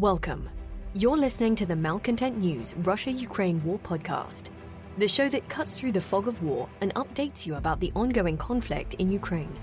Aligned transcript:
Welcome. 0.00 0.48
You're 0.94 1.18
listening 1.18 1.54
to 1.56 1.66
the 1.66 1.76
Malcontent 1.76 2.38
News 2.38 2.74
Russia 2.78 3.12
Ukraine 3.12 3.62
War 3.62 3.78
Podcast, 3.78 4.48
the 4.96 5.06
show 5.06 5.28
that 5.28 5.46
cuts 5.50 5.78
through 5.78 5.92
the 5.92 6.00
fog 6.00 6.26
of 6.26 6.42
war 6.42 6.70
and 6.80 6.94
updates 6.94 7.44
you 7.44 7.56
about 7.56 7.80
the 7.80 7.92
ongoing 7.94 8.38
conflict 8.38 8.94
in 8.94 9.12
Ukraine. 9.12 9.54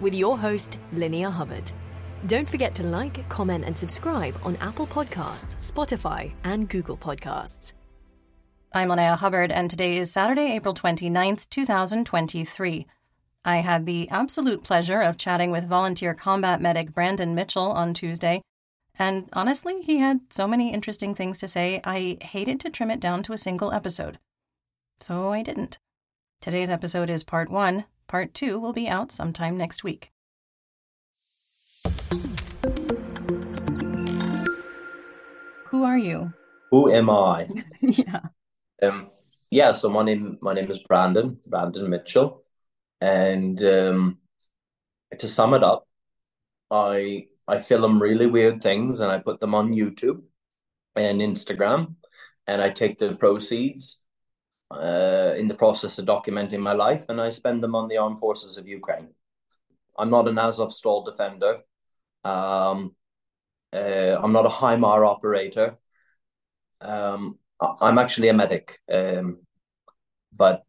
With 0.00 0.12
your 0.12 0.36
host, 0.36 0.76
Linnea 0.92 1.30
Hubbard. 1.30 1.70
Don't 2.26 2.50
forget 2.50 2.74
to 2.74 2.82
like, 2.82 3.28
comment, 3.28 3.64
and 3.64 3.78
subscribe 3.78 4.36
on 4.42 4.56
Apple 4.56 4.88
Podcasts, 4.88 5.54
Spotify, 5.70 6.32
and 6.42 6.68
Google 6.68 6.96
Podcasts. 6.96 7.72
I'm 8.72 8.88
Linnea 8.88 9.16
Hubbard, 9.16 9.52
and 9.52 9.70
today 9.70 9.98
is 9.98 10.10
Saturday, 10.10 10.50
April 10.56 10.74
29th, 10.74 11.48
2023. 11.48 12.88
I 13.44 13.58
had 13.58 13.86
the 13.86 14.10
absolute 14.10 14.64
pleasure 14.64 15.00
of 15.00 15.16
chatting 15.16 15.52
with 15.52 15.68
volunteer 15.68 16.12
combat 16.12 16.60
medic 16.60 16.92
Brandon 16.92 17.36
Mitchell 17.36 17.70
on 17.70 17.94
Tuesday 17.94 18.42
and 18.98 19.28
honestly, 19.32 19.82
he 19.82 19.98
had 19.98 20.20
so 20.30 20.48
many 20.48 20.72
interesting 20.72 21.14
things 21.14 21.38
to 21.38 21.48
say, 21.48 21.80
I 21.84 22.18
hated 22.22 22.60
to 22.60 22.70
trim 22.70 22.90
it 22.90 23.00
down 23.00 23.22
to 23.24 23.32
a 23.32 23.38
single 23.38 23.72
episode. 23.72 24.18
So 25.00 25.32
I 25.32 25.42
didn't. 25.42 25.78
Today's 26.40 26.70
episode 26.70 27.10
is 27.10 27.22
part 27.22 27.50
one. 27.50 27.84
Part 28.08 28.32
two 28.32 28.58
will 28.58 28.72
be 28.72 28.88
out 28.88 29.12
sometime 29.12 29.58
next 29.58 29.84
week. 29.84 30.12
Who 35.66 35.84
are 35.84 35.98
you? 35.98 36.32
Who 36.70 36.90
am 36.90 37.10
I? 37.10 37.48
yeah. 37.80 38.20
Um, 38.82 39.10
yeah, 39.50 39.72
so 39.72 39.90
my 39.90 40.02
name 40.02 40.38
my 40.40 40.54
name 40.54 40.70
is 40.70 40.78
Brandon, 40.78 41.38
Brandon 41.46 41.90
Mitchell. 41.90 42.42
And 43.00 43.62
um, 43.62 44.18
to 45.18 45.28
sum 45.28 45.54
it 45.54 45.62
up, 45.62 45.86
I 46.70 47.26
I 47.48 47.58
film 47.58 48.02
really 48.02 48.26
weird 48.26 48.62
things 48.62 49.00
and 49.00 49.10
I 49.10 49.18
put 49.18 49.40
them 49.40 49.54
on 49.54 49.72
YouTube 49.72 50.22
and 50.96 51.20
Instagram, 51.20 51.94
and 52.46 52.62
I 52.62 52.70
take 52.70 52.98
the 52.98 53.14
proceeds 53.14 54.00
uh, 54.70 55.34
in 55.36 55.48
the 55.48 55.54
process 55.54 55.98
of 55.98 56.06
documenting 56.06 56.60
my 56.60 56.72
life 56.72 57.08
and 57.08 57.20
I 57.20 57.30
spend 57.30 57.62
them 57.62 57.74
on 57.74 57.88
the 57.88 57.98
armed 57.98 58.18
forces 58.18 58.58
of 58.58 58.66
Ukraine. 58.66 59.08
I'm 59.98 60.10
not 60.10 60.28
an 60.28 60.36
Azovstal 60.36 61.04
defender. 61.04 61.60
Um, 62.24 62.94
uh, 63.72 64.16
I'm 64.22 64.32
not 64.32 64.46
a 64.46 64.50
HIMAR 64.50 65.06
operator. 65.06 65.78
Um, 66.80 67.38
I'm 67.60 67.98
actually 67.98 68.28
a 68.28 68.34
medic. 68.34 68.78
Um, 68.92 69.38
but 70.36 70.64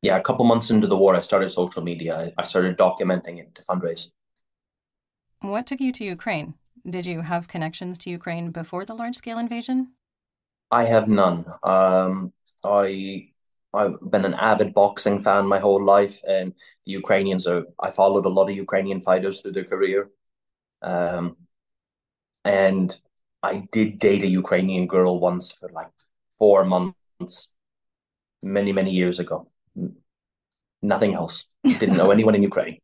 yeah, 0.00 0.16
a 0.16 0.22
couple 0.22 0.44
months 0.44 0.70
into 0.70 0.86
the 0.86 0.96
war, 0.96 1.14
I 1.14 1.20
started 1.20 1.50
social 1.50 1.82
media. 1.82 2.16
I, 2.18 2.32
I 2.42 2.44
started 2.44 2.78
documenting 2.78 3.38
it 3.38 3.54
to 3.54 3.62
fundraise. 3.62 4.10
What 5.42 5.66
took 5.66 5.80
you 5.80 5.92
to 5.92 6.04
Ukraine? 6.04 6.54
Did 6.88 7.04
you 7.04 7.22
have 7.22 7.48
connections 7.48 7.98
to 7.98 8.10
Ukraine 8.10 8.50
before 8.50 8.84
the 8.84 8.94
large 8.94 9.16
scale 9.16 9.38
invasion? 9.38 9.92
I 10.70 10.84
have 10.84 11.08
none. 11.08 11.44
Um, 11.62 12.32
I 12.64 13.28
I've 13.74 13.98
been 14.10 14.24
an 14.24 14.34
avid 14.34 14.72
boxing 14.74 15.22
fan 15.22 15.46
my 15.46 15.58
whole 15.58 15.82
life, 15.84 16.20
and 16.26 16.54
the 16.86 16.92
Ukrainians 16.92 17.46
are. 17.46 17.64
I 17.80 17.90
followed 17.90 18.26
a 18.26 18.34
lot 18.38 18.50
of 18.50 18.56
Ukrainian 18.56 19.00
fighters 19.00 19.40
through 19.40 19.52
their 19.52 19.64
career, 19.64 20.10
um, 20.82 21.36
and 22.44 22.88
I 23.42 23.68
did 23.72 23.98
date 23.98 24.22
a 24.22 24.28
Ukrainian 24.28 24.86
girl 24.86 25.18
once 25.18 25.50
for 25.52 25.68
like 25.70 25.90
four 26.38 26.64
months, 26.64 27.52
many 28.42 28.72
many 28.72 28.92
years 28.92 29.18
ago. 29.18 29.48
Nothing 30.82 31.14
else. 31.14 31.46
Didn't 31.64 31.96
know 31.96 32.10
anyone 32.16 32.34
in 32.34 32.42
Ukraine. 32.42 32.78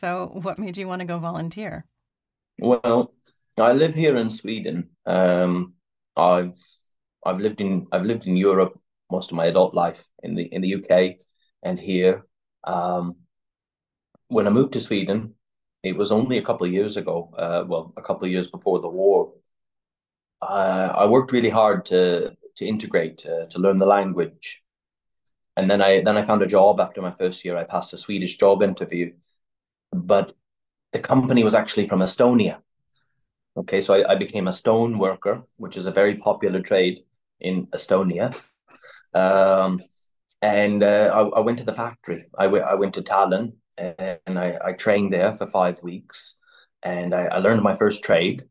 So, 0.00 0.30
what 0.32 0.58
made 0.58 0.78
you 0.78 0.88
want 0.88 1.00
to 1.00 1.06
go 1.06 1.18
volunteer? 1.18 1.84
Well, 2.58 3.12
I 3.58 3.72
live 3.72 3.94
here 3.94 4.16
in 4.16 4.30
Sweden. 4.30 4.88
Um, 5.04 5.74
I've 6.16 6.56
I've 7.26 7.38
lived 7.38 7.60
in 7.60 7.86
I've 7.92 8.06
lived 8.06 8.26
in 8.26 8.34
Europe 8.34 8.80
most 9.10 9.30
of 9.30 9.36
my 9.36 9.44
adult 9.44 9.74
life 9.74 10.06
in 10.22 10.36
the 10.36 10.44
in 10.44 10.62
the 10.62 10.74
UK 10.76 11.18
and 11.62 11.78
here. 11.78 12.24
Um, 12.64 13.16
when 14.28 14.46
I 14.46 14.50
moved 14.50 14.72
to 14.72 14.80
Sweden, 14.80 15.34
it 15.82 15.98
was 15.98 16.10
only 16.10 16.38
a 16.38 16.42
couple 16.42 16.66
of 16.66 16.72
years 16.72 16.96
ago. 16.96 17.34
Uh, 17.36 17.64
well, 17.68 17.92
a 17.98 18.02
couple 18.02 18.24
of 18.24 18.32
years 18.32 18.50
before 18.50 18.80
the 18.80 18.88
war. 18.88 19.34
Uh, 20.40 20.94
I 20.96 21.04
worked 21.04 21.32
really 21.32 21.50
hard 21.50 21.84
to 21.86 22.34
to 22.56 22.66
integrate 22.66 23.26
uh, 23.26 23.44
to 23.50 23.58
learn 23.58 23.78
the 23.78 23.92
language, 23.98 24.62
and 25.58 25.70
then 25.70 25.82
I 25.82 26.00
then 26.00 26.16
I 26.16 26.22
found 26.22 26.40
a 26.40 26.46
job 26.46 26.80
after 26.80 27.02
my 27.02 27.10
first 27.10 27.44
year. 27.44 27.58
I 27.58 27.64
passed 27.64 27.92
a 27.92 27.98
Swedish 27.98 28.38
job 28.38 28.62
interview, 28.62 29.12
but 29.92 30.34
the 30.92 30.98
company 30.98 31.44
was 31.44 31.54
actually 31.54 31.88
from 31.88 32.00
Estonia. 32.00 32.58
Okay, 33.56 33.80
so 33.80 33.94
I, 33.94 34.12
I 34.12 34.14
became 34.14 34.48
a 34.48 34.52
stone 34.52 34.98
worker, 34.98 35.42
which 35.56 35.76
is 35.76 35.86
a 35.86 35.92
very 35.92 36.16
popular 36.16 36.60
trade 36.60 37.04
in 37.40 37.66
Estonia. 37.68 38.34
Um, 39.14 39.82
and 40.42 40.82
uh, 40.82 41.10
I, 41.12 41.38
I, 41.38 41.40
went 41.40 41.58
to 41.58 41.64
the 41.64 41.72
factory. 41.72 42.26
I, 42.38 42.44
w- 42.44 42.62
I 42.62 42.74
went 42.74 42.94
to 42.94 43.02
Tallinn 43.02 43.54
and 43.76 44.38
I, 44.38 44.58
I 44.64 44.72
trained 44.72 45.12
there 45.12 45.32
for 45.32 45.46
five 45.46 45.82
weeks 45.82 46.38
and 46.82 47.14
I, 47.14 47.24
I 47.24 47.38
learned 47.38 47.62
my 47.62 47.74
first 47.74 48.02
trade. 48.02 48.44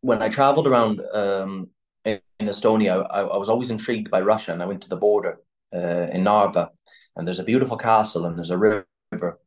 When 0.00 0.22
I 0.22 0.28
traveled 0.28 0.66
around 0.66 1.00
um, 1.12 1.68
in, 2.04 2.20
in, 2.40 2.48
Estonia, 2.48 3.06
I, 3.10 3.20
I, 3.20 3.36
was 3.36 3.48
always 3.48 3.70
intrigued 3.70 4.10
by 4.10 4.20
Russia 4.20 4.52
and 4.52 4.62
I 4.62 4.66
went 4.66 4.82
to 4.82 4.88
the 4.88 4.96
border 4.96 5.38
uh, 5.74 6.08
in 6.12 6.24
Narva 6.24 6.70
and 7.14 7.26
there's 7.26 7.38
a 7.38 7.44
beautiful 7.44 7.76
castle 7.76 8.24
and 8.24 8.36
there's 8.36 8.50
a 8.50 8.58
river 8.58 9.38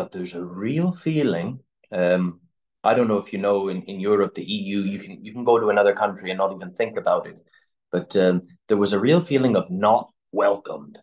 but 0.00 0.12
there's 0.12 0.34
a 0.34 0.42
real 0.42 0.92
feeling. 0.92 1.60
Um, 1.92 2.40
I 2.82 2.94
don't 2.94 3.06
know 3.06 3.18
if 3.18 3.34
you 3.34 3.38
know 3.38 3.68
in, 3.68 3.82
in 3.82 4.00
Europe, 4.00 4.34
the 4.34 4.42
EU, 4.42 4.78
you 4.78 4.98
can 4.98 5.22
you 5.22 5.30
can 5.34 5.44
go 5.44 5.60
to 5.60 5.68
another 5.68 5.92
country 5.92 6.30
and 6.30 6.38
not 6.38 6.54
even 6.54 6.72
think 6.72 6.96
about 6.96 7.26
it. 7.26 7.36
But 7.92 8.16
um, 8.16 8.40
there 8.66 8.78
was 8.78 8.94
a 8.94 9.04
real 9.08 9.20
feeling 9.20 9.56
of 9.56 9.70
not 9.70 10.10
welcomed. 10.32 10.98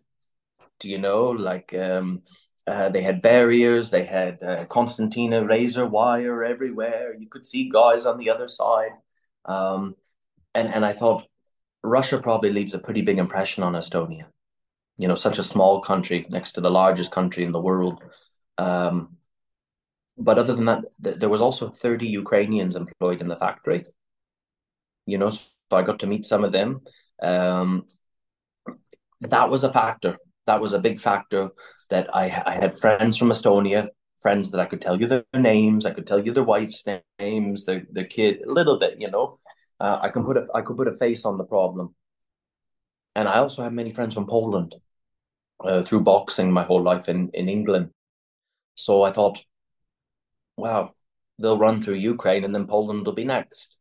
Do 0.79 0.89
you 0.89 0.97
know? 0.97 1.29
Like 1.29 1.75
um, 1.75 2.23
uh, 2.65 2.89
they 2.89 3.03
had 3.03 3.21
barriers, 3.21 3.91
they 3.91 4.03
had 4.03 4.41
uh, 4.41 4.65
concertina 4.65 5.45
razor 5.45 5.85
wire 5.85 6.43
everywhere. 6.43 7.13
You 7.19 7.29
could 7.29 7.45
see 7.45 7.69
guys 7.69 8.07
on 8.07 8.17
the 8.17 8.31
other 8.31 8.47
side. 8.47 8.95
Um, 9.45 9.93
and, 10.55 10.67
and 10.67 10.83
I 10.83 10.93
thought 10.93 11.29
Russia 11.83 12.17
probably 12.17 12.51
leaves 12.51 12.73
a 12.73 12.79
pretty 12.79 13.03
big 13.03 13.19
impression 13.19 13.61
on 13.61 13.73
Estonia. 13.73 14.25
You 14.97 15.07
know, 15.07 15.19
such 15.27 15.37
a 15.37 15.43
small 15.53 15.81
country 15.81 16.25
next 16.31 16.53
to 16.53 16.61
the 16.61 16.71
largest 16.71 17.11
country 17.11 17.43
in 17.43 17.51
the 17.51 17.61
world. 17.61 18.01
Um, 18.57 19.17
but 20.17 20.39
other 20.39 20.53
than 20.53 20.65
that, 20.65 20.83
th- 21.03 21.17
there 21.17 21.29
was 21.29 21.41
also 21.41 21.69
30 21.69 22.07
Ukrainians 22.07 22.75
employed 22.75 23.21
in 23.21 23.27
the 23.27 23.37
factory. 23.37 23.85
You 25.05 25.17
know, 25.17 25.29
so 25.29 25.47
I 25.71 25.83
got 25.83 25.99
to 25.99 26.07
meet 26.07 26.25
some 26.25 26.43
of 26.43 26.51
them. 26.51 26.81
Um, 27.21 27.85
that 29.21 29.49
was 29.49 29.63
a 29.63 29.71
factor. 29.71 30.17
That 30.45 30.61
was 30.61 30.73
a 30.73 30.79
big 30.79 30.99
factor 30.99 31.49
that 31.89 32.13
I, 32.15 32.43
I 32.45 32.53
had 32.53 32.77
friends 32.77 33.17
from 33.17 33.29
Estonia, 33.29 33.89
friends 34.21 34.51
that 34.51 34.59
I 34.59 34.65
could 34.65 34.81
tell 34.81 34.99
you 34.99 35.07
their 35.07 35.23
names, 35.33 35.85
I 35.85 35.91
could 35.93 36.07
tell 36.07 36.23
you 36.25 36.33
their 36.33 36.43
wife's 36.43 36.83
names, 37.19 37.65
their 37.65 37.83
their 37.91 38.05
kid, 38.05 38.41
a 38.41 38.51
little 38.51 38.77
bit, 38.77 38.95
you 38.99 39.09
know. 39.09 39.39
Uh, 39.79 39.99
I 40.01 40.09
can 40.09 40.23
put 40.25 40.37
a 40.37 40.47
I 40.55 40.61
could 40.61 40.77
put 40.77 40.87
a 40.87 40.93
face 40.93 41.25
on 41.25 41.37
the 41.37 41.43
problem. 41.43 41.95
And 43.15 43.27
I 43.27 43.39
also 43.39 43.63
have 43.63 43.73
many 43.73 43.91
friends 43.91 44.13
from 44.13 44.27
Poland 44.27 44.75
uh, 45.63 45.81
through 45.81 46.01
boxing 46.01 46.51
my 46.51 46.63
whole 46.63 46.83
life 46.83 47.09
in, 47.09 47.29
in 47.33 47.49
England. 47.49 47.89
So 48.77 49.03
I 49.03 49.11
thought, 49.11 49.43
wow, 50.55 50.93
they'll 51.39 51.57
run 51.57 51.81
through 51.81 51.95
Ukraine 51.95 52.43
and 52.43 52.53
then 52.55 52.67
Poland 52.67 53.05
will 53.05 53.13
be 53.13 53.25
next. 53.25 53.75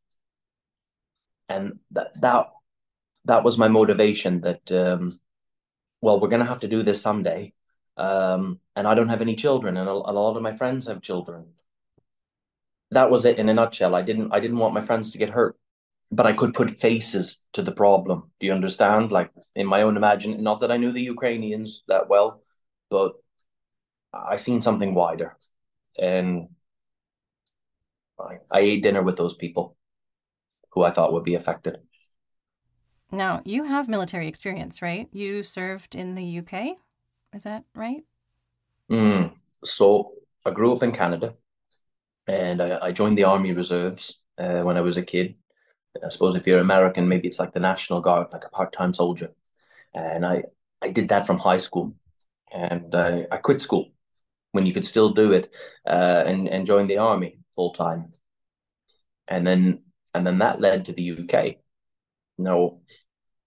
And 1.49 1.79
that 1.93 2.21
that 2.21 2.49
that 3.27 3.45
was 3.45 3.59
my 3.59 3.69
motivation 3.69 4.41
that 4.41 4.73
um, 4.73 5.21
well, 6.01 6.21
we're 6.21 6.29
gonna 6.29 6.45
have 6.45 6.61
to 6.61 6.69
do 6.69 6.83
this 6.83 7.01
someday. 7.01 7.53
Um, 7.97 8.61
and 8.75 8.87
I 8.87 8.95
don't 8.95 9.09
have 9.09 9.23
any 9.23 9.37
children, 9.37 9.77
and 9.77 9.89
a, 9.89 9.93
a 9.93 10.13
lot 10.13 10.37
of 10.37 10.43
my 10.43 10.53
friends 10.53 10.87
have 10.87 11.01
children. 11.03 11.55
That 12.91 13.11
was 13.11 13.25
it 13.25 13.39
in 13.39 13.49
a 13.49 13.55
nutshell. 13.55 13.95
I 13.95 14.03
didn't 14.03 14.33
I 14.33 14.41
didn't 14.41 14.59
want 14.59 14.75
my 14.75 14.81
friends 14.81 15.13
to 15.13 15.19
get 15.19 15.31
hurt 15.31 15.57
but 16.11 16.27
I 16.27 16.33
could 16.33 16.55
put 16.55 16.71
faces 16.71 17.41
to 17.53 17.63
the 17.63 17.73
problem. 17.73 18.31
Do 18.41 18.47
you 18.47 18.53
understand? 18.53 19.11
Like 19.11 19.31
in 19.55 19.67
my 19.67 19.83
own 19.83 19.97
imagination, 19.97 20.43
not 20.43 20.61
that 20.61 20.71
I 20.71 20.77
knew 20.77 20.93
the 20.93 21.03
Ukrainians 21.03 21.85
that 21.89 22.09
well, 22.09 22.43
but 22.91 23.15
I 24.29 24.37
seen 24.37 24.63
something 24.63 24.95
wider, 24.95 25.37
and 25.99 26.49
I, 28.19 28.39
I 28.51 28.61
ate 28.61 28.83
dinner 28.83 29.03
with 29.03 29.17
those 29.17 29.35
people 29.35 29.77
who 30.71 30.85
I 30.85 30.91
thought 30.91 31.13
would 31.13 31.25
be 31.25 31.35
affected. 31.35 31.79
Now, 33.11 33.41
you 33.45 33.65
have 33.65 33.89
military 33.89 34.29
experience, 34.29 34.83
right? 34.83 35.09
You 35.13 35.43
served 35.43 35.95
in 35.95 36.15
the 36.15 36.39
UK, 36.41 36.77
is 37.33 37.45
that 37.45 37.65
right? 37.75 38.03
Mm. 38.91 39.33
So 39.65 40.13
I 40.45 40.51
grew 40.51 40.75
up 40.75 40.83
in 40.83 40.93
Canada, 40.93 41.35
and 42.27 42.61
I, 42.61 42.79
I 42.87 42.93
joined 42.93 43.17
the 43.17 43.25
Army 43.25 43.53
Reserves 43.53 44.21
uh, 44.39 44.63
when 44.63 44.77
I 44.77 44.81
was 44.81 44.97
a 44.97 45.03
kid. 45.03 45.37
I 46.05 46.09
suppose 46.11 46.37
if 46.37 46.47
you're 46.47 46.61
American, 46.61 47.09
maybe 47.09 47.27
it's 47.27 47.39
like 47.39 47.55
the 47.55 47.61
National 47.61 48.01
Guard, 48.01 48.29
like 48.33 48.45
a 48.45 48.51
part-time 48.51 48.93
soldier. 48.93 49.33
And 49.95 50.27
I, 50.27 50.45
I 50.83 50.91
did 50.91 51.09
that 51.09 51.27
from 51.27 51.39
high 51.39 51.57
school, 51.57 51.95
and 52.53 52.95
I, 52.95 53.27
I 53.31 53.39
quit 53.39 53.61
school 53.61 53.93
when 54.57 54.67
you 54.67 54.75
could 54.75 54.87
still 54.87 55.11
do 55.15 55.33
it 55.33 55.55
uh, 55.87 56.25
and, 56.27 56.49
and 56.49 56.67
join 56.67 56.89
the 56.89 56.99
army 56.99 57.39
full 57.55 57.73
time. 57.75 58.13
and 59.29 59.47
then 59.47 59.83
and 60.15 60.27
then 60.27 60.39
that 60.39 60.61
led 60.61 60.87
to 60.87 60.93
the 60.93 61.13
UK. 61.13 61.57
Now, 62.39 62.79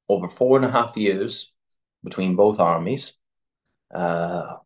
over 0.07 0.27
four 0.27 0.57
and 0.57 0.65
a 0.65 0.71
half 0.71 0.97
years 0.97 1.51
between 2.03 2.35
both 2.35 2.59
armies, 2.59 3.13
uh, 3.93 4.57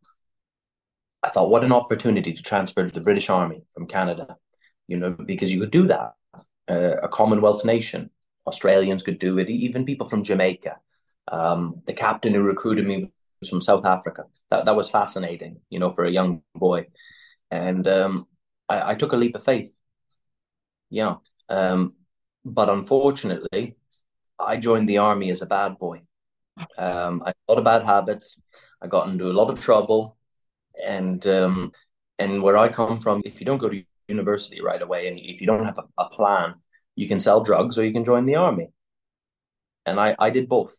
I 1.24 1.30
thought, 1.30 1.50
what 1.50 1.64
an 1.64 1.72
opportunity 1.72 2.34
to 2.34 2.44
transfer 2.44 2.86
to 2.86 2.94
the 2.94 3.00
British 3.00 3.30
Army 3.30 3.64
from 3.74 3.88
Canada, 3.88 4.38
you 4.88 4.98
know, 4.98 5.14
because 5.14 5.54
you 5.54 5.62
could 5.62 5.72
do 5.72 5.88
that. 5.88 6.14
Uh, 6.68 6.98
a 7.02 7.08
Commonwealth 7.08 7.64
nation, 7.66 8.10
Australians 8.48 9.04
could 9.04 9.20
do 9.20 9.38
it, 9.38 9.50
even 9.50 9.86
people 9.86 10.08
from 10.08 10.24
Jamaica. 10.24 10.80
Um, 11.30 11.82
the 11.88 11.94
captain 11.94 12.34
who 12.34 12.42
recruited 12.42 12.86
me 12.86 13.12
was 13.44 13.50
from 13.50 13.62
South 13.62 13.86
Africa. 13.86 14.24
That 14.50 14.66
that 14.66 14.76
was 14.76 14.90
fascinating, 14.90 15.58
you 15.70 15.80
know, 15.80 15.92
for 15.94 16.06
a 16.06 16.12
young 16.12 16.42
boy. 16.56 16.88
And 17.52 17.88
um, 17.88 18.28
I, 18.70 18.92
I, 18.92 18.96
took 18.96 19.12
a 19.14 19.18
leap 19.18 19.36
of 19.36 19.44
faith. 19.44 19.76
Yeah. 20.90 21.16
Um, 21.50 21.96
but 22.46 22.70
unfortunately, 22.70 23.76
I 24.40 24.58
joined 24.58 24.88
the 24.90 25.00
army 25.00 25.30
as 25.30 25.42
a 25.42 25.46
bad 25.46 25.78
boy. 25.78 26.02
Um, 26.78 27.22
I 27.24 27.30
had 27.30 27.36
a 27.48 27.52
lot 27.52 27.60
of 27.60 27.66
bad 27.66 27.84
habits. 27.84 28.42
I 28.82 28.88
got 28.88 29.10
into 29.10 29.30
a 29.30 29.38
lot 29.40 29.52
of 29.52 29.60
trouble, 29.62 30.18
and 30.84 31.26
um, 31.28 31.72
and 32.18 32.42
where 32.42 32.58
I 32.58 32.70
come 32.70 33.02
from, 33.02 33.22
if 33.26 33.40
you 33.40 33.46
don't 33.46 33.60
go 33.60 33.70
to 33.70 33.84
university 34.08 34.62
right 34.62 34.82
away 34.82 35.08
and 35.08 35.18
if 35.20 35.40
you 35.42 35.48
don't 35.48 35.66
have 35.66 35.78
a, 35.78 35.86
a 35.98 36.10
plan, 36.10 36.56
you 36.96 37.08
can 37.08 37.20
sell 37.20 37.42
drugs 37.44 37.78
or 37.78 37.86
you 37.86 37.94
can 37.94 38.06
join 38.06 38.26
the 38.26 38.36
army. 38.36 38.70
And 39.86 40.00
I 40.00 40.16
I 40.18 40.30
did 40.30 40.48
both. 40.48 40.76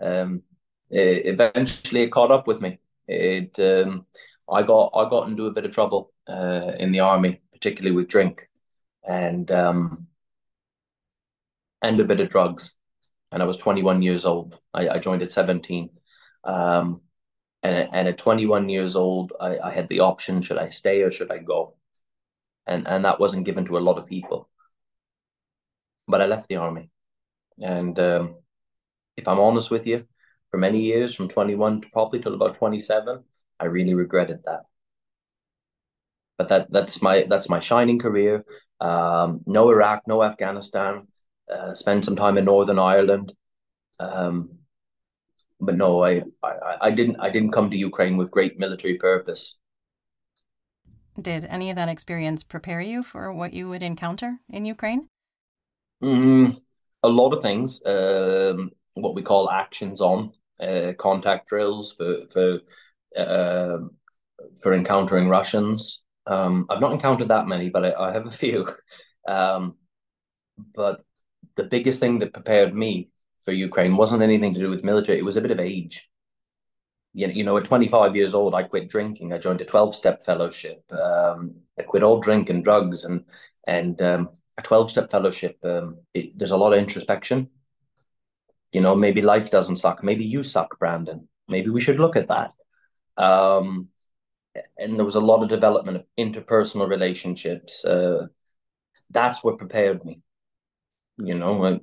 Um, 0.00 0.42
eventually, 0.90 2.02
it 2.02 2.12
caught 2.12 2.30
up 2.30 2.46
with 2.46 2.60
me. 2.60 2.78
It 3.08 3.58
um, 3.58 4.06
I 4.50 4.62
got 4.62 4.92
I 4.94 5.08
got 5.08 5.28
into 5.28 5.46
a 5.46 5.52
bit 5.52 5.64
of 5.64 5.72
trouble 5.72 6.12
uh, 6.28 6.72
in 6.78 6.92
the 6.92 7.00
army, 7.00 7.40
particularly 7.52 7.94
with 7.94 8.08
drink, 8.08 8.48
and 9.04 9.50
um, 9.50 10.06
and 11.82 12.00
a 12.00 12.04
bit 12.04 12.20
of 12.20 12.30
drugs. 12.30 12.74
And 13.32 13.42
I 13.42 13.46
was 13.46 13.56
21 13.56 14.02
years 14.02 14.24
old. 14.24 14.58
I, 14.72 14.88
I 14.88 14.98
joined 14.98 15.22
at 15.22 15.32
17. 15.32 15.90
Um, 16.44 17.02
and, 17.62 17.88
and 17.92 18.08
at 18.08 18.18
21 18.18 18.68
years 18.68 18.94
old, 18.96 19.32
I, 19.40 19.58
I 19.58 19.72
had 19.72 19.88
the 19.88 20.00
option: 20.00 20.42
should 20.42 20.58
I 20.58 20.70
stay 20.70 21.02
or 21.02 21.10
should 21.10 21.30
I 21.32 21.38
go? 21.38 21.76
And 22.66 22.86
and 22.88 23.04
that 23.04 23.20
wasn't 23.20 23.46
given 23.46 23.64
to 23.66 23.78
a 23.78 23.80
lot 23.86 23.98
of 23.98 24.06
people. 24.06 24.48
But 26.08 26.22
I 26.22 26.26
left 26.26 26.48
the 26.48 26.56
army, 26.56 26.90
and 27.60 27.98
um, 27.98 28.36
if 29.16 29.28
I'm 29.28 29.40
honest 29.40 29.70
with 29.70 29.86
you, 29.86 30.06
for 30.56 30.60
many 30.60 30.80
years, 30.80 31.14
from 31.14 31.28
21 31.28 31.82
to 31.82 31.90
probably 31.90 32.18
till 32.18 32.32
about 32.32 32.56
27, 32.56 33.22
I 33.60 33.66
really 33.66 33.92
regretted 33.92 34.42
that. 34.44 34.62
But 36.38 36.48
that 36.48 36.70
that's 36.70 37.02
my 37.02 37.26
that's 37.28 37.50
my 37.50 37.60
shining 37.60 37.98
career. 37.98 38.42
Um, 38.80 39.42
no 39.44 39.68
Iraq, 39.70 40.04
no 40.06 40.22
Afghanistan. 40.22 41.08
Uh, 41.52 41.74
spent 41.74 42.06
some 42.06 42.16
time 42.16 42.38
in 42.38 42.46
Northern 42.46 42.78
Ireland. 42.78 43.34
Um, 44.00 44.60
but 45.60 45.76
no, 45.76 46.02
I, 46.02 46.22
I 46.42 46.76
I 46.88 46.90
didn't 46.90 47.16
I 47.20 47.28
didn't 47.28 47.52
come 47.52 47.70
to 47.70 47.76
Ukraine 47.76 48.16
with 48.16 48.30
great 48.30 48.58
military 48.58 48.94
purpose. 48.94 49.58
Did 51.20 51.44
any 51.44 51.68
of 51.68 51.76
that 51.76 51.90
experience 51.90 52.42
prepare 52.42 52.80
you 52.80 53.02
for 53.02 53.30
what 53.30 53.52
you 53.52 53.68
would 53.68 53.82
encounter 53.82 54.38
in 54.48 54.64
Ukraine? 54.64 55.08
Mm, 56.02 56.58
a 57.02 57.08
lot 57.08 57.34
of 57.34 57.42
things. 57.42 57.82
Um, 57.84 58.70
what 58.94 59.14
we 59.14 59.22
call 59.22 59.50
actions 59.50 60.00
on 60.00 60.32
uh, 60.60 60.92
contact 60.98 61.48
drills 61.48 61.92
for 61.92 62.26
for 62.30 62.60
uh, 63.16 63.78
for 64.60 64.72
encountering 64.72 65.28
Russians. 65.28 66.02
Um, 66.26 66.66
I've 66.68 66.80
not 66.80 66.92
encountered 66.92 67.28
that 67.28 67.46
many, 67.46 67.70
but 67.70 67.84
I, 67.84 68.08
I 68.08 68.12
have 68.12 68.26
a 68.26 68.30
few. 68.30 68.68
Um, 69.28 69.74
but 70.72 71.00
the 71.56 71.64
biggest 71.64 71.98
thing 71.98 72.20
that 72.20 72.32
prepared 72.32 72.72
me 72.74 73.10
for 73.44 73.52
Ukraine 73.52 73.96
wasn't 73.96 74.22
anything 74.22 74.54
to 74.54 74.60
do 74.60 74.70
with 74.70 74.84
military. 74.84 75.18
It 75.18 75.24
was 75.24 75.36
a 75.36 75.40
bit 75.40 75.50
of 75.50 75.60
age. 75.60 76.08
You 77.14 77.28
know, 77.28 77.32
you 77.32 77.44
know, 77.44 77.56
at 77.56 77.64
25 77.64 78.14
years 78.14 78.34
old, 78.34 78.54
I 78.54 78.62
quit 78.64 78.88
drinking. 78.88 79.32
I 79.32 79.38
joined 79.38 79.62
a 79.62 79.64
12-step 79.64 80.24
fellowship. 80.24 80.84
Um, 80.92 81.56
I 81.78 81.82
quit 81.82 82.02
all 82.02 82.20
drink 82.20 82.50
and 82.50 82.62
drugs, 82.62 83.04
and 83.04 83.24
and 83.66 84.00
um, 84.02 84.28
a 84.58 84.62
12-step 84.62 85.10
fellowship. 85.10 85.58
Um, 85.64 85.98
it, 86.12 86.36
there's 86.38 86.50
a 86.50 86.56
lot 86.56 86.72
of 86.72 86.78
introspection. 86.78 87.48
You 88.72 88.80
know, 88.80 88.94
maybe 88.94 89.22
life 89.22 89.50
doesn't 89.50 89.76
suck. 89.76 90.02
Maybe 90.02 90.24
you 90.24 90.42
suck, 90.42 90.78
Brandon. 90.78 91.28
Maybe 91.48 91.70
we 91.70 91.80
should 91.80 92.00
look 92.00 92.16
at 92.16 92.28
that. 92.28 92.52
Um, 93.16 93.88
and 94.78 94.96
there 94.96 95.04
was 95.04 95.14
a 95.14 95.20
lot 95.20 95.42
of 95.42 95.48
development 95.48 95.96
of 95.98 96.04
interpersonal 96.18 96.88
relationships. 96.88 97.84
Uh, 97.84 98.26
that's 99.10 99.44
what 99.44 99.58
prepared 99.58 100.04
me. 100.04 100.22
You 101.18 101.34
know, 101.34 101.80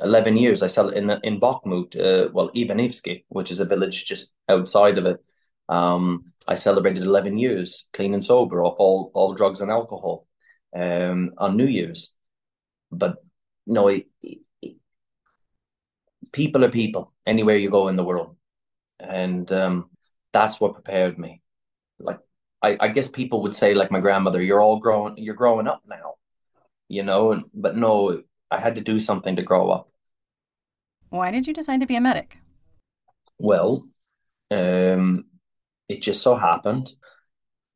11 0.00 0.36
years 0.36 0.62
I 0.62 0.66
sell 0.66 0.90
in 0.90 1.10
in 1.22 1.40
Bakhmut, 1.40 1.96
uh, 1.96 2.30
well, 2.32 2.50
Ivanivsky, 2.50 3.24
which 3.28 3.50
is 3.50 3.60
a 3.60 3.64
village 3.64 4.04
just 4.04 4.34
outside 4.48 4.98
of 4.98 5.06
it. 5.06 5.24
Um, 5.68 6.32
I 6.46 6.54
celebrated 6.54 7.02
11 7.02 7.38
years 7.38 7.88
clean 7.92 8.14
and 8.14 8.24
sober 8.24 8.62
off 8.62 8.76
all, 8.78 9.10
all 9.14 9.34
drugs 9.34 9.60
and 9.60 9.70
alcohol 9.70 10.26
um, 10.74 11.32
on 11.38 11.56
New 11.56 11.66
Year's. 11.66 12.12
But 12.92 13.16
no, 13.66 13.88
it, 13.88 14.06
people 16.36 16.62
are 16.64 16.70
people 16.70 17.12
anywhere 17.24 17.56
you 17.56 17.70
go 17.70 17.88
in 17.88 17.96
the 17.96 18.04
world. 18.04 18.36
And 19.00 19.50
um, 19.50 19.90
that's 20.32 20.60
what 20.60 20.74
prepared 20.74 21.18
me. 21.18 21.40
Like, 21.98 22.20
I, 22.62 22.76
I 22.78 22.88
guess 22.88 23.08
people 23.08 23.42
would 23.42 23.56
say, 23.56 23.74
like 23.74 23.90
my 23.90 24.00
grandmother, 24.00 24.42
you're 24.42 24.60
all 24.60 24.78
growing, 24.78 25.16
you're 25.16 25.34
growing 25.34 25.66
up 25.66 25.82
now, 25.88 26.14
you 26.88 27.02
know, 27.02 27.42
but 27.54 27.74
no, 27.74 28.22
I 28.50 28.60
had 28.60 28.74
to 28.74 28.82
do 28.82 29.00
something 29.00 29.36
to 29.36 29.42
grow 29.42 29.70
up. 29.70 29.88
Why 31.08 31.30
did 31.30 31.46
you 31.46 31.54
decide 31.54 31.80
to 31.80 31.86
be 31.86 31.96
a 31.96 32.00
medic? 32.00 32.38
Well, 33.38 33.88
um, 34.50 35.24
it 35.88 36.02
just 36.02 36.22
so 36.22 36.36
happened. 36.36 36.92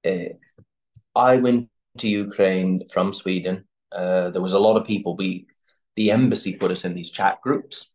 Uh, 0.06 0.34
I 1.14 1.36
went 1.36 1.70
to 1.98 2.08
Ukraine 2.08 2.86
from 2.88 3.14
Sweden. 3.14 3.64
Uh, 3.90 4.30
there 4.30 4.42
was 4.42 4.52
a 4.52 4.58
lot 4.66 4.76
of 4.76 4.86
people. 4.86 5.16
We, 5.16 5.46
the 5.96 6.10
embassy, 6.10 6.56
put 6.56 6.70
us 6.70 6.84
in 6.84 6.94
these 6.94 7.10
chat 7.10 7.40
groups. 7.42 7.92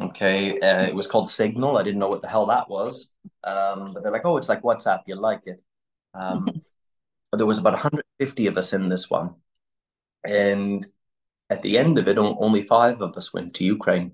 Okay, 0.00 0.60
uh, 0.60 0.86
it 0.86 0.94
was 0.94 1.08
called 1.08 1.28
Signal. 1.28 1.76
I 1.76 1.82
didn't 1.82 1.98
know 1.98 2.08
what 2.08 2.22
the 2.22 2.28
hell 2.28 2.46
that 2.46 2.68
was, 2.70 3.10
um, 3.42 3.92
but 3.92 4.02
they're 4.02 4.12
like, 4.12 4.24
"Oh, 4.24 4.36
it's 4.36 4.48
like 4.48 4.62
WhatsApp. 4.62 5.02
You 5.06 5.16
like 5.16 5.42
it?" 5.46 5.60
Um, 6.14 6.44
but 7.30 7.38
there 7.38 7.46
was 7.46 7.58
about 7.58 7.72
150 7.72 8.46
of 8.46 8.56
us 8.56 8.72
in 8.72 8.88
this 8.88 9.10
one, 9.10 9.34
and 10.24 10.86
at 11.50 11.62
the 11.62 11.78
end 11.78 11.98
of 11.98 12.08
it, 12.08 12.18
only 12.18 12.62
five 12.62 13.00
of 13.00 13.16
us 13.16 13.32
went 13.34 13.54
to 13.54 13.64
Ukraine. 13.64 14.12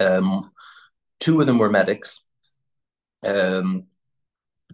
Um, 0.00 0.50
two 1.20 1.40
of 1.40 1.46
them 1.46 1.58
were 1.58 1.70
medics. 1.70 2.24
Um, 3.24 3.84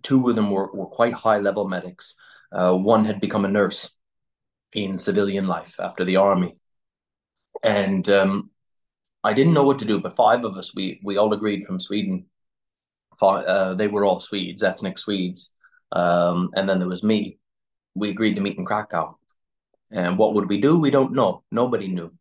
two 0.02 0.28
of 0.28 0.36
them 0.36 0.50
were, 0.50 0.72
were 0.72 0.86
quite 0.86 1.12
high 1.12 1.38
level 1.38 1.68
medics. 1.68 2.16
Uh, 2.50 2.72
one 2.72 3.04
had 3.04 3.20
become 3.20 3.44
a 3.44 3.48
nurse 3.48 3.92
in 4.72 4.98
civilian 4.98 5.46
life 5.46 5.76
after 5.78 6.04
the 6.04 6.16
army. 6.16 6.54
And 7.62 8.08
um, 8.08 8.50
I 9.24 9.32
didn't 9.32 9.54
know 9.54 9.64
what 9.64 9.78
to 9.80 9.84
do, 9.84 10.00
but 10.00 10.16
five 10.16 10.44
of 10.44 10.56
us, 10.56 10.74
we, 10.74 11.00
we 11.02 11.16
all 11.16 11.32
agreed 11.32 11.64
from 11.64 11.80
Sweden. 11.80 12.26
Uh, 13.20 13.74
they 13.74 13.88
were 13.88 14.04
all 14.04 14.20
Swedes, 14.20 14.62
ethnic 14.62 14.98
Swedes. 14.98 15.52
Um, 15.90 16.50
and 16.54 16.68
then 16.68 16.78
there 16.78 16.88
was 16.88 17.02
me. 17.02 17.38
We 17.94 18.10
agreed 18.10 18.34
to 18.34 18.40
meet 18.40 18.58
in 18.58 18.64
Krakow. 18.64 19.18
And 19.90 20.18
what 20.18 20.34
would 20.34 20.48
we 20.48 20.60
do? 20.60 20.78
We 20.78 20.90
don't 20.90 21.14
know. 21.14 21.42
Nobody 21.50 21.88
knew. 21.88 22.12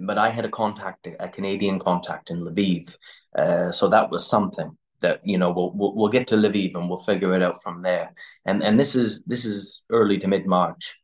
But 0.00 0.18
I 0.18 0.28
had 0.28 0.44
a 0.44 0.50
contact, 0.50 1.08
a 1.18 1.28
Canadian 1.28 1.78
contact 1.78 2.30
in 2.30 2.40
Lviv. 2.40 2.96
Uh, 3.34 3.72
so 3.72 3.88
that 3.88 4.10
was 4.10 4.28
something 4.28 4.76
that 5.00 5.20
you 5.24 5.38
know 5.38 5.50
we'll, 5.50 5.72
we'll, 5.74 5.94
we'll 5.94 6.08
get 6.08 6.26
to 6.28 6.36
Lviv 6.36 6.74
and 6.74 6.88
we'll 6.88 6.98
figure 6.98 7.34
it 7.34 7.42
out 7.42 7.62
from 7.62 7.80
there. 7.80 8.12
And 8.44 8.62
and 8.62 8.78
this 8.78 8.94
is 8.94 9.24
this 9.24 9.44
is 9.44 9.84
early 9.90 10.18
to 10.18 10.28
mid 10.28 10.46
March, 10.46 10.96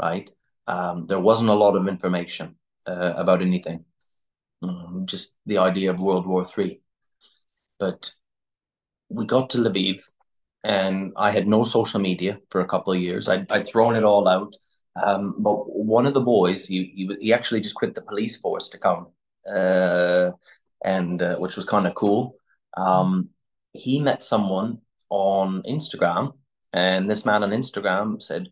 right? 0.00 0.30
Um, 0.66 1.06
there 1.06 1.20
wasn't 1.20 1.50
a 1.50 1.54
lot 1.54 1.76
of 1.76 1.88
information 1.88 2.56
uh, 2.86 3.14
about 3.16 3.42
anything, 3.42 3.84
um, 4.62 5.04
just 5.06 5.34
the 5.46 5.58
idea 5.58 5.90
of 5.90 6.00
World 6.00 6.26
War 6.26 6.44
Three. 6.44 6.80
But 7.78 8.12
we 9.08 9.26
got 9.26 9.50
to 9.50 9.58
Lviv, 9.58 10.00
and 10.64 11.12
I 11.16 11.30
had 11.30 11.46
no 11.46 11.64
social 11.64 12.00
media 12.00 12.40
for 12.50 12.60
a 12.60 12.66
couple 12.68 12.92
of 12.92 13.00
years. 13.00 13.28
I'd, 13.28 13.50
I'd 13.50 13.66
thrown 13.66 13.96
it 13.96 14.04
all 14.04 14.28
out. 14.28 14.54
Um, 15.00 15.36
but 15.38 15.56
one 15.74 16.06
of 16.06 16.14
the 16.14 16.20
boys, 16.20 16.66
he, 16.66 16.92
he 16.94 17.16
he 17.20 17.32
actually 17.32 17.60
just 17.60 17.76
quit 17.76 17.94
the 17.94 18.02
police 18.02 18.36
force 18.38 18.68
to 18.70 18.78
come, 18.78 19.08
uh, 19.48 20.32
and 20.84 21.22
uh, 21.22 21.36
which 21.36 21.56
was 21.56 21.64
kind 21.64 21.86
of 21.86 21.94
cool. 21.94 22.34
Um, 22.76 23.28
he 23.72 24.00
met 24.00 24.22
someone 24.22 24.78
on 25.08 25.62
Instagram, 25.62 26.32
and 26.72 27.08
this 27.08 27.24
man 27.24 27.44
on 27.44 27.50
Instagram 27.50 28.20
said 28.20 28.48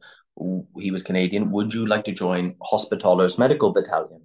he 0.79 0.91
was 0.91 1.03
Canadian. 1.03 1.51
Would 1.51 1.75
you 1.75 1.87
like 1.87 2.05
to 2.05 2.13
join 2.13 2.55
Hospitallers 2.63 3.39
Medical 3.39 3.73
Battalion? 3.73 4.23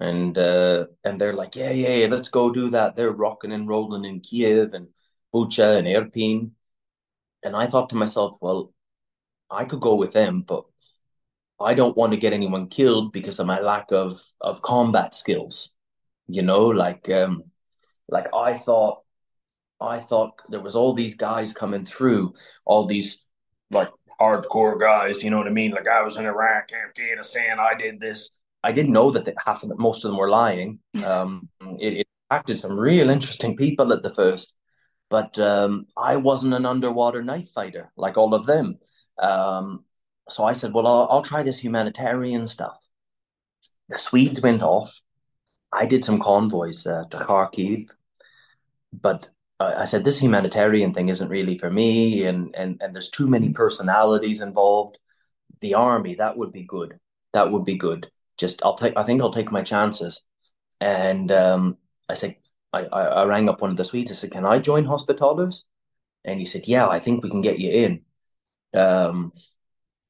And 0.00 0.36
uh, 0.36 0.86
and 1.04 1.20
they're 1.20 1.34
like, 1.34 1.54
yeah, 1.54 1.70
yeah, 1.70 1.94
yeah, 1.94 2.06
let's 2.08 2.28
go 2.28 2.50
do 2.50 2.70
that. 2.70 2.96
They're 2.96 3.12
rocking 3.12 3.52
and 3.52 3.68
rolling 3.68 4.04
in 4.04 4.20
Kiev 4.20 4.74
and 4.74 4.88
Bucha 5.32 5.78
and 5.78 5.86
Irpin. 5.86 6.50
And 7.44 7.54
I 7.54 7.66
thought 7.66 7.90
to 7.90 7.96
myself, 7.96 8.38
well, 8.40 8.72
I 9.50 9.64
could 9.64 9.80
go 9.80 9.94
with 9.94 10.12
them, 10.12 10.42
but 10.42 10.64
I 11.60 11.74
don't 11.74 11.96
want 11.96 12.12
to 12.12 12.18
get 12.18 12.32
anyone 12.32 12.68
killed 12.68 13.12
because 13.12 13.38
of 13.38 13.46
my 13.46 13.60
lack 13.60 13.92
of 13.92 14.22
of 14.40 14.62
combat 14.62 15.14
skills. 15.14 15.72
You 16.26 16.42
know, 16.42 16.66
like 16.66 17.08
um, 17.10 17.44
like 18.08 18.26
I 18.34 18.54
thought 18.54 19.02
I 19.80 20.00
thought 20.00 20.40
there 20.48 20.60
was 20.60 20.76
all 20.76 20.94
these 20.94 21.14
guys 21.14 21.52
coming 21.52 21.84
through, 21.84 22.34
all 22.64 22.86
these 22.86 23.24
like 23.70 23.90
hardcore 24.20 24.78
guys. 24.80 25.22
You 25.22 25.30
know 25.30 25.38
what 25.38 25.46
I 25.46 25.50
mean? 25.50 25.72
Like 25.72 25.88
I 25.88 26.02
was 26.02 26.16
in 26.16 26.26
Iraq, 26.26 26.70
Afghanistan. 26.72 27.58
I 27.60 27.74
did 27.74 28.00
this. 28.00 28.30
I 28.64 28.72
didn't 28.72 28.92
know 28.92 29.10
that 29.10 29.28
half 29.44 29.62
of 29.62 29.68
them, 29.68 29.80
most 29.80 30.04
of 30.04 30.10
them 30.10 30.18
were 30.18 30.30
lying. 30.30 30.78
Um, 31.04 31.48
it, 31.80 31.92
it 32.00 32.06
attracted 32.30 32.58
some 32.58 32.78
real 32.78 33.10
interesting 33.10 33.56
people 33.56 33.92
at 33.92 34.02
the 34.02 34.14
first, 34.14 34.54
but 35.10 35.38
um, 35.38 35.86
I 35.96 36.16
wasn't 36.16 36.54
an 36.54 36.64
underwater 36.64 37.22
knife 37.22 37.50
fighter 37.50 37.92
like 37.96 38.16
all 38.16 38.34
of 38.34 38.46
them. 38.46 38.78
Um, 39.18 39.84
so 40.28 40.44
I 40.44 40.52
said, 40.52 40.72
well, 40.72 40.86
I'll, 40.86 41.08
I'll 41.10 41.22
try 41.22 41.42
this 41.42 41.58
humanitarian 41.58 42.46
stuff. 42.46 42.78
The 43.90 43.98
Swedes 43.98 44.40
went 44.40 44.62
off. 44.62 45.00
I 45.72 45.84
did 45.86 46.04
some 46.04 46.20
convoys 46.20 46.86
uh, 46.86 47.04
to 47.10 47.18
Kharkiv, 47.18 47.84
but 48.92 49.28
I 49.60 49.84
said 49.84 50.04
this 50.04 50.18
humanitarian 50.18 50.92
thing 50.92 51.08
isn't 51.08 51.28
really 51.28 51.58
for 51.58 51.70
me, 51.70 52.24
and 52.24 52.54
and 52.56 52.80
and 52.82 52.94
there's 52.94 53.10
too 53.10 53.26
many 53.26 53.50
personalities 53.52 54.40
involved. 54.40 54.98
The 55.60 55.74
army 55.74 56.14
that 56.16 56.36
would 56.36 56.52
be 56.52 56.64
good. 56.64 56.98
That 57.32 57.50
would 57.50 57.64
be 57.64 57.76
good. 57.76 58.10
Just 58.38 58.62
I'll 58.64 58.76
take. 58.76 58.96
I 58.96 59.02
think 59.02 59.22
I'll 59.22 59.32
take 59.32 59.52
my 59.52 59.62
chances. 59.62 60.24
And 60.80 61.30
um, 61.32 61.78
I 62.08 62.14
said, 62.14 62.36
I, 62.72 62.84
I, 62.86 63.02
I 63.02 63.24
rang 63.24 63.48
up 63.48 63.62
one 63.62 63.70
of 63.70 63.76
the 63.76 63.84
Swedes. 63.84 64.10
I 64.10 64.14
said, 64.14 64.32
"Can 64.32 64.44
I 64.44 64.58
join 64.58 64.84
Hospitallers?" 64.84 65.64
And 66.24 66.38
he 66.40 66.44
said, 66.44 66.64
"Yeah, 66.66 66.88
I 66.88 67.00
think 67.00 67.22
we 67.22 67.30
can 67.30 67.40
get 67.40 67.58
you 67.58 67.70
in." 67.70 68.02
Um, 68.78 69.32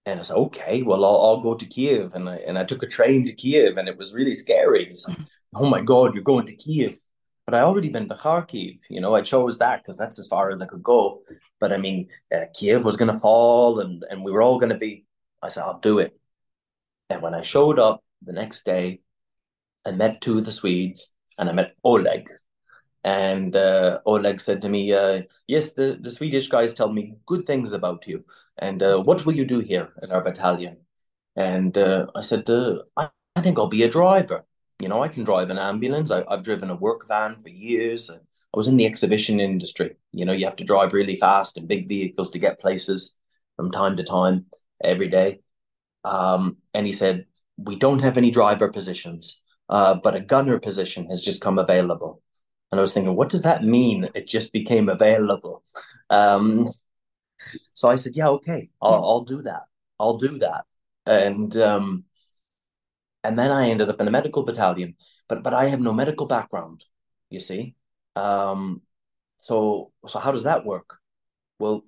and 0.07 0.21
I 0.21 0.23
said, 0.23 0.37
"Okay, 0.37 0.83
well, 0.83 1.05
I'll, 1.05 1.21
I'll 1.23 1.41
go 1.41 1.55
to 1.55 1.67
Kiev." 1.67 2.15
And 2.15 2.29
I 2.29 2.37
and 2.37 2.59
I 2.59 2.65
took 2.65 2.83
a 2.83 2.87
train 2.89 3.25
to 3.27 3.33
Kiev, 3.35 3.77
and 3.77 3.89
it 3.89 3.99
was 3.99 4.15
really 4.15 4.35
scary. 4.35 4.89
It's 4.89 5.09
like, 5.09 5.19
"Oh 5.55 5.67
my 5.67 5.83
God, 5.83 6.15
you're 6.15 6.23
going 6.23 6.47
to 6.47 6.57
Kiev!" 6.57 6.97
But 7.47 7.55
I 7.55 7.61
already 7.61 7.91
been 7.91 8.09
to 8.09 8.15
Kharkiv. 8.15 8.79
You 8.89 9.01
know, 9.03 9.15
I 9.15 9.21
chose 9.21 9.59
that 9.59 9.83
because 9.83 9.99
that's 9.99 10.19
as 10.19 10.27
far 10.27 10.51
as 10.51 10.63
I 10.63 10.67
could 10.67 10.83
go. 10.83 11.23
But 11.61 11.73
I 11.73 11.77
mean, 11.77 12.09
uh, 12.35 12.47
Kiev 12.55 12.85
was 12.85 12.97
going 12.97 13.13
to 13.13 13.19
fall, 13.19 13.81
and 13.81 14.05
and 14.11 14.25
we 14.25 14.33
were 14.33 14.43
all 14.43 14.59
going 14.59 14.73
to 14.73 14.79
be. 14.79 15.05
I 15.43 15.49
said, 15.49 15.65
"I'll 15.65 15.81
do 15.81 15.99
it." 15.99 16.19
And 17.11 17.23
when 17.23 17.35
I 17.35 17.43
showed 17.43 17.79
up 17.79 18.03
the 18.25 18.33
next 18.33 18.65
day, 18.65 19.01
I 19.85 19.93
met 19.93 20.21
two 20.21 20.39
of 20.39 20.45
the 20.45 20.53
Swedes, 20.53 21.13
and 21.39 21.49
I 21.49 21.53
met 21.53 21.75
Oleg. 21.85 22.29
And 23.03 23.55
uh, 23.55 24.01
Oleg 24.07 24.41
said 24.41 24.63
to 24.63 24.69
me, 24.69 24.93
uh, 24.93 25.23
"Yes, 25.47 25.73
the, 25.75 25.99
the 26.01 26.11
Swedish 26.11 26.49
guys 26.49 26.73
tell 26.73 26.91
me 26.91 27.17
good 27.27 27.47
things 27.47 27.73
about 27.73 28.07
you. 28.07 28.25
And 28.59 28.83
uh, 28.83 28.99
what 28.99 29.27
will 29.27 29.35
you 29.35 29.45
do 29.45 29.59
here 29.61 29.93
at 30.03 30.11
our 30.11 30.23
battalion?" 30.23 30.79
And 31.37 31.77
uh, 31.77 32.07
I 32.15 32.23
said, 32.23 32.49
uh, 32.49 32.79
I, 32.97 33.09
"I 33.37 33.41
think 33.43 33.59
I'll 33.59 33.67
be 33.67 33.83
a 33.83 33.91
driver." 33.91 34.47
You 34.81 34.89
know, 34.89 35.03
I 35.03 35.09
can 35.09 35.25
drive 35.25 35.51
an 35.51 35.59
ambulance. 35.59 36.11
I, 36.11 36.25
have 36.29 36.43
driven 36.43 36.71
a 36.71 36.75
work 36.75 37.07
van 37.09 37.43
for 37.43 37.49
years. 37.49 38.11
I 38.11 38.57
was 38.57 38.69
in 38.69 38.77
the 38.77 38.87
exhibition 38.87 39.41
industry. 39.41 39.97
You 40.13 40.25
know, 40.25 40.33
you 40.33 40.47
have 40.47 40.57
to 40.57 40.65
drive 40.65 40.93
really 40.93 41.17
fast 41.17 41.57
and 41.57 41.69
big 41.69 41.89
vehicles 41.89 42.31
to 42.31 42.39
get 42.39 42.61
places 42.61 43.15
from 43.57 43.71
time 43.71 43.97
to 43.97 44.05
time 44.05 44.47
every 44.83 45.09
day. 45.09 45.41
Um, 46.05 46.59
and 46.73 46.87
he 46.87 46.93
said, 46.93 47.27
We 47.57 47.77
don't 47.77 48.01
have 48.01 48.17
any 48.17 48.31
driver 48.31 48.71
positions, 48.71 49.41
uh, 49.69 49.95
but 49.95 50.15
a 50.15 50.21
gunner 50.21 50.59
position 50.59 51.07
has 51.09 51.23
just 51.23 51.41
come 51.41 51.59
available. 51.59 52.23
And 52.71 52.81
I 52.81 52.83
was 52.83 52.93
thinking, 52.93 53.15
what 53.15 53.31
does 53.31 53.43
that 53.43 53.65
mean? 53.65 54.09
It 54.15 54.27
just 54.27 54.53
became 54.53 54.89
available. 54.89 55.63
Um, 56.11 56.69
so 57.73 57.91
I 57.91 57.97
said, 57.97 58.13
Yeah, 58.17 58.29
okay, 58.29 58.71
I'll, 58.81 58.95
I'll 59.05 59.21
do 59.25 59.43
that. 59.43 59.63
I'll 59.99 60.19
do 60.19 60.39
that. 60.39 60.65
And 61.07 61.57
um, 61.57 62.05
and 63.23 63.39
then 63.39 63.51
I 63.51 63.69
ended 63.71 63.89
up 63.89 64.01
in 64.01 64.09
a 64.09 64.11
medical 64.11 64.43
battalion. 64.43 64.97
But 65.29 65.43
but 65.43 65.55
I 65.55 65.67
have 65.67 65.81
no 65.81 65.93
medical 65.93 66.27
background, 66.27 66.85
you 67.31 67.41
see. 67.41 67.75
Um, 68.17 68.83
so 69.39 69.93
so 70.07 70.19
how 70.19 70.33
does 70.33 70.45
that 70.45 70.67
work? 70.67 70.99
Well, 71.59 71.85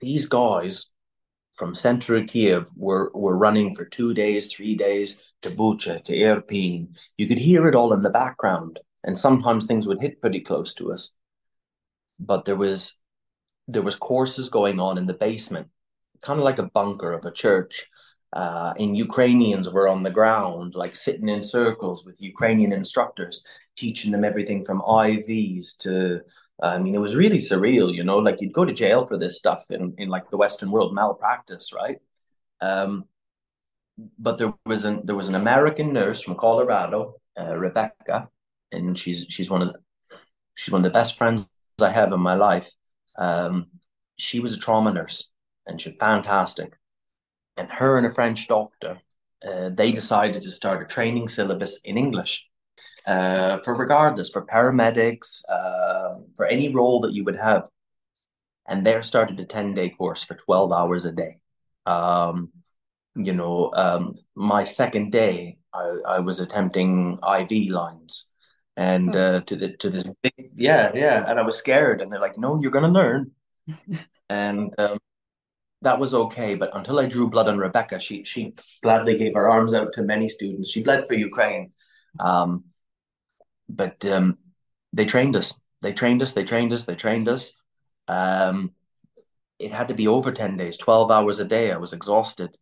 these 0.00 0.26
guys 0.26 0.86
from 1.60 1.74
center 1.74 2.16
of 2.16 2.26
Kiev 2.26 2.70
were 2.74 3.12
were 3.14 3.36
running 3.36 3.74
for 3.74 3.84
two 3.84 4.14
days, 4.14 4.50
three 4.50 4.74
days 4.74 5.20
to 5.42 5.50
Bucha, 5.50 6.02
to 6.04 6.14
Irpin. 6.14 6.96
You 7.18 7.26
could 7.28 7.36
hear 7.36 7.68
it 7.68 7.74
all 7.74 7.92
in 7.92 8.02
the 8.02 8.08
background, 8.08 8.80
and 9.04 9.16
sometimes 9.16 9.66
things 9.66 9.86
would 9.86 10.00
hit 10.00 10.22
pretty 10.22 10.40
close 10.40 10.72
to 10.74 10.90
us. 10.90 11.12
But 12.18 12.46
there 12.46 12.56
was 12.56 12.96
there 13.68 13.82
was 13.82 13.94
courses 13.94 14.48
going 14.48 14.80
on 14.80 14.96
in 14.96 15.04
the 15.06 15.20
basement, 15.28 15.68
kind 16.22 16.40
of 16.40 16.46
like 16.46 16.58
a 16.58 16.70
bunker 16.78 17.12
of 17.12 17.26
a 17.26 17.30
church, 17.30 17.86
uh, 18.32 18.72
and 18.78 18.96
Ukrainians 18.96 19.68
were 19.68 19.88
on 19.88 20.02
the 20.02 20.10
ground, 20.10 20.74
like 20.74 20.94
sitting 20.94 21.28
in 21.28 21.42
circles 21.42 22.06
with 22.06 22.22
Ukrainian 22.22 22.72
instructors, 22.72 23.44
teaching 23.76 24.12
them 24.12 24.24
everything 24.24 24.64
from 24.64 24.82
IVs 24.82 25.76
to, 25.78 26.20
I 26.62 26.78
mean, 26.78 26.94
it 26.94 26.98
was 26.98 27.16
really 27.16 27.38
surreal, 27.38 27.92
you 27.92 28.04
know, 28.04 28.18
like 28.18 28.40
you'd 28.40 28.52
go 28.52 28.64
to 28.64 28.72
jail 28.72 29.04
for 29.04 29.16
this 29.16 29.36
stuff 29.36 29.70
in, 29.70 29.94
in 29.98 30.08
like 30.08 30.30
the 30.30 30.36
Western 30.36 30.70
world, 30.70 30.94
malpractice, 30.94 31.72
right? 31.72 31.98
Um, 32.60 33.06
but 34.18 34.38
there 34.38 34.54
was 34.64 34.84
an 34.84 35.02
there 35.04 35.16
was 35.16 35.28
an 35.28 35.34
American 35.34 35.92
nurse 35.92 36.22
from 36.22 36.36
Colorado, 36.36 37.16
uh, 37.38 37.54
Rebecca, 37.56 38.28
and 38.72 38.98
she's 38.98 39.26
she's 39.28 39.50
one 39.50 39.60
of 39.60 39.72
the 39.72 40.18
she's 40.54 40.72
one 40.72 40.80
of 40.80 40.84
the 40.84 40.98
best 40.98 41.18
friends 41.18 41.48
I 41.82 41.90
have 41.90 42.12
in 42.12 42.20
my 42.20 42.34
life. 42.34 42.70
Um, 43.18 43.66
she 44.16 44.40
was 44.40 44.56
a 44.56 44.58
trauma 44.58 44.92
nurse, 44.92 45.28
and 45.66 45.80
she's 45.80 45.96
fantastic 45.98 46.79
and 47.56 47.70
her 47.70 47.98
and 47.98 48.06
a 48.06 48.10
French 48.10 48.48
doctor, 48.48 49.00
uh, 49.46 49.70
they 49.70 49.92
decided 49.92 50.42
to 50.42 50.50
start 50.50 50.82
a 50.82 50.86
training 50.86 51.28
syllabus 51.28 51.80
in 51.84 51.96
English 51.96 52.46
uh, 53.06 53.58
for 53.64 53.74
regardless, 53.74 54.30
for 54.30 54.46
paramedics, 54.46 55.42
uh, 55.48 56.20
for 56.36 56.46
any 56.46 56.72
role 56.74 57.00
that 57.00 57.12
you 57.12 57.24
would 57.24 57.36
have. 57.36 57.68
And 58.68 58.86
there 58.86 59.02
started 59.02 59.40
a 59.40 59.44
10 59.44 59.74
day 59.74 59.90
course 59.90 60.22
for 60.22 60.34
12 60.34 60.72
hours 60.72 61.04
a 61.04 61.12
day. 61.12 61.38
Um, 61.86 62.50
you 63.16 63.32
know, 63.32 63.72
um, 63.74 64.14
my 64.34 64.64
second 64.64 65.10
day, 65.10 65.58
I, 65.72 65.96
I 66.06 66.18
was 66.20 66.40
attempting 66.40 67.18
IV 67.22 67.70
lines 67.70 68.30
and 68.76 69.14
oh. 69.14 69.36
uh, 69.36 69.40
to 69.40 69.56
the 69.56 69.76
to 69.76 69.90
this 69.90 70.08
big 70.22 70.52
yeah 70.54 70.90
yeah 70.94 71.24
and 71.28 71.38
i 71.38 71.42
was 71.42 71.56
scared 71.56 72.00
and 72.00 72.10
they're 72.10 72.20
like 72.20 72.38
no 72.38 72.60
you're 72.60 72.70
gonna 72.70 72.88
learn 72.88 73.30
and 74.30 74.72
um, 74.78 74.98
that 75.82 75.98
was 75.98 76.14
okay. 76.14 76.54
But 76.54 76.76
until 76.76 76.98
I 76.98 77.06
drew 77.06 77.28
blood 77.28 77.48
on 77.48 77.58
Rebecca, 77.58 77.98
she 77.98 78.24
she 78.24 78.54
gladly 78.82 79.16
gave 79.16 79.34
her 79.34 79.48
arms 79.48 79.74
out 79.74 79.92
to 79.94 80.02
many 80.02 80.28
students. 80.28 80.70
She 80.70 80.82
bled 80.82 81.06
for 81.06 81.14
Ukraine, 81.14 81.72
um, 82.18 82.64
but 83.68 84.04
um, 84.06 84.38
they 84.92 85.04
trained 85.04 85.36
us. 85.36 85.58
They 85.82 85.92
trained 85.92 86.22
us. 86.22 86.34
They 86.34 86.44
trained 86.44 86.72
us. 86.72 86.84
They 86.84 86.94
trained 86.94 87.28
us. 87.28 87.52
Um, 88.08 88.72
it 89.58 89.72
had 89.72 89.88
to 89.88 89.94
be 89.94 90.08
over 90.08 90.32
ten 90.32 90.56
days, 90.56 90.76
twelve 90.76 91.10
hours 91.10 91.40
a 91.40 91.44
day. 91.44 91.72
I 91.72 91.76
was 91.76 91.92
exhausted, 91.92 92.58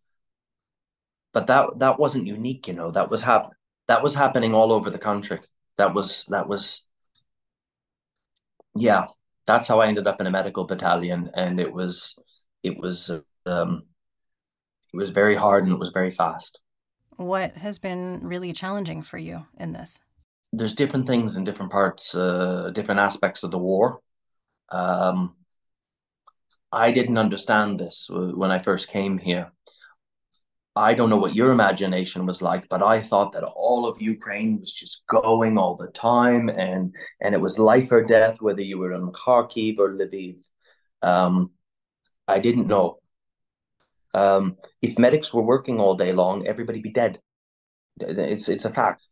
but 1.32 1.46
that 1.46 1.78
that 1.78 1.98
wasn't 1.98 2.26
unique. 2.26 2.68
You 2.68 2.74
know, 2.74 2.90
that 2.90 3.10
was 3.10 3.22
hap- 3.22 3.52
that 3.88 4.02
was 4.02 4.14
happening 4.14 4.54
all 4.54 4.72
over 4.72 4.90
the 4.90 4.98
country. 4.98 5.40
That 5.76 5.94
was 5.94 6.24
that 6.26 6.48
was 6.48 6.86
yeah. 8.74 9.06
That's 9.46 9.66
how 9.66 9.80
I 9.80 9.86
ended 9.88 10.06
up 10.06 10.20
in 10.20 10.26
a 10.26 10.30
medical 10.30 10.64
battalion, 10.64 11.30
and 11.34 11.58
it 11.58 11.72
was 11.72 12.18
it 12.62 12.78
was 12.78 13.10
um, 13.46 13.84
it 14.92 14.96
was 14.96 15.10
very 15.10 15.34
hard 15.34 15.64
and 15.64 15.72
it 15.72 15.78
was 15.78 15.90
very 15.90 16.10
fast. 16.10 16.60
What 17.16 17.56
has 17.56 17.78
been 17.78 18.20
really 18.22 18.52
challenging 18.52 19.02
for 19.02 19.18
you 19.18 19.46
in 19.58 19.72
this? 19.72 20.00
There's 20.52 20.74
different 20.74 21.06
things 21.06 21.36
in 21.36 21.44
different 21.44 21.72
parts, 21.72 22.14
uh, 22.14 22.70
different 22.72 23.00
aspects 23.00 23.42
of 23.42 23.50
the 23.50 23.58
war. 23.58 24.00
Um, 24.70 25.34
I 26.72 26.92
didn't 26.92 27.18
understand 27.18 27.78
this 27.78 28.08
when 28.10 28.50
I 28.50 28.58
first 28.58 28.88
came 28.88 29.18
here. 29.18 29.52
I 30.76 30.94
don't 30.94 31.10
know 31.10 31.16
what 31.16 31.34
your 31.34 31.50
imagination 31.50 32.24
was 32.24 32.40
like, 32.40 32.68
but 32.68 32.84
I 32.84 33.00
thought 33.00 33.32
that 33.32 33.42
all 33.42 33.88
of 33.88 34.00
Ukraine 34.00 34.60
was 34.60 34.72
just 34.72 35.04
going 35.08 35.58
all 35.58 35.74
the 35.74 35.88
time, 35.88 36.48
and 36.48 36.94
and 37.20 37.34
it 37.34 37.40
was 37.40 37.58
life 37.58 37.90
or 37.90 38.04
death, 38.04 38.40
whether 38.40 38.62
you 38.62 38.78
were 38.78 38.92
in 38.92 39.10
Kharkiv 39.10 39.78
or 39.78 39.90
Lviv. 39.90 40.40
Um, 41.02 41.50
I 42.28 42.38
didn't 42.38 42.66
know. 42.66 42.98
Um, 44.14 44.56
if 44.82 44.98
medics 44.98 45.32
were 45.32 45.42
working 45.42 45.80
all 45.80 45.94
day 45.94 46.12
long, 46.12 46.46
everybody 46.46 46.80
be 46.80 46.92
dead. 46.92 47.20
It's 48.00 48.48
it's 48.48 48.64
a 48.64 48.72
fact. 48.72 49.02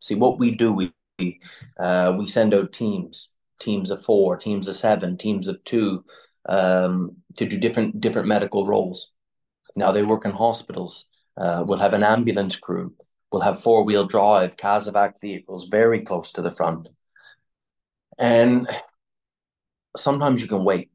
See 0.00 0.14
what 0.14 0.38
we 0.38 0.50
do. 0.52 0.72
We 0.72 1.40
uh, 1.78 2.14
we 2.18 2.26
send 2.26 2.54
out 2.54 2.72
teams, 2.72 3.32
teams 3.60 3.90
of 3.90 4.02
four, 4.02 4.36
teams 4.36 4.68
of 4.68 4.74
seven, 4.74 5.16
teams 5.16 5.48
of 5.48 5.62
two, 5.64 6.04
um, 6.48 7.16
to 7.36 7.46
do 7.46 7.58
different 7.58 8.00
different 8.00 8.28
medical 8.28 8.66
roles. 8.66 9.12
Now 9.76 9.92
they 9.92 10.02
work 10.02 10.24
in 10.24 10.32
hospitals. 10.32 11.06
Uh, 11.36 11.62
we'll 11.66 11.78
have 11.78 11.94
an 11.94 12.02
ambulance 12.02 12.56
crew. 12.56 12.94
We'll 13.30 13.42
have 13.42 13.62
four 13.62 13.84
wheel 13.84 14.06
drive 14.06 14.56
Casevac 14.56 15.20
vehicles 15.20 15.68
very 15.68 16.00
close 16.00 16.32
to 16.32 16.42
the 16.42 16.50
front. 16.50 16.88
And 18.18 18.68
sometimes 19.96 20.42
you 20.42 20.48
can 20.48 20.64
wait 20.64 20.89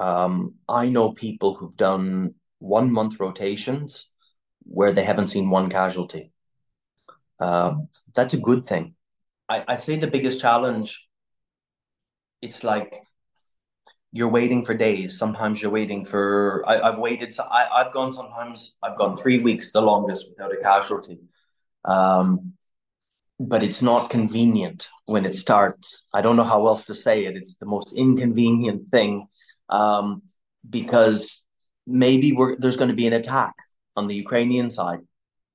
um, 0.00 0.54
I 0.66 0.88
know 0.88 1.12
people 1.12 1.54
who've 1.54 1.76
done 1.76 2.34
one 2.58 2.90
month 2.90 3.20
rotations 3.20 4.10
where 4.62 4.92
they 4.92 5.04
haven't 5.04 5.26
seen 5.26 5.50
one 5.50 5.68
casualty. 5.68 6.32
Uh, 7.38 7.74
that's 8.14 8.32
a 8.32 8.40
good 8.40 8.64
thing. 8.64 8.94
I, 9.46 9.62
I 9.68 9.76
say 9.76 9.96
the 9.96 10.06
biggest 10.06 10.40
challenge, 10.40 11.06
it's 12.40 12.64
like 12.64 13.02
you're 14.10 14.30
waiting 14.30 14.64
for 14.64 14.72
days. 14.72 15.18
Sometimes 15.18 15.60
you're 15.60 15.70
waiting 15.70 16.06
for. 16.06 16.64
I, 16.66 16.90
have 16.90 16.98
waited. 16.98 17.34
I, 17.38 17.66
I've 17.70 17.92
gone. 17.92 18.10
Sometimes 18.10 18.76
I've 18.82 18.96
gone 18.96 19.18
three 19.18 19.42
weeks, 19.42 19.70
the 19.70 19.82
longest, 19.82 20.30
without 20.30 20.52
a 20.52 20.56
casualty. 20.62 21.18
Um, 21.84 22.54
but 23.38 23.62
it's 23.62 23.82
not 23.82 24.10
convenient 24.10 24.88
when 25.04 25.26
it 25.26 25.34
starts. 25.34 26.06
I 26.14 26.22
don't 26.22 26.36
know 26.36 26.44
how 26.44 26.66
else 26.66 26.84
to 26.86 26.94
say 26.94 27.26
it. 27.26 27.36
It's 27.36 27.56
the 27.56 27.66
most 27.66 27.94
inconvenient 27.94 28.90
thing 28.90 29.28
um, 29.70 30.22
because 30.68 31.42
maybe 31.86 32.36
there's 32.58 32.76
going 32.76 32.90
to 32.90 32.96
be 32.96 33.06
an 33.06 33.12
attack 33.14 33.54
on 33.96 34.06
the 34.06 34.14
Ukrainian 34.14 34.70
side. 34.70 35.00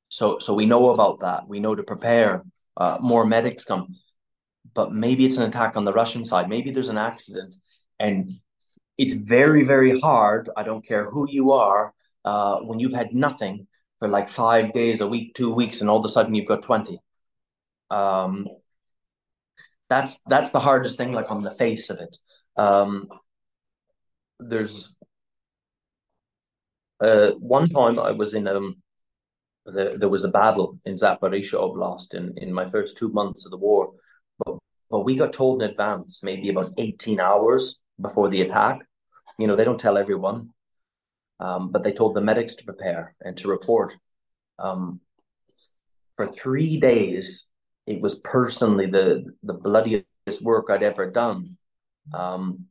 So, 0.09 0.39
so 0.39 0.53
we 0.53 0.65
know 0.65 0.89
about 0.89 1.19
that. 1.21 1.47
We 1.47 1.59
know 1.59 1.75
to 1.75 1.83
prepare. 1.83 2.43
Uh, 2.77 2.97
more 3.01 3.25
medics 3.25 3.63
come, 3.63 3.95
but 4.73 4.91
maybe 4.91 5.25
it's 5.25 5.37
an 5.37 5.47
attack 5.47 5.77
on 5.77 5.85
the 5.85 5.93
Russian 5.93 6.25
side. 6.25 6.49
Maybe 6.49 6.71
there's 6.71 6.89
an 6.89 6.97
accident, 6.97 7.55
and 7.99 8.33
it's 8.97 9.13
very, 9.13 9.63
very 9.63 9.97
hard. 9.99 10.49
I 10.57 10.63
don't 10.63 10.85
care 10.85 11.09
who 11.09 11.29
you 11.29 11.53
are. 11.53 11.93
Uh, 12.25 12.59
when 12.61 12.79
you've 12.79 12.91
had 12.91 13.13
nothing 13.13 13.67
for 13.99 14.09
like 14.09 14.27
five 14.27 14.73
days, 14.73 14.99
a 14.99 15.07
week, 15.07 15.35
two 15.35 15.53
weeks, 15.53 15.79
and 15.79 15.89
all 15.89 15.99
of 15.99 16.05
a 16.05 16.09
sudden 16.09 16.35
you've 16.35 16.47
got 16.47 16.63
twenty. 16.63 16.99
Um, 17.89 18.47
that's 19.89 20.19
that's 20.27 20.51
the 20.51 20.59
hardest 20.59 20.97
thing, 20.97 21.13
like 21.13 21.31
on 21.31 21.43
the 21.43 21.51
face 21.51 21.89
of 21.89 21.99
it. 21.99 22.17
Um, 22.57 23.07
there's 24.39 24.95
uh, 27.01 27.31
one 27.31 27.67
time 27.67 27.99
I 27.99 28.11
was 28.11 28.33
in 28.33 28.47
um, 28.47 28.77
the, 29.65 29.97
there 29.97 30.09
was 30.09 30.23
a 30.23 30.29
battle 30.29 30.77
in 30.85 30.95
Zaporizhia 30.95 31.59
Oblast 31.59 32.13
in, 32.13 32.37
in 32.37 32.53
my 32.53 32.67
first 32.69 32.97
two 32.97 33.09
months 33.09 33.45
of 33.45 33.51
the 33.51 33.57
war, 33.57 33.93
but 34.45 34.57
but 34.89 35.01
we 35.01 35.15
got 35.15 35.33
told 35.33 35.61
in 35.61 35.69
advance, 35.69 36.23
maybe 36.23 36.49
about 36.49 36.73
eighteen 36.77 37.19
hours 37.19 37.79
before 37.99 38.29
the 38.29 38.41
attack. 38.41 38.79
You 39.39 39.47
know, 39.47 39.55
they 39.55 39.65
don't 39.65 39.79
tell 39.79 39.97
everyone, 39.97 40.49
um, 41.39 41.71
but 41.71 41.83
they 41.83 41.91
told 41.91 42.15
the 42.15 42.21
medics 42.21 42.55
to 42.55 42.63
prepare 42.63 43.15
and 43.21 43.35
to 43.37 43.47
report. 43.47 43.97
Um, 44.59 45.01
for 46.15 46.27
three 46.27 46.79
days, 46.79 47.47
it 47.87 47.99
was 47.99 48.19
personally 48.19 48.85
the 48.85 49.25
the 49.43 49.55
bloodiest 49.55 50.05
work 50.41 50.69
I'd 50.69 50.83
ever 50.83 51.11
done. 51.11 51.57
Um, 52.13 52.67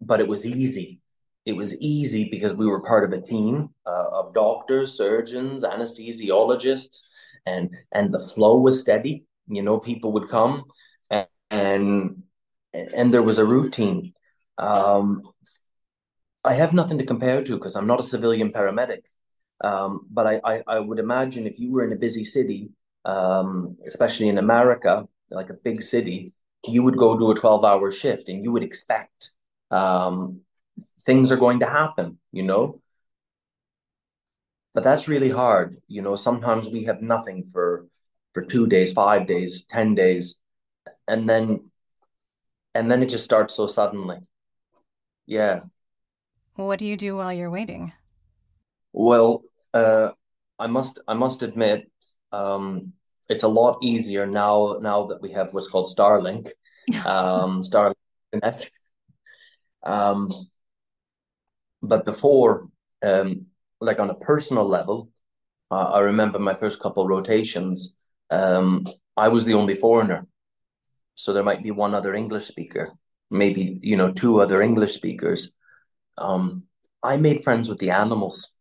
but 0.00 0.20
it 0.20 0.28
was 0.28 0.46
easy. 0.46 1.00
It 1.46 1.56
was 1.56 1.78
easy 1.80 2.28
because 2.30 2.52
we 2.54 2.66
were 2.66 2.82
part 2.82 3.04
of 3.04 3.18
a 3.18 3.22
team 3.22 3.70
uh, 3.86 4.06
of 4.12 4.34
doctors, 4.34 4.96
surgeons, 4.96 5.64
anesthesiologists, 5.64 7.02
and 7.46 7.74
and 7.92 8.12
the 8.12 8.18
flow 8.18 8.60
was 8.60 8.80
steady. 8.80 9.24
You 9.46 9.62
know, 9.62 9.78
people 9.78 10.12
would 10.12 10.28
come, 10.28 10.64
and 11.10 11.26
and, 11.50 12.22
and 12.72 13.14
there 13.14 13.22
was 13.22 13.38
a 13.38 13.46
routine. 13.46 14.12
Um, 14.58 15.22
I 16.44 16.54
have 16.54 16.72
nothing 16.72 16.98
to 16.98 17.04
compare 17.04 17.42
to 17.42 17.56
because 17.56 17.76
I'm 17.76 17.86
not 17.86 18.00
a 18.00 18.02
civilian 18.02 18.52
paramedic. 18.52 19.02
Um, 19.62 20.06
but 20.10 20.26
I, 20.26 20.40
I, 20.44 20.62
I, 20.68 20.78
would 20.78 21.00
imagine 21.00 21.46
if 21.46 21.58
you 21.58 21.72
were 21.72 21.84
in 21.84 21.92
a 21.92 21.96
busy 21.96 22.22
city, 22.22 22.70
um, 23.04 23.76
especially 23.88 24.28
in 24.28 24.38
America, 24.38 25.08
like 25.30 25.50
a 25.50 25.54
big 25.54 25.82
city, 25.82 26.32
you 26.64 26.84
would 26.84 26.96
go 26.96 27.18
do 27.18 27.32
a 27.32 27.34
12 27.34 27.64
hour 27.64 27.90
shift 27.90 28.28
and 28.28 28.44
you 28.44 28.52
would 28.52 28.62
expect 28.62 29.32
um, 29.70 30.40
things 31.00 31.32
are 31.32 31.36
going 31.36 31.60
to 31.60 31.66
happen, 31.66 32.18
you 32.32 32.42
know? 32.42 32.80
But 34.74 34.84
that's 34.84 35.08
really 35.08 35.30
hard. 35.30 35.78
You 35.88 36.02
know, 36.02 36.16
sometimes 36.16 36.68
we 36.68 36.84
have 36.84 37.02
nothing 37.02 37.48
for 37.52 37.86
for 38.34 38.44
two 38.44 38.66
days, 38.66 38.92
five 38.92 39.26
days, 39.26 39.64
ten 39.64 39.94
days, 39.94 40.38
and 41.08 41.28
then 41.28 41.70
and 42.74 42.90
then 42.90 43.02
it 43.02 43.08
just 43.08 43.24
starts 43.24 43.54
so 43.54 43.66
suddenly. 43.66 44.18
Yeah. 45.26 45.60
What 46.56 46.78
do 46.78 46.86
you 46.86 46.96
do 46.96 47.16
while 47.16 47.32
you're 47.32 47.50
waiting? 47.50 47.92
Well, 48.92 49.42
uh, 49.74 50.10
I 50.58 50.66
must 50.66 50.98
I 51.08 51.14
must 51.14 51.42
admit, 51.42 51.90
um, 52.32 52.92
it's 53.28 53.42
a 53.42 53.48
lot 53.48 53.78
easier 53.82 54.26
now 54.26 54.78
now 54.80 55.06
that 55.06 55.20
we 55.22 55.32
have 55.32 55.52
what's 55.52 55.68
called 55.68 55.86
Starlink, 55.86 56.50
um, 57.04 57.62
Starlink. 57.62 57.94
Um, 59.88 60.30
but 61.82 62.04
before, 62.04 62.68
um, 63.02 63.46
like 63.80 63.98
on 64.00 64.10
a 64.10 64.14
personal 64.14 64.66
level, 64.68 65.10
uh, 65.70 65.90
I 65.94 66.00
remember 66.00 66.38
my 66.38 66.54
first 66.54 66.80
couple 66.80 67.06
rotations. 67.06 67.96
Um, 68.30 68.86
I 69.16 69.28
was 69.28 69.44
the 69.44 69.54
only 69.54 69.74
foreigner, 69.74 70.26
so 71.14 71.32
there 71.32 71.42
might 71.44 71.62
be 71.62 71.70
one 71.70 71.94
other 71.94 72.14
English 72.14 72.46
speaker, 72.46 72.92
maybe 73.30 73.78
you 73.82 73.96
know 73.96 74.12
two 74.12 74.40
other 74.40 74.60
English 74.62 74.94
speakers. 74.94 75.52
Um, 76.18 76.64
I 77.02 77.16
made 77.16 77.44
friends 77.44 77.68
with 77.68 77.78
the 77.78 77.90
animals, 77.90 78.52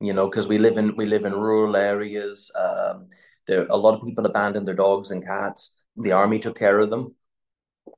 you 0.00 0.12
know, 0.12 0.28
because 0.28 0.48
we 0.48 0.58
live 0.58 0.78
in 0.78 0.96
we 0.96 1.06
live 1.06 1.24
in 1.24 1.34
rural 1.34 1.76
areas. 1.76 2.50
Um, 2.56 3.08
there 3.46 3.66
a 3.68 3.76
lot 3.76 3.94
of 3.94 4.06
people 4.06 4.26
abandoned 4.26 4.66
their 4.66 4.74
dogs 4.74 5.10
and 5.10 5.24
cats. 5.24 5.76
The 5.96 6.12
army 6.12 6.38
took 6.40 6.58
care 6.58 6.78
of 6.80 6.90
them, 6.90 7.14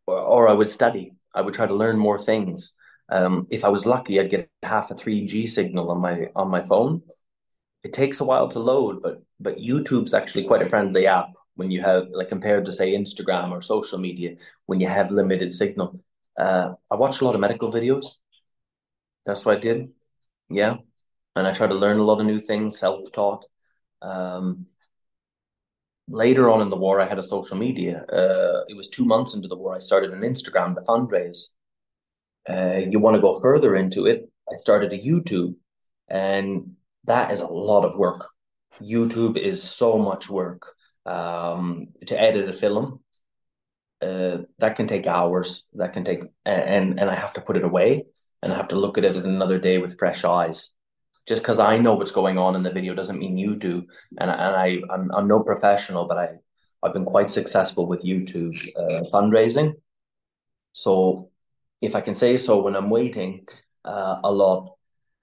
or, 0.07 0.19
or 0.19 0.49
I 0.49 0.53
would 0.55 0.69
study. 0.69 1.15
I 1.35 1.41
would 1.43 1.55
try 1.55 1.67
to 1.67 1.75
learn 1.75 1.99
more 1.99 2.19
things. 2.19 2.75
Um, 3.09 3.47
if 3.51 3.65
I 3.65 3.69
was 3.69 3.87
lucky, 3.87 4.21
I'd 4.21 4.31
get 4.31 4.51
half 4.63 4.91
a 4.91 4.95
3G 4.95 5.47
signal 5.47 5.91
on 5.91 6.01
my 6.01 6.31
on 6.37 6.49
my 6.49 6.63
phone. 6.63 7.03
It 7.83 7.93
takes 7.93 8.21
a 8.21 8.25
while 8.25 8.49
to 8.49 8.59
load, 8.59 9.03
but 9.03 9.23
but 9.41 9.59
YouTube's 9.59 10.15
actually 10.15 10.45
quite 10.45 10.63
a 10.63 10.69
friendly 10.69 11.07
app 11.07 11.31
when 11.57 11.71
you 11.71 11.83
have 11.83 12.09
like 12.11 12.29
compared 12.29 12.65
to 12.67 12.73
say 12.73 12.93
Instagram 12.93 13.51
or 13.53 13.63
social 13.63 13.99
media 13.99 14.37
when 14.67 14.81
you 14.81 14.89
have 14.89 15.11
limited 15.11 15.53
signal. 15.53 16.01
Uh, 16.39 16.75
I 16.91 16.97
watch 16.97 17.21
a 17.21 17.25
lot 17.25 17.35
of 17.35 17.41
medical 17.41 17.73
videos. 17.73 18.17
That's 19.25 19.45
what 19.45 19.57
I 19.57 19.61
did. 19.61 19.93
Yeah, 20.49 20.79
and 21.37 21.47
I 21.47 21.53
try 21.53 21.67
to 21.67 21.75
learn 21.75 21.99
a 21.99 22.05
lot 22.05 22.21
of 22.21 22.27
new 22.27 22.41
things, 22.41 22.79
self 22.79 23.13
taught. 23.13 23.47
Um, 24.03 24.67
later 26.11 26.51
on 26.51 26.61
in 26.61 26.69
the 26.69 26.77
war, 26.77 27.01
I 27.01 27.07
had 27.07 27.19
a 27.19 27.23
social 27.23 27.57
media. 27.57 28.05
Uh, 28.13 28.65
it 28.69 28.77
was 28.77 28.91
two 28.91 29.05
months 29.05 29.35
into 29.35 29.49
the 29.49 29.57
war. 29.57 29.75
I 29.75 29.79
started 29.79 30.13
an 30.13 30.21
Instagram 30.21 30.75
to 30.75 30.83
fundraise 30.83 31.49
uh, 32.49 32.81
you 32.89 32.99
want 32.99 33.17
to 33.17 33.21
go 33.21 33.35
further 33.35 33.75
into 33.75 34.07
it, 34.07 34.29
I 34.51 34.57
started 34.57 34.93
a 34.93 34.99
YouTube, 34.99 35.55
and 36.09 36.75
that 37.05 37.31
is 37.33 37.41
a 37.41 37.47
lot 37.47 37.85
of 37.85 37.97
work. 37.97 38.29
YouTube 38.81 39.37
is 39.37 39.63
so 39.63 39.99
much 39.99 40.29
work 40.31 40.67
um, 41.07 41.89
to 42.07 42.21
edit 42.21 42.49
a 42.49 42.53
film. 42.53 43.01
Uh, 44.01 44.39
that 44.59 44.77
can 44.77 44.89
take 44.89 45.07
hours. 45.07 45.65
That 45.75 45.93
can 45.93 46.05
take, 46.05 46.23
and 46.47 46.99
and 46.99 47.11
I 47.11 47.15
have 47.15 47.35
to 47.35 47.43
put 47.43 47.59
it 47.59 47.65
away, 47.65 48.07
and 48.43 48.53
I 48.53 48.57
have 48.57 48.69
to 48.69 48.77
look 48.77 48.97
at 48.97 49.05
it 49.05 49.17
another 49.17 49.59
day 49.59 49.77
with 49.79 49.99
fresh 49.99 50.25
eyes. 50.25 50.71
Just 51.27 51.43
because 51.43 51.59
I 51.59 51.79
know 51.79 51.95
what's 51.95 52.11
going 52.11 52.39
on 52.39 52.57
in 52.57 52.63
the 52.63 52.73
video 52.73 52.95
doesn't 52.95 53.19
mean 53.19 53.39
you 53.39 53.55
do. 53.57 53.87
And 54.19 54.31
and 54.31 54.57
I 54.57 54.79
I'm, 54.91 55.11
I'm 55.13 55.29
no 55.29 55.41
professional, 55.41 56.07
but 56.07 56.19
I 56.19 56.29
I've 56.83 56.95
been 56.95 57.05
quite 57.05 57.31
successful 57.31 57.87
with 57.87 58.03
YouTube 58.03 58.57
uh, 58.77 59.05
fundraising. 59.13 59.75
So 60.73 61.31
if 61.81 61.95
I 61.95 62.01
can 62.01 62.15
say 62.15 62.37
so, 62.37 62.63
when 62.63 62.77
I'm 62.77 62.91
waiting 62.91 63.47
uh, 63.85 64.21
a 64.25 64.31
lot, 64.31 64.77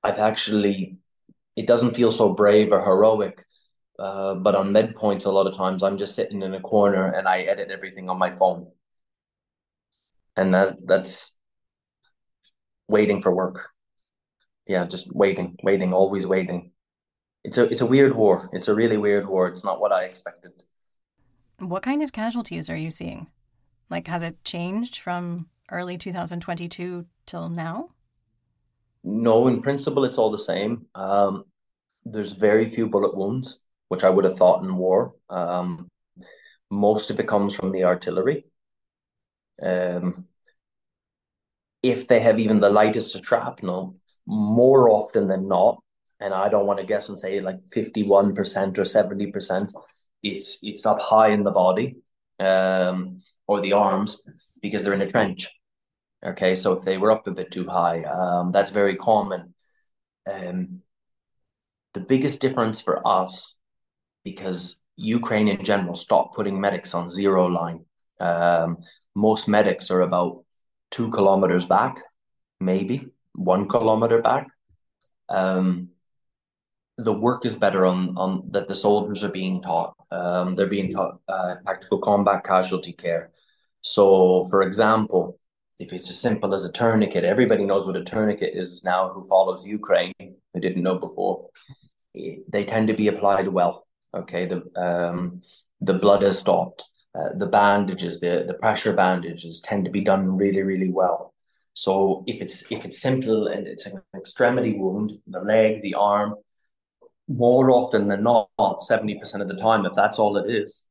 I've 0.04 0.20
actually, 0.20 0.98
it 1.56 1.68
doesn't 1.68 1.96
feel 1.96 2.12
so 2.12 2.34
brave 2.34 2.72
or 2.72 2.84
heroic. 2.84 3.46
Uh, 3.98 4.36
but 4.36 4.54
on 4.54 4.72
med 4.72 4.96
points, 4.96 5.26
a 5.26 5.32
lot 5.32 5.48
of 5.48 5.56
times 5.56 5.82
I'm 5.82 5.98
just 5.98 6.16
sitting 6.16 6.44
in 6.44 6.54
a 6.54 6.60
corner 6.60 7.12
and 7.12 7.28
I 7.28 7.42
edit 7.42 7.72
everything 7.72 8.10
on 8.10 8.20
my 8.20 8.30
phone. 8.30 8.72
And 10.36 10.54
that 10.54 10.78
that's 10.86 11.36
waiting 12.88 13.22
for 13.22 13.34
work. 13.34 13.72
Yeah, 14.68 14.86
just 14.86 15.14
waiting, 15.16 15.58
waiting, 15.64 15.94
always 15.94 16.28
waiting. 16.28 16.72
It's 17.44 17.58
a 17.58 17.66
it's 17.66 17.82
a 17.82 17.86
weird 17.88 18.16
war. 18.16 18.50
It's 18.54 18.68
a 18.70 18.76
really 18.76 18.98
weird 18.98 19.28
war. 19.28 19.48
It's 19.48 19.66
not 19.66 19.80
what 19.82 19.94
I 19.94 20.06
expected. 20.06 20.54
What 21.60 21.84
kind 21.84 22.02
of 22.02 22.12
casualties 22.12 22.68
are 22.70 22.76
you 22.76 22.90
seeing? 22.90 23.28
Like, 23.90 24.08
has 24.08 24.24
it 24.24 24.44
changed 24.44 24.98
from 25.00 25.50
early 25.72 25.98
2022 25.98 27.08
till 27.26 27.50
now? 27.50 27.92
No, 29.04 29.48
in 29.48 29.62
principle, 29.62 30.04
it's 30.06 30.18
all 30.18 30.32
the 30.32 30.38
same. 30.38 30.86
Um, 30.96 31.46
there's 32.06 32.34
very 32.34 32.70
few 32.70 32.90
bullet 32.90 33.16
wounds, 33.16 33.60
which 33.90 34.04
I 34.04 34.10
would 34.10 34.26
have 34.26 34.38
thought 34.38 34.64
in 34.64 34.78
war. 34.78 35.16
Um, 35.30 35.90
most 36.72 37.10
of 37.12 37.20
it 37.20 37.28
comes 37.28 37.56
from 37.56 37.72
the 37.72 37.86
artillery. 37.86 38.46
Um, 39.62 40.28
if 41.84 42.08
they 42.08 42.20
have 42.20 42.40
even 42.40 42.60
the 42.60 42.70
lightest 42.70 43.24
shrapnel, 43.24 43.96
more 44.28 44.90
often 44.90 45.28
than 45.28 45.48
not, 45.48 45.82
and 46.20 46.34
I 46.34 46.50
don't 46.50 46.68
want 46.68 46.80
to 46.80 46.86
guess 46.86 47.10
and 47.10 47.18
say 47.18 47.40
like 47.40 47.60
51% 47.74 48.78
or 48.78 48.84
70%, 48.84 49.72
it's 50.22 50.60
it's 50.62 50.86
up 50.86 51.00
high 51.00 51.30
in 51.30 51.44
the 51.44 51.52
body 51.52 51.98
um, 52.40 53.22
or 53.48 53.62
the 53.62 53.74
arms 53.74 54.22
because 54.62 54.84
they're 54.84 54.94
in 54.94 55.02
a 55.02 55.10
trench. 55.10 55.50
Okay, 56.26 56.56
so 56.56 56.74
if 56.74 56.84
they 56.84 56.98
were 56.98 57.12
up 57.12 57.28
a 57.28 57.32
bit 57.32 57.52
too 57.52 57.68
high, 57.68 58.04
um, 58.04 58.52
that's 58.52 58.72
very 58.72 58.96
common. 58.96 59.54
Um, 60.30 60.82
the 61.94 62.00
biggest 62.02 62.42
difference 62.42 62.82
for 62.82 63.08
us, 63.08 63.56
because 64.24 64.82
Ukraine 64.98 65.48
in 65.48 65.63
general 65.63 65.96
stopped 65.96 66.36
putting 66.36 66.60
medics 66.60 66.94
on 66.94 67.08
zero 67.08 67.46
line. 67.46 67.86
Um, 68.20 68.78
most 69.16 69.48
medics 69.48 69.92
are 69.92 70.02
about 70.02 70.44
two 70.90 71.12
kilometers 71.12 71.66
back, 71.66 72.02
maybe 72.60 73.12
one 73.38 73.67
kilometer 73.67 74.21
back. 74.21 74.47
Um, 75.30 75.89
the 76.97 77.13
work 77.13 77.45
is 77.45 77.56
better 77.56 77.86
on 77.86 78.17
on 78.17 78.43
that 78.52 78.67
the 78.67 78.76
soldiers 78.76 79.23
are 79.23 79.32
being 79.32 79.62
taught. 79.62 79.93
Um, 80.12 80.56
they're 80.56 80.67
being 80.67 80.93
taught 80.93 81.19
uh, 81.28 81.56
tactical 81.65 82.00
combat 82.00 82.43
casualty 82.43 82.93
care. 82.93 83.32
So, 83.82 84.45
for 84.50 84.63
example, 84.63 85.39
if 85.80 85.93
it's 85.93 86.10
as 86.10 86.19
simple 86.19 86.54
as 86.56 86.65
a 86.65 86.71
tourniquet, 86.71 87.23
everybody 87.23 87.65
knows 87.65 87.86
what 87.86 87.95
a 87.95 88.04
tourniquet 88.04 88.54
is 88.56 88.84
now 88.84 89.10
who 89.10 89.23
follows 89.23 89.65
Ukraine, 89.65 90.13
who 90.19 90.60
didn't 90.60 90.84
know 90.84 90.95
before. 90.95 91.50
They 92.15 92.65
tend 92.65 92.88
to 92.88 92.95
be 92.95 93.10
applied 93.10 93.47
well. 93.47 93.86
Okay, 94.13 94.47
the 94.47 94.60
um, 94.76 95.41
the 95.82 95.93
blood 95.93 96.23
has 96.23 96.39
stopped. 96.39 96.84
Uh, 97.13 97.30
the 97.36 97.47
bandages, 97.47 98.19
the 98.19 98.43
the 98.47 98.56
pressure 98.56 98.93
bandages, 98.93 99.62
tend 99.62 99.86
to 99.86 99.91
be 99.91 100.02
done 100.02 100.36
really, 100.36 100.63
really 100.63 100.89
well. 100.89 101.34
So 101.78 102.24
if 102.26 102.42
it's 102.42 102.63
if 102.72 102.86
it's 102.86 103.00
simple 103.00 103.48
and 103.48 103.68
it's 103.68 103.86
an 103.86 104.02
extremity 104.16 104.74
wound, 104.74 105.12
the 105.28 105.42
leg, 105.42 105.82
the 105.82 105.94
arm, 105.94 106.36
more 107.28 107.70
often 107.70 108.08
than 108.08 108.24
not, 108.24 108.82
seventy 108.82 109.18
percent 109.20 109.44
of 109.44 109.50
the 109.50 109.56
time, 109.56 109.86
if 109.86 109.94
that's 109.94 110.18
all 110.20 110.38
it 110.38 110.50
is, 110.50 110.88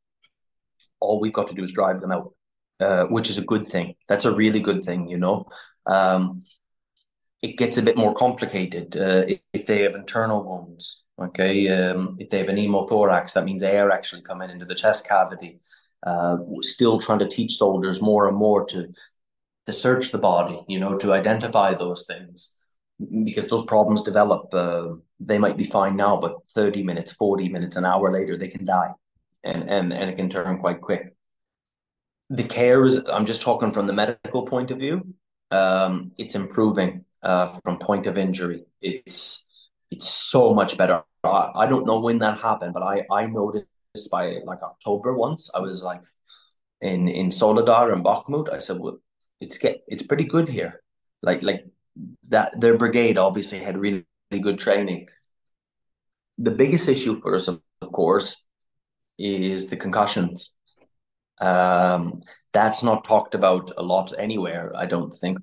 all 1.01 1.21
we've 1.21 1.33
got 1.33 1.49
to 1.49 1.55
do 1.55 1.65
is 1.65 1.73
drive 1.73 2.01
them 2.01 2.13
out, 2.13 2.35
uh, 2.81 3.05
which 3.07 3.31
is 3.31 3.39
a 3.39 3.45
good 3.45 3.67
thing. 3.67 3.95
That's 4.09 4.27
a 4.27 4.35
really 4.35 4.61
good 4.61 4.85
thing, 4.85 5.09
you 5.09 5.19
know. 5.19 5.47
Um, 5.87 6.43
it 7.43 7.59
gets 7.59 7.79
a 7.79 7.83
bit 7.83 7.97
more 7.97 8.15
complicated 8.15 8.97
uh, 8.97 9.25
if, 9.27 9.41
if 9.53 9.67
they 9.67 9.83
have 9.83 9.95
internal 9.95 10.43
wounds 10.43 11.05
Okay, 11.19 11.69
um, 11.69 12.17
if 12.19 12.29
they 12.29 12.39
have 12.39 12.49
an 12.49 12.57
pneumothorax, 12.57 13.33
that 13.33 13.45
means 13.47 13.63
air 13.63 13.91
actually 13.91 14.21
coming 14.21 14.51
into 14.51 14.67
the 14.67 14.75
chest 14.75 15.09
cavity. 15.09 15.61
Uh, 16.07 16.37
still 16.61 17.01
trying 17.01 17.19
to 17.19 17.29
teach 17.29 17.57
soldiers 17.57 18.03
more 18.03 18.29
and 18.29 18.37
more 18.37 18.67
to 18.67 18.93
to 19.67 19.73
search 19.73 20.13
the 20.13 20.19
body, 20.19 20.63
you 20.69 20.79
know, 20.81 20.97
to 20.99 21.13
identify 21.13 21.75
those 21.75 22.07
things, 22.07 22.57
because 23.25 23.49
those 23.49 23.65
problems 23.67 24.03
develop. 24.03 24.55
Uh, 24.55 24.95
they 25.21 25.39
might 25.39 25.57
be 25.57 25.65
fine 25.65 25.97
now, 25.97 26.17
but 26.17 26.37
thirty 26.55 26.83
minutes, 26.83 27.13
forty 27.13 27.49
minutes, 27.49 27.77
an 27.77 27.85
hour 27.85 28.13
later, 28.13 28.37
they 28.37 28.49
can 28.49 28.65
die, 28.65 28.93
and 29.45 29.69
and 29.69 29.93
and 29.93 30.11
it 30.11 30.17
can 30.17 30.29
turn 30.29 30.59
quite 30.59 30.81
quick. 30.81 31.15
The 32.31 32.45
care 32.45 32.85
is. 32.85 33.03
I'm 33.07 33.27
just 33.27 33.43
talking 33.43 33.73
from 33.73 33.87
the 33.87 33.93
medical 33.93 34.43
point 34.43 34.71
of 34.71 34.79
view. 34.79 35.15
Um, 35.51 36.13
it's 36.19 36.35
improving 36.35 37.05
uh, 37.23 37.47
from 37.63 37.79
point 37.79 38.07
of 38.07 38.19
injury. 38.19 38.65
It's 38.81 39.47
it's 39.91 40.09
so 40.09 40.53
much 40.55 40.77
better. 40.77 41.03
I, 41.23 41.51
I 41.55 41.67
don't 41.67 41.87
know 41.87 42.01
when 42.01 42.19
that 42.19 42.39
happened, 42.39 42.75
but 42.75 42.83
I 42.83 43.05
I 43.11 43.27
noticed 43.27 44.11
by 44.11 44.39
like 44.45 44.63
October 44.63 45.15
once. 45.15 45.51
I 45.55 45.61
was 45.61 45.83
like 45.83 46.03
in 46.81 47.09
in 47.09 47.31
Soledar 47.31 47.93
and 47.93 48.05
Bakhmut. 48.05 48.53
I 48.53 48.59
said, 48.59 48.79
well, 48.81 48.99
it's 49.41 49.59
get 49.59 49.83
it's 49.89 50.03
pretty 50.03 50.25
good 50.25 50.49
here. 50.49 50.83
Like 51.23 51.43
like 51.43 51.65
that 52.29 52.61
their 52.61 52.77
brigade 52.77 53.19
obviously 53.19 53.59
had 53.59 53.79
really, 53.79 54.05
really 54.31 54.43
good 54.43 54.59
training. 54.59 55.09
The 56.39 56.51
biggest 56.51 56.89
issue 56.89 57.21
for 57.21 57.35
us, 57.35 57.49
of 57.49 57.61
course, 57.93 58.43
is 59.19 59.69
the 59.69 59.77
concussions. 59.77 60.55
Um, 61.41 62.23
that's 62.53 62.83
not 62.83 63.05
talked 63.05 63.35
about 63.35 63.73
a 63.77 63.83
lot 63.83 64.13
anywhere, 64.19 64.73
I 64.75 64.87
don't 64.87 65.13
think 65.13 65.39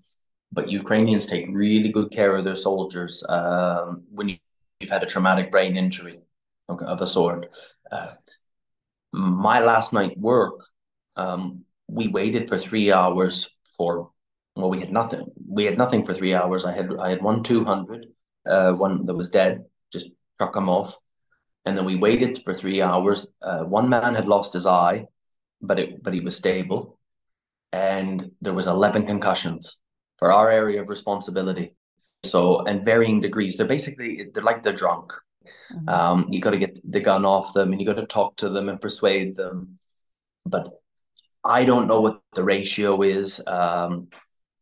but 0.54 0.70
Ukrainians 0.70 1.26
take 1.26 1.46
really 1.50 1.90
good 1.90 2.12
care 2.12 2.36
of 2.36 2.46
their 2.46 2.56
soldiers 2.56 3.24
um, 3.28 4.04
when 4.10 4.30
you, 4.30 4.38
have 4.82 4.90
had 4.90 5.04
a 5.04 5.06
traumatic 5.06 5.50
brain 5.50 5.78
injury 5.78 6.20
of 6.68 7.02
a 7.02 7.08
sort. 7.08 7.48
Uh, 7.90 8.12
my 9.14 9.62
last 9.62 9.94
night 9.94 10.18
work, 10.18 10.60
um, 11.16 11.64
we 11.88 12.10
waited 12.10 12.50
for 12.50 12.58
three 12.58 12.92
hours 12.92 13.50
for 13.78 14.12
well, 14.56 14.70
we 14.70 14.80
had 14.80 14.92
nothing. 14.92 15.26
We 15.48 15.66
had 15.66 15.78
nothing 15.78 16.04
for 16.04 16.14
three 16.14 16.34
hours. 16.34 16.66
I 16.66 16.74
had 16.74 16.92
I 17.00 17.10
had 17.10 17.22
one 17.22 17.44
two 17.44 17.66
hundred, 17.66 18.08
uh, 18.46 18.74
one 18.74 19.06
that 19.06 19.16
was 19.16 19.30
dead, 19.30 19.66
just 19.92 20.12
struck 20.36 20.56
him 20.56 20.70
off, 20.70 20.96
and 21.66 21.78
then 21.78 21.86
we 21.86 21.96
waited 21.96 22.40
for 22.44 22.54
three 22.54 22.82
hours. 22.82 23.28
Uh, 23.42 23.64
one 23.64 23.90
man 23.90 24.14
had 24.16 24.28
lost 24.28 24.54
his 24.54 24.68
eye, 24.68 25.06
but 25.62 25.80
it 25.80 26.04
but 26.04 26.14
he 26.14 26.20
was 26.20 26.36
stable, 26.36 27.00
and 27.72 28.32
there 28.42 28.54
was 28.54 28.68
eleven 28.68 29.08
concussions 29.08 29.80
for 30.18 30.32
our 30.32 30.52
area 30.52 30.82
of 30.82 30.90
responsibility. 30.90 31.76
So, 32.24 32.60
and 32.60 32.86
varying 32.86 33.20
degrees. 33.22 33.58
They're 33.58 33.68
basically 33.68 34.30
they're 34.34 34.44
like 34.44 34.64
they're 34.64 34.74
drunk. 34.74 35.12
Mm-hmm. 35.74 35.90
Um, 35.90 36.26
you 36.30 36.40
got 36.40 36.52
to 36.52 36.60
get 36.60 36.80
the 36.84 37.00
gun 37.00 37.26
off 37.26 37.54
them, 37.54 37.72
and 37.72 37.82
you 37.82 37.88
got 37.88 38.00
to 38.00 38.06
talk 38.06 38.38
to 38.38 38.50
them 38.50 38.70
and 38.70 38.80
persuade 38.80 39.36
them. 39.36 39.80
But 40.46 40.70
I 41.44 41.66
don't 41.66 41.88
know 41.88 42.02
what 42.02 42.22
the 42.34 42.44
ratio 42.44 43.02
is 43.02 43.42
um, 43.48 44.08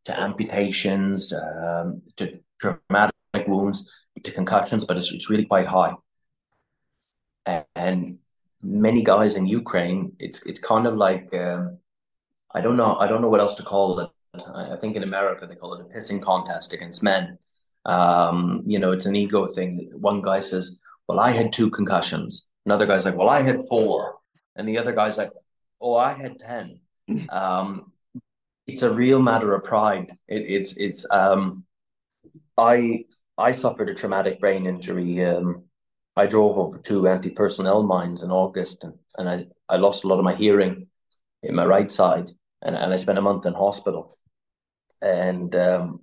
to 0.05 0.19
amputations, 0.19 1.33
um, 1.33 2.01
to 2.17 2.39
traumatic 2.59 3.13
wounds, 3.47 3.89
to 4.23 4.31
concussions, 4.31 4.85
but 4.85 4.97
it's, 4.97 5.11
it's 5.11 5.29
really 5.29 5.45
quite 5.45 5.67
high. 5.67 5.93
And 7.75 8.19
many 8.61 9.03
guys 9.03 9.35
in 9.35 9.47
Ukraine, 9.47 10.13
it's 10.19 10.45
it's 10.45 10.59
kind 10.59 10.85
of 10.87 10.95
like 10.95 11.33
um, 11.33 11.77
I 12.53 12.61
don't 12.61 12.77
know 12.77 12.95
I 12.97 13.07
don't 13.07 13.21
know 13.21 13.29
what 13.29 13.39
else 13.39 13.55
to 13.55 13.63
call 13.63 13.99
it. 13.99 14.09
I 14.55 14.77
think 14.77 14.95
in 14.95 15.03
America 15.03 15.45
they 15.47 15.55
call 15.55 15.73
it 15.73 15.81
a 15.81 15.85
pissing 15.85 16.21
contest 16.21 16.73
against 16.73 17.03
men. 17.03 17.37
Um, 17.85 18.63
you 18.65 18.79
know, 18.79 18.91
it's 18.91 19.05
an 19.07 19.15
ego 19.15 19.47
thing. 19.47 19.89
One 19.93 20.21
guy 20.21 20.39
says, 20.41 20.79
"Well, 21.07 21.19
I 21.19 21.31
had 21.31 21.51
two 21.51 21.69
concussions." 21.71 22.47
Another 22.65 22.85
guy's 22.85 23.05
like, 23.05 23.17
"Well, 23.17 23.29
I 23.29 23.41
had 23.41 23.61
four. 23.69 24.19
and 24.55 24.67
the 24.67 24.77
other 24.77 24.93
guy's 24.93 25.17
like, 25.17 25.31
"Oh, 25.81 25.95
I 25.95 26.13
had 26.13 26.39
ten. 26.39 26.79
Um, 27.29 27.91
it's 28.67 28.83
a 28.83 28.93
real 28.93 29.21
matter 29.21 29.53
of 29.55 29.63
pride. 29.63 30.17
It, 30.27 30.43
it's 30.47 30.77
it's. 30.77 31.05
Um, 31.11 31.65
I 32.57 33.05
I 33.37 33.51
suffered 33.53 33.89
a 33.89 33.95
traumatic 33.95 34.39
brain 34.39 34.65
injury. 34.67 35.23
Um, 35.25 35.65
I 36.15 36.27
drove 36.27 36.57
over 36.57 36.77
two 36.77 37.07
anti-personnel 37.07 37.83
mines 37.83 38.23
in 38.23 38.31
August, 38.31 38.83
and, 38.83 38.93
and 39.17 39.29
I, 39.29 39.47
I 39.69 39.77
lost 39.77 40.03
a 40.03 40.07
lot 40.07 40.19
of 40.19 40.25
my 40.25 40.35
hearing 40.35 40.87
in 41.43 41.55
my 41.55 41.65
right 41.65 41.91
side, 41.91 42.31
and, 42.61 42.75
and 42.75 42.93
I 42.93 42.97
spent 42.97 43.17
a 43.17 43.21
month 43.21 43.45
in 43.45 43.53
hospital 43.53 44.17
and 45.01 45.55
um, 45.55 46.01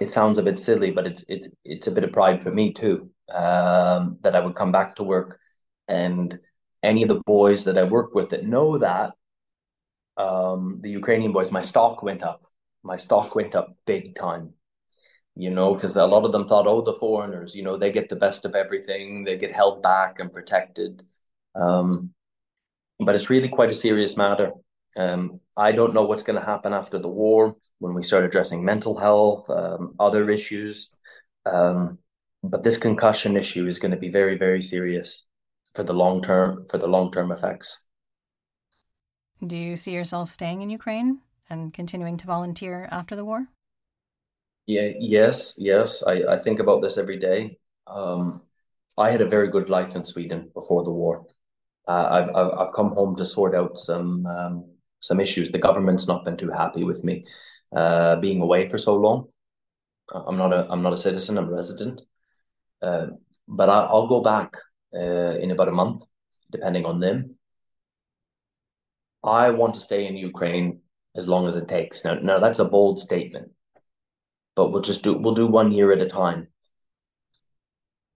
it 0.00 0.10
sounds 0.10 0.38
a 0.38 0.42
bit 0.42 0.58
silly, 0.58 0.90
but 0.90 1.06
it's 1.06 1.24
it's 1.28 1.48
it's 1.64 1.86
a 1.86 1.92
bit 1.92 2.04
of 2.04 2.12
pride 2.12 2.42
for 2.42 2.50
me 2.50 2.72
too. 2.72 3.10
Um, 3.32 4.18
that 4.22 4.34
I 4.34 4.40
would 4.40 4.54
come 4.54 4.72
back 4.72 4.96
to 4.96 5.02
work, 5.02 5.38
and 5.88 6.38
any 6.82 7.02
of 7.02 7.08
the 7.08 7.22
boys 7.26 7.64
that 7.64 7.78
I 7.78 7.84
work 7.84 8.14
with 8.14 8.30
that 8.30 8.44
know 8.44 8.78
that 8.78 9.12
um, 10.16 10.80
the 10.82 10.90
Ukrainian 10.90 11.32
boys, 11.32 11.50
my 11.52 11.62
stock 11.62 12.02
went 12.02 12.22
up. 12.22 12.42
My 12.82 12.96
stock 12.96 13.34
went 13.34 13.54
up 13.54 13.76
big 13.86 14.14
time. 14.14 14.54
You 15.36 15.50
know, 15.50 15.74
because 15.74 15.96
a 15.96 16.06
lot 16.06 16.24
of 16.24 16.32
them 16.32 16.46
thought, 16.46 16.66
oh, 16.66 16.82
the 16.82 16.98
foreigners, 16.98 17.54
you 17.54 17.62
know, 17.62 17.78
they 17.78 17.92
get 17.92 18.08
the 18.08 18.16
best 18.16 18.44
of 18.44 18.54
everything. 18.54 19.24
They 19.24 19.38
get 19.38 19.52
held 19.52 19.82
back 19.82 20.18
and 20.18 20.32
protected. 20.32 21.04
Um, 21.54 22.12
but 22.98 23.14
it's 23.14 23.30
really 23.30 23.48
quite 23.48 23.70
a 23.70 23.74
serious 23.74 24.16
matter. 24.16 24.52
Um, 24.96 25.40
I 25.56 25.72
don't 25.72 25.94
know 25.94 26.04
what's 26.04 26.24
going 26.24 26.38
to 26.38 26.44
happen 26.44 26.74
after 26.74 26.98
the 26.98 27.08
war 27.08 27.56
when 27.78 27.94
we 27.94 28.02
start 28.02 28.24
addressing 28.24 28.64
mental 28.64 28.98
health, 28.98 29.48
um, 29.48 29.94
other 29.98 30.28
issues. 30.30 30.90
Um, 31.46 31.98
but 32.42 32.62
this 32.62 32.76
concussion 32.76 33.36
issue 33.36 33.66
is 33.66 33.78
going 33.78 33.92
to 33.92 33.96
be 33.96 34.10
very, 34.10 34.36
very 34.36 34.60
serious 34.60 35.24
for 35.74 35.82
the 35.82 35.92
long 35.92 36.22
term 36.22 36.64
for 36.70 36.78
the 36.78 36.88
long 36.88 37.10
term 37.12 37.32
effects. 37.32 37.80
Do 39.46 39.56
you 39.56 39.76
see 39.76 39.92
yourself 39.92 40.28
staying 40.28 40.62
in 40.62 40.70
Ukraine 40.70 41.20
and 41.48 41.72
continuing 41.72 42.16
to 42.18 42.26
volunteer 42.26 42.88
after 42.90 43.16
the 43.16 43.24
war? 43.24 43.48
Yeah, 44.66 44.92
yes, 44.98 45.54
yes. 45.56 46.02
I, 46.06 46.22
I 46.34 46.38
think 46.38 46.60
about 46.60 46.82
this 46.82 46.98
every 46.98 47.18
day. 47.18 47.58
Um, 47.86 48.42
I 48.98 49.10
had 49.10 49.20
a 49.20 49.28
very 49.28 49.48
good 49.48 49.70
life 49.70 49.96
in 49.96 50.04
Sweden 50.04 50.50
before 50.54 50.84
the 50.84 50.92
war. 50.92 51.26
Uh, 51.88 52.08
I've, 52.10 52.36
I've 52.36 52.74
come 52.74 52.90
home 52.90 53.16
to 53.16 53.24
sort 53.24 53.54
out 53.54 53.78
some 53.78 54.26
um, 54.26 54.64
some 55.00 55.18
issues. 55.18 55.50
The 55.50 55.58
government's 55.58 56.06
not 56.06 56.24
been 56.24 56.36
too 56.36 56.50
happy 56.50 56.84
with 56.84 57.02
me 57.02 57.24
uh, 57.74 58.16
being 58.16 58.40
away 58.42 58.68
for 58.68 58.78
so 58.78 58.94
long. 58.94 59.28
I'm 60.14 60.36
not 60.36 60.52
a 60.52 60.66
I'm 60.70 60.82
not 60.82 60.92
a 60.92 60.98
citizen. 60.98 61.38
I'm 61.38 61.48
a 61.48 61.52
resident, 61.52 62.02
uh, 62.82 63.06
but 63.48 63.68
I, 63.68 63.92
will 63.92 64.08
go 64.08 64.20
back 64.20 64.56
uh, 64.94 65.36
in 65.38 65.50
about 65.50 65.68
a 65.68 65.72
month, 65.72 66.04
depending 66.50 66.84
on 66.84 67.00
them. 67.00 67.36
I 69.22 69.50
want 69.50 69.74
to 69.74 69.80
stay 69.80 70.06
in 70.06 70.16
Ukraine 70.16 70.80
as 71.14 71.28
long 71.28 71.46
as 71.46 71.56
it 71.56 71.68
takes. 71.68 72.04
Now, 72.04 72.14
now 72.14 72.38
that's 72.38 72.58
a 72.58 72.64
bold 72.64 72.98
statement, 72.98 73.50
but 74.56 74.70
we'll 74.70 74.82
just 74.82 75.04
do 75.04 75.14
we'll 75.14 75.34
do 75.34 75.46
one 75.46 75.72
year 75.72 75.92
at 75.92 76.00
a 76.00 76.08
time. 76.08 76.48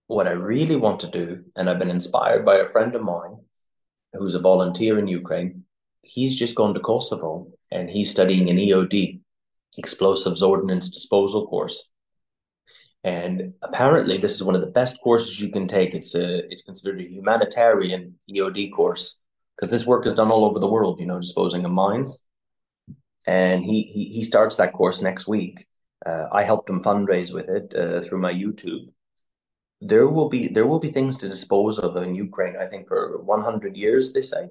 What 0.06 0.26
I 0.26 0.32
really 0.32 0.76
want 0.76 1.00
to 1.00 1.10
do, 1.10 1.44
and 1.56 1.68
I've 1.68 1.78
been 1.78 1.90
inspired 1.90 2.44
by 2.44 2.56
a 2.56 2.66
friend 2.66 2.94
of 2.94 3.02
mine 3.02 3.36
who's 4.12 4.34
a 4.34 4.40
volunteer 4.40 4.98
in 4.98 5.08
Ukraine, 5.08 5.64
he's 6.02 6.36
just 6.36 6.54
gone 6.54 6.74
to 6.74 6.80
Kosovo 6.80 7.48
and 7.70 7.90
he's 7.90 8.10
studying 8.10 8.48
an 8.48 8.56
EOD, 8.56 9.20
explosives 9.76 10.42
ordnance 10.42 10.90
disposal 10.90 11.46
course. 11.46 11.88
And 13.04 13.52
apparently, 13.60 14.16
this 14.16 14.34
is 14.34 14.42
one 14.42 14.54
of 14.54 14.62
the 14.62 14.66
best 14.66 14.98
courses 15.02 15.38
you 15.38 15.50
can 15.50 15.68
take. 15.68 15.94
It's 15.94 16.14
a 16.14 16.50
it's 16.50 16.62
considered 16.62 17.00
a 17.00 17.08
humanitarian 17.08 18.18
EOD 18.30 18.72
course 18.72 19.20
because 19.54 19.70
this 19.70 19.86
work 19.86 20.06
is 20.06 20.14
done 20.14 20.30
all 20.30 20.46
over 20.46 20.58
the 20.58 20.66
world. 20.68 20.98
You 21.00 21.06
know, 21.06 21.20
disposing 21.20 21.66
of 21.66 21.70
mines. 21.70 22.24
And 23.26 23.62
he 23.62 23.82
he, 23.82 24.06
he 24.06 24.22
starts 24.22 24.56
that 24.56 24.72
course 24.72 25.02
next 25.02 25.28
week. 25.28 25.66
Uh, 26.04 26.28
I 26.32 26.44
helped 26.44 26.68
him 26.68 26.82
fundraise 26.82 27.32
with 27.32 27.48
it 27.48 27.74
uh, 27.76 28.00
through 28.00 28.20
my 28.20 28.32
YouTube. 28.32 28.88
There 29.82 30.08
will 30.08 30.30
be 30.30 30.48
there 30.48 30.66
will 30.66 30.80
be 30.80 30.90
things 30.90 31.18
to 31.18 31.28
dispose 31.28 31.78
of 31.78 31.96
in 31.98 32.14
Ukraine. 32.14 32.56
I 32.56 32.66
think 32.66 32.88
for 32.88 33.20
100 33.22 33.76
years, 33.76 34.14
they 34.14 34.22
say. 34.22 34.48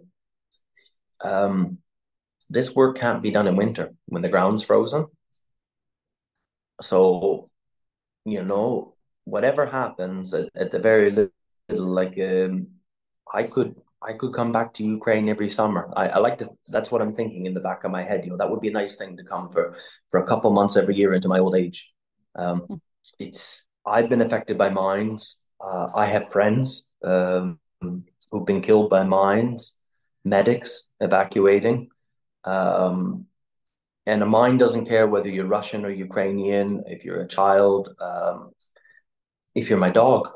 Um, 1.22 1.80
this 2.50 2.76
work 2.76 2.98
can't 2.98 3.24
be 3.24 3.32
done 3.32 3.48
in 3.48 3.56
winter 3.56 3.96
when 4.06 4.22
the 4.22 4.30
ground's 4.30 4.64
frozen. 4.64 5.08
So 6.82 7.50
you 8.26 8.44
know, 8.44 8.96
whatever 9.26 9.66
happens 9.66 10.34
at, 10.34 10.50
at 10.56 10.72
the 10.72 10.80
very 10.80 11.12
little, 11.12 11.32
like 11.70 12.20
um, 12.20 12.68
I 13.34 13.44
could 13.44 13.76
I 14.02 14.14
could 14.14 14.34
come 14.34 14.52
back 14.52 14.74
to 14.74 14.84
Ukraine 14.84 15.30
every 15.30 15.50
summer. 15.50 15.92
I, 15.96 16.10
I 16.10 16.18
like 16.20 16.38
to 16.40 16.50
that's 16.68 16.92
what 16.92 17.02
I'm 17.02 17.14
thinking 17.14 17.46
in 17.46 17.54
the 17.54 17.60
back 17.60 17.84
of 17.84 17.92
my 17.92 18.04
head. 18.04 18.24
You 18.24 18.32
know, 18.32 18.38
that 18.38 18.50
would 18.50 18.62
be 18.62 18.68
a 18.68 18.80
nice 18.82 18.98
thing 18.98 19.18
to 19.18 19.24
come 19.24 19.50
for 19.52 19.76
for 20.10 20.20
a 20.20 20.28
couple 20.28 20.52
months 20.52 20.78
every 20.78 20.96
year 20.96 21.14
into 21.14 21.28
my 21.28 21.40
old 21.40 21.56
age. 21.56 21.92
Um, 22.36 22.60
hmm. 22.62 22.76
it's 23.20 23.68
I've 23.86 24.10
been 24.10 24.22
affected 24.22 24.58
by 24.58 24.70
mines. 24.70 25.40
Uh, 25.60 25.88
I 25.96 26.06
have 26.06 26.32
friends 26.32 26.86
um, 27.04 27.60
who've 27.82 28.46
been 28.46 28.62
killed 28.62 28.90
by 28.90 29.04
mines, 29.04 29.76
medics 30.24 30.88
evacuating. 31.00 31.90
Um, 32.44 33.28
and 34.06 34.22
a 34.22 34.26
mind 34.26 34.60
doesn't 34.60 34.88
care 34.88 35.08
whether 35.08 35.30
you're 35.30 35.48
Russian 35.48 35.86
or 35.86 35.90
Ukrainian, 35.90 36.84
if 36.88 37.06
you're 37.06 37.22
a 37.22 37.28
child, 37.28 37.90
um, 38.00 38.52
if 39.56 39.70
you're 39.70 39.80
my 39.80 39.90
dog. 39.90 40.30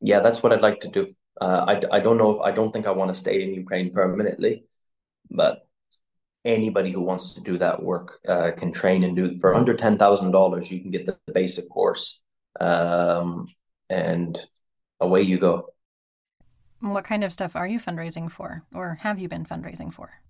Yeah, 0.00 0.20
that's 0.20 0.42
what 0.42 0.52
I'd 0.52 0.60
like 0.60 0.80
to 0.80 0.88
do. 0.88 1.08
Uh, 1.40 1.64
I, 1.68 1.96
I 1.96 2.00
don't 2.00 2.18
know 2.18 2.36
if 2.36 2.40
I 2.40 2.52
don't 2.52 2.72
think 2.72 2.86
I 2.86 2.92
want 2.92 3.12
to 3.12 3.20
stay 3.20 3.42
in 3.42 3.54
Ukraine 3.54 3.92
permanently, 3.92 4.64
but 5.30 5.66
anybody 6.44 6.92
who 6.92 7.00
wants 7.00 7.34
to 7.34 7.40
do 7.40 7.58
that 7.58 7.82
work 7.82 8.20
uh, 8.28 8.50
can 8.56 8.72
train 8.72 9.02
and 9.04 9.16
do 9.16 9.38
for 9.38 9.54
under 9.54 9.74
ten 9.74 9.98
thousand 9.98 10.30
dollars. 10.30 10.70
You 10.70 10.80
can 10.80 10.90
get 10.90 11.06
the 11.06 11.18
basic 11.32 11.68
course, 11.68 12.20
um, 12.60 13.48
and 13.90 14.38
away 15.00 15.22
you 15.22 15.38
go. 15.38 15.72
What 16.80 17.04
kind 17.04 17.24
of 17.24 17.32
stuff 17.32 17.56
are 17.56 17.66
you 17.66 17.80
fundraising 17.80 18.30
for, 18.30 18.64
or 18.72 18.98
have 19.02 19.18
you 19.18 19.28
been 19.28 19.44
fundraising 19.44 19.92
for? 19.92 20.20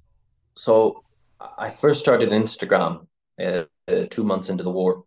So 0.55 1.05
I 1.41 1.71
first 1.71 2.01
started 2.01 2.31
Instagram 2.31 3.07
uh, 3.41 3.65
uh, 3.87 4.07
two 4.11 4.25
months 4.25 4.49
into 4.49 4.65
the 4.65 4.71
war, 4.71 5.05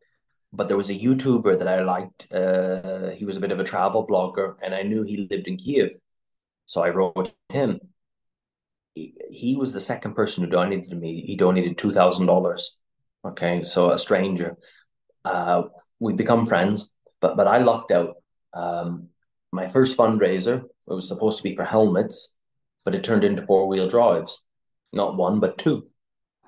but 0.54 0.68
there 0.68 0.78
was 0.78 0.90
a 0.90 0.96
YouTuber 0.96 1.60
that 1.60 1.68
I 1.68 1.84
liked. 1.84 2.32
Uh, 2.32 3.10
he 3.10 3.26
was 3.26 3.38
a 3.38 3.42
bit 3.42 3.52
of 3.52 3.60
a 3.60 3.64
travel 3.66 4.08
blogger, 4.08 4.56
and 4.62 4.74
I 4.74 4.84
knew 4.84 5.04
he 5.04 5.28
lived 5.30 5.48
in 5.48 5.58
Kiev, 5.58 5.92
so 6.66 6.84
I 6.84 6.90
wrote 6.90 7.34
him. 7.50 7.80
He, 8.96 9.14
he 9.30 9.56
was 9.56 9.74
the 9.74 9.82
second 9.82 10.16
person 10.16 10.44
who 10.44 10.50
donated 10.50 10.90
to 10.90 10.96
me. 10.96 11.22
He 11.22 11.36
donated 11.36 11.78
two 11.78 11.92
thousand 11.92 12.28
dollars. 12.28 12.78
Okay, 13.26 13.64
so 13.64 13.92
a 13.92 14.00
stranger. 14.00 14.58
Uh, 15.24 15.64
we 16.00 16.14
become 16.14 16.48
friends, 16.48 16.92
but 17.20 17.36
but 17.36 17.48
I 17.48 17.60
lucked 17.60 17.92
out. 17.92 18.16
Um, 18.54 19.10
my 19.52 19.68
first 19.68 19.98
fundraiser 19.98 20.64
it 20.64 20.94
was 20.94 21.08
supposed 21.08 21.38
to 21.38 21.44
be 21.44 21.56
for 21.56 21.64
helmets, 21.64 22.34
but 22.84 22.96
it 22.96 23.04
turned 23.04 23.24
into 23.24 23.46
four 23.46 23.68
wheel 23.68 23.88
drives, 23.88 24.44
not 24.94 25.16
one 25.16 25.40
but 25.40 25.58
two. 25.58 25.91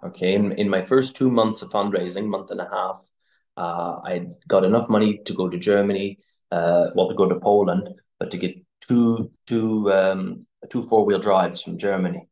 Okay, 0.05 0.33
in, 0.35 0.51
in 0.53 0.67
my 0.69 0.81
first 0.81 1.15
two 1.15 1.31
months 1.31 1.61
of 1.61 1.69
fundraising, 1.69 2.25
month 2.27 2.51
and 2.51 2.59
a 2.59 2.67
half, 2.69 3.09
uh, 3.55 4.01
I 4.03 4.27
got 4.49 4.65
enough 4.65 4.89
money 4.89 5.21
to 5.25 5.33
go 5.33 5.47
to 5.47 5.57
Germany, 5.57 6.19
uh, 6.51 6.87
well, 6.93 7.07
to 7.07 7.15
go 7.15 7.29
to 7.29 7.39
Poland, 7.39 7.87
but 8.19 8.29
to 8.31 8.37
get 8.37 8.55
two 8.81 9.31
two 9.47 9.91
um, 9.93 10.45
two 10.69 10.83
four 10.89 11.05
wheel 11.05 11.19
drives 11.19 11.61
from 11.63 11.77
Germany, 11.77 12.27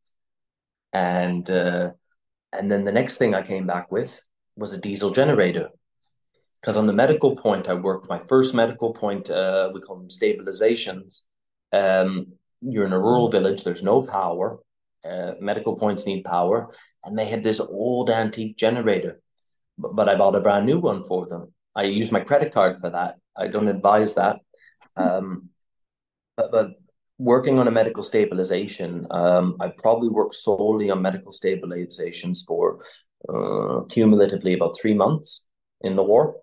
and 0.92 1.50
uh, 1.50 1.92
and 2.52 2.70
then 2.70 2.84
the 2.84 2.92
next 2.92 3.18
thing 3.18 3.34
I 3.34 3.42
came 3.42 3.66
back 3.68 3.90
with 3.90 4.22
was 4.58 4.74
a 4.74 4.82
diesel 4.82 5.12
generator, 5.12 5.70
because 6.60 6.76
on 6.76 6.88
the 6.88 6.94
medical 6.94 7.38
point 7.38 7.70
I 7.70 7.74
worked 7.76 8.10
my 8.10 8.20
first 8.20 8.54
medical 8.54 8.94
point, 8.94 9.30
uh, 9.30 9.70
we 9.74 9.80
call 9.80 9.98
them 9.98 10.10
stabilizations. 10.10 11.22
Um, 11.72 12.34
you're 12.60 12.86
in 12.86 12.94
a 12.94 13.00
rural 13.00 13.30
village. 13.30 13.64
There's 13.64 13.82
no 13.82 14.02
power. 14.02 14.60
Uh, 15.04 15.34
medical 15.40 15.76
points 15.76 16.06
need 16.06 16.24
power, 16.24 16.74
and 17.04 17.18
they 17.18 17.26
had 17.26 17.44
this 17.44 17.60
old 17.60 18.10
antique 18.10 18.56
generator, 18.56 19.20
but, 19.78 19.96
but 19.96 20.08
I 20.08 20.16
bought 20.16 20.36
a 20.36 20.42
brand 20.42 20.66
new 20.66 20.80
one 20.80 21.04
for 21.04 21.26
them. 21.28 21.54
I 21.76 21.84
use 21.84 22.12
my 22.12 22.20
credit 22.20 22.54
card 22.54 22.78
for 22.78 22.90
that. 22.92 23.16
I 23.36 23.48
don't 23.48 23.68
advise 23.68 24.16
that. 24.16 24.38
Um, 24.96 25.50
but, 26.38 26.52
but 26.52 26.68
working 27.18 27.60
on 27.60 27.68
a 27.68 27.72
medical 27.72 28.04
stabilization, 28.04 29.08
um, 29.10 29.58
I 29.60 29.72
probably 29.78 30.10
worked 30.10 30.36
solely 30.36 30.90
on 30.92 31.02
medical 31.02 31.32
stabilizations 31.32 32.46
for 32.46 32.84
uh, 33.28 33.82
cumulatively 33.90 34.54
about 34.54 34.78
three 34.80 34.94
months 34.94 35.46
in 35.82 35.96
the 35.96 36.04
war, 36.04 36.38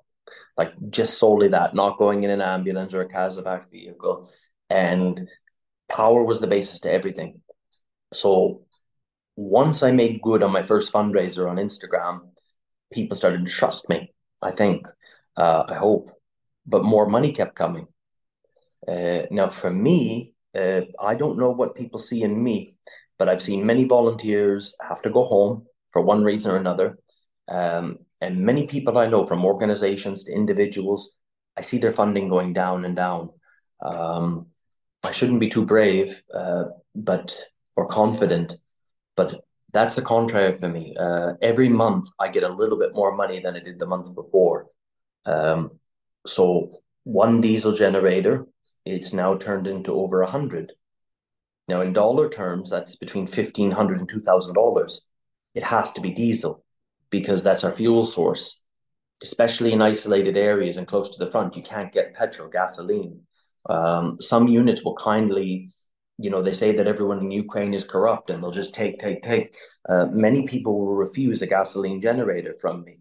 like 0.57 0.73
just 0.91 1.19
solely 1.19 1.49
that, 1.49 1.75
not 1.75 1.99
going 1.99 2.25
in 2.25 2.31
an 2.31 2.41
ambulance 2.41 2.95
or 2.95 3.03
a 3.03 3.09
Casevac 3.09 3.71
vehicle. 3.71 4.29
And 4.71 5.29
power 5.89 6.25
was 6.25 6.41
the 6.41 6.47
basis 6.47 6.81
to 6.81 6.93
everything. 6.93 7.41
So 8.13 8.63
once 9.37 9.83
I 9.83 9.93
made 9.93 10.23
good 10.23 10.43
on 10.43 10.53
my 10.53 10.63
first 10.63 10.93
fundraiser 10.93 11.49
on 11.49 11.57
Instagram, 11.57 12.21
people 12.93 13.17
started 13.17 13.45
to 13.45 13.53
trust 13.53 13.89
me. 13.89 14.13
I 14.43 14.51
think, 14.51 14.87
uh, 15.37 15.65
I 15.69 15.75
hope, 15.75 16.11
but 16.67 16.85
more 16.85 17.09
money 17.09 17.33
kept 17.33 17.55
coming. 17.55 17.87
Uh, 18.87 19.23
now, 19.31 19.49
for 19.49 19.71
me, 19.71 20.35
uh, 20.55 20.83
I 21.01 21.15
don't 21.15 21.39
know 21.39 21.51
what 21.51 21.75
people 21.75 21.99
see 21.99 22.23
in 22.23 22.43
me, 22.43 22.77
but 23.19 23.29
I've 23.29 23.43
seen 23.43 23.67
many 23.67 23.85
volunteers 23.85 24.75
have 24.81 25.03
to 25.03 25.11
go 25.11 25.25
home 25.25 25.67
for 25.91 26.03
one 26.03 26.25
reason 26.25 26.53
or 26.53 26.57
another. 26.57 26.99
Um, 27.49 27.99
and 28.21 28.45
many 28.45 28.67
people 28.67 28.99
I 28.99 29.07
know, 29.07 29.27
from 29.27 29.45
organizations 29.45 30.25
to 30.25 30.33
individuals, 30.33 31.13
I 31.57 31.63
see 31.63 31.79
their 31.79 31.93
funding 31.93 32.29
going 32.29 32.53
down 32.53 32.85
and 32.85 32.97
down. 32.97 33.31
Um, 33.85 34.47
I 35.03 35.11
shouldn't 35.11 35.41
be 35.41 35.49
too 35.49 35.65
brave, 35.65 36.23
uh, 36.33 36.65
but 36.95 37.37
or 37.79 37.87
confident, 37.87 38.57
but 39.15 39.45
that's 39.73 39.95
the 39.95 40.03
contrary 40.03 40.53
for 40.61 40.69
me. 40.69 40.85
Uh, 40.99 41.35
every 41.41 41.69
month 41.69 42.09
I 42.19 42.27
get 42.27 42.43
a 42.43 42.57
little 42.61 42.77
bit 42.77 42.93
more 42.93 43.15
money 43.15 43.39
than 43.41 43.55
I 43.55 43.61
did 43.61 43.79
the 43.79 43.87
month 43.87 44.13
before. 44.17 44.67
Um, 45.25 45.79
so 46.27 46.43
one 47.05 47.41
diesel 47.41 47.73
generator, 47.85 48.47
it's 48.85 49.13
now 49.13 49.37
turned 49.37 49.69
into 49.69 49.93
over 49.93 50.23
a 50.23 50.31
hundred. 50.37 50.73
Now 51.69 51.83
in 51.83 51.93
dollar 51.93 52.29
terms, 52.29 52.69
that's 52.69 52.97
between 52.97 53.29
fifteen 53.29 53.71
hundred 53.71 54.01
and 54.01 54.09
two 54.09 54.25
thousand 54.29 54.55
dollars. 54.55 55.07
It 55.55 55.63
has 55.63 55.93
to 55.93 56.01
be 56.01 56.11
diesel 56.11 56.65
because 57.11 57.45
that's 57.45 57.63
our 57.63 57.75
fuel 57.81 58.05
source. 58.05 58.61
Especially 59.23 59.73
in 59.73 59.83
isolated 59.83 60.37
areas 60.37 60.77
and 60.79 60.91
close 60.91 61.11
to 61.11 61.25
the 61.25 61.31
front, 61.31 61.57
you 61.57 61.63
can't 61.63 61.93
get 61.93 62.15
petrol, 62.15 62.49
gasoline. 62.49 63.21
Um, 63.71 64.17
some 64.21 64.49
units 64.49 64.83
will 64.85 64.95
kindly 64.97 65.71
you 66.19 66.31
know, 66.31 66.43
they 66.43 66.53
say 66.53 66.75
that 66.77 66.89
everyone 66.89 67.21
in 67.21 67.31
Ukraine 67.31 67.73
is 67.73 67.85
corrupt 67.85 68.29
and 68.29 68.43
they'll 68.43 68.51
just 68.51 68.75
take, 68.75 68.99
take, 68.99 69.23
take. 69.23 69.57
Uh, 69.89 70.07
many 70.07 70.47
people 70.47 70.79
will 70.79 70.97
refuse 70.97 71.41
a 71.43 71.47
gasoline 71.47 72.01
generator 72.01 72.55
from 72.61 72.85
me, 72.85 72.99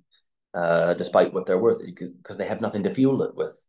uh, 0.54 0.94
despite 0.94 1.34
what 1.34 1.48
they're 1.48 1.58
worth, 1.58 1.82
because 1.84 2.38
they 2.38 2.48
have 2.48 2.62
nothing 2.62 2.84
to 2.84 2.94
fuel 2.94 3.24
it 3.24 3.36
with. 3.36 3.66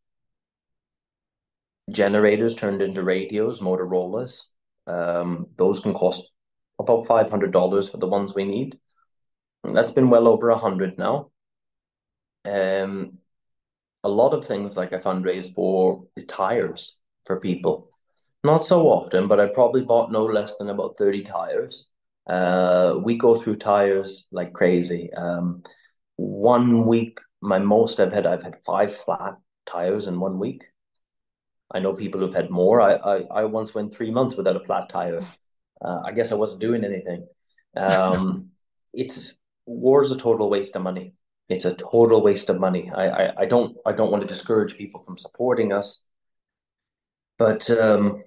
Generators 1.91 2.55
turned 2.55 2.83
into 2.83 3.03
radios, 3.03 3.61
Motorola's. 3.61 4.51
Um, 4.87 5.47
those 5.57 5.81
can 5.81 5.95
cost 5.95 6.31
about 6.79 7.07
five 7.07 7.31
hundred 7.31 7.51
dollars 7.51 7.89
for 7.89 7.97
the 7.97 8.07
ones 8.07 8.35
we 8.35 8.45
need. 8.45 8.79
And 9.65 9.75
that's 9.75 9.91
been 9.91 10.11
well 10.11 10.29
over 10.29 10.51
a 10.51 10.59
hundred 10.59 10.99
now. 10.99 11.31
Um, 12.45 13.19
a 14.05 14.09
lot 14.09 14.35
of 14.35 14.45
things 14.45 14.77
like 14.77 14.93
I 14.93 14.99
fundraise 14.99 15.53
for 15.55 16.05
is 16.17 16.25
tires 16.27 16.97
for 17.25 17.41
people 17.41 17.91
not 18.49 18.65
so 18.65 18.89
often, 18.89 19.29
but 19.29 19.39
I 19.39 19.47
probably 19.47 19.83
bought 19.83 20.11
no 20.11 20.25
less 20.25 20.57
than 20.57 20.71
about 20.71 20.97
30 20.97 21.23
tires. 21.25 21.87
Uh, 22.27 22.99
we 23.03 23.17
go 23.17 23.39
through 23.39 23.57
tires 23.57 24.27
like 24.33 24.55
crazy. 24.55 25.13
Um, 25.13 25.63
one 26.17 26.87
week, 26.87 27.21
my 27.43 27.59
most 27.59 28.01
I've 28.01 28.13
had, 28.13 28.27
I've 28.27 28.43
had 28.43 28.57
five 28.65 28.95
flat 28.95 29.37
tires 29.67 30.07
in 30.07 30.19
one 30.19 30.39
week. 30.39 30.65
I 31.71 31.81
know 31.81 31.93
people 31.93 32.21
who've 32.21 32.41
had 32.41 32.51
more. 32.51 32.81
I, 32.81 32.95
I, 32.95 33.17
I 33.41 33.45
once 33.45 33.75
went 33.75 33.95
three 33.95 34.11
months 34.11 34.37
without 34.37 34.57
a 34.57 34.65
flat 34.65 34.89
tire. 34.89 35.25
Uh, 35.83 36.01
I 36.07 36.13
guess 36.13 36.33
I 36.33 36.37
wasn't 36.37 36.63
doing 36.63 36.85
anything. 36.85 37.27
Um, 37.77 38.51
it's 38.95 39.35
war's 39.67 40.11
a 40.11 40.17
total 40.17 40.49
waste 40.49 40.75
of 40.75 40.83
money. 40.83 41.13
It's 41.51 41.67
a 41.67 41.75
total 41.75 42.23
waste 42.23 42.49
of 42.49 42.59
money. 42.59 42.91
I, 42.95 43.09
I, 43.09 43.33
I 43.43 43.45
don't 43.47 43.77
I 43.87 43.93
don't 43.93 44.11
want 44.11 44.23
to 44.23 44.35
discourage 44.35 44.77
people 44.77 45.03
from 45.03 45.19
supporting 45.19 45.73
us, 45.73 46.03
but 47.39 47.71
um, 47.71 48.23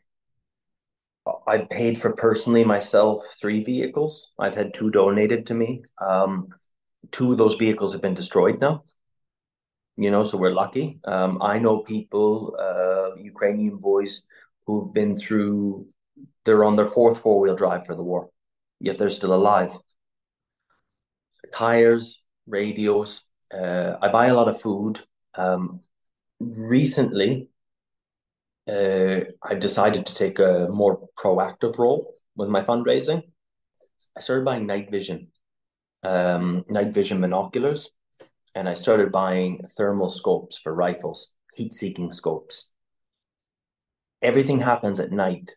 I 1.47 1.59
paid 1.59 1.99
for 1.99 2.13
personally 2.15 2.63
myself 2.63 3.23
three 3.39 3.63
vehicles. 3.63 4.31
I've 4.39 4.55
had 4.55 4.73
two 4.73 4.89
donated 4.89 5.45
to 5.47 5.53
me. 5.53 5.83
Um, 5.99 6.49
two 7.11 7.31
of 7.33 7.37
those 7.37 7.55
vehicles 7.55 7.93
have 7.93 8.01
been 8.01 8.15
destroyed 8.15 8.59
now. 8.59 8.83
you 9.97 10.11
know, 10.11 10.23
so 10.23 10.37
we're 10.37 10.51
lucky. 10.53 10.99
Um, 11.05 11.41
I 11.41 11.59
know 11.59 11.79
people, 11.79 12.55
uh, 12.59 13.15
Ukrainian 13.21 13.77
boys 13.77 14.23
who've 14.65 14.91
been 14.93 15.17
through, 15.17 15.87
they're 16.45 16.63
on 16.63 16.75
their 16.75 16.87
fourth 16.87 17.19
four 17.19 17.39
wheel 17.39 17.55
drive 17.55 17.85
for 17.85 17.95
the 17.95 18.03
war, 18.03 18.29
yet 18.79 18.97
they're 18.97 19.09
still 19.09 19.33
alive. 19.33 19.71
Tires, 21.53 22.23
radios. 22.47 23.23
Uh, 23.53 23.95
I 24.01 24.07
buy 24.09 24.27
a 24.27 24.33
lot 24.33 24.47
of 24.47 24.61
food. 24.61 25.01
Um, 25.35 25.81
recently, 26.39 27.49
uh, 28.69 29.21
I've 29.41 29.59
decided 29.59 30.05
to 30.05 30.15
take 30.15 30.39
a 30.39 30.67
more 30.69 31.07
proactive 31.17 31.77
role 31.77 32.15
with 32.35 32.49
my 32.49 32.61
fundraising. 32.61 33.23
I 34.15 34.19
started 34.19 34.45
buying 34.45 34.65
night 34.65 34.91
vision, 34.91 35.29
um, 36.03 36.65
night 36.69 36.93
vision 36.93 37.21
binoculars, 37.21 37.91
and 38.55 38.67
I 38.67 38.73
started 38.73 39.11
buying 39.11 39.61
thermal 39.77 40.09
scopes 40.09 40.57
for 40.59 40.73
rifles, 40.73 41.31
heat 41.53 41.73
seeking 41.73 42.11
scopes. 42.11 42.69
Everything 44.21 44.59
happens 44.59 44.99
at 44.99 45.11
night. 45.11 45.55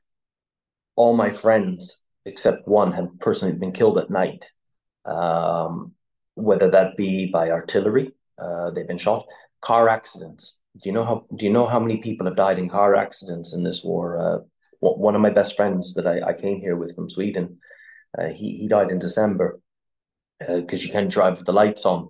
All 0.97 1.15
my 1.15 1.31
friends, 1.31 2.01
except 2.25 2.69
one, 2.69 2.93
have 2.93 3.19
personally 3.19 3.55
been 3.55 3.73
killed 3.73 3.99
at 3.99 4.11
night, 4.11 4.51
um, 5.05 5.93
whether 6.35 6.71
that 6.71 6.97
be 6.97 7.27
by 7.27 7.51
artillery, 7.51 8.13
uh, 8.39 8.71
they've 8.71 8.89
been 8.89 8.99
shot, 8.99 9.27
car 9.61 9.89
accidents. 9.89 10.59
Do 10.83 10.89
you 10.89 10.93
know 10.93 11.05
how? 11.05 11.27
Do 11.35 11.47
you 11.47 11.53
know 11.53 11.67
how 11.67 11.79
many 11.79 11.99
people 11.99 12.27
have 12.27 12.37
died 12.37 12.59
in 12.59 12.69
car 12.69 12.97
accidents 12.97 13.55
in 13.55 13.63
this 13.63 13.85
war? 13.85 14.19
Uh, 14.19 14.39
one 14.81 15.15
of 15.15 15.21
my 15.21 15.31
best 15.31 15.57
friends 15.57 15.95
that 15.95 16.07
I, 16.07 16.21
I 16.21 16.33
came 16.35 16.61
here 16.61 16.77
with 16.77 16.95
from 16.95 17.09
Sweden, 17.09 17.59
uh, 18.19 18.29
he 18.29 18.57
he 18.57 18.67
died 18.67 18.91
in 18.91 18.99
December 18.99 19.61
because 20.41 20.81
uh, 20.81 20.85
you 20.85 20.91
can't 20.93 21.11
drive 21.11 21.37
with 21.39 21.47
the 21.47 21.53
lights 21.53 21.87
on, 21.87 22.09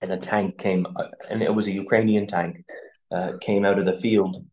and 0.00 0.12
a 0.12 0.16
tank 0.16 0.58
came, 0.58 0.86
uh, 0.94 1.08
and 1.28 1.42
it 1.42 1.52
was 1.54 1.66
a 1.66 1.72
Ukrainian 1.72 2.26
tank, 2.26 2.64
uh, 3.10 3.32
came 3.40 3.64
out 3.64 3.80
of 3.80 3.84
the 3.84 3.96
field. 3.96 4.44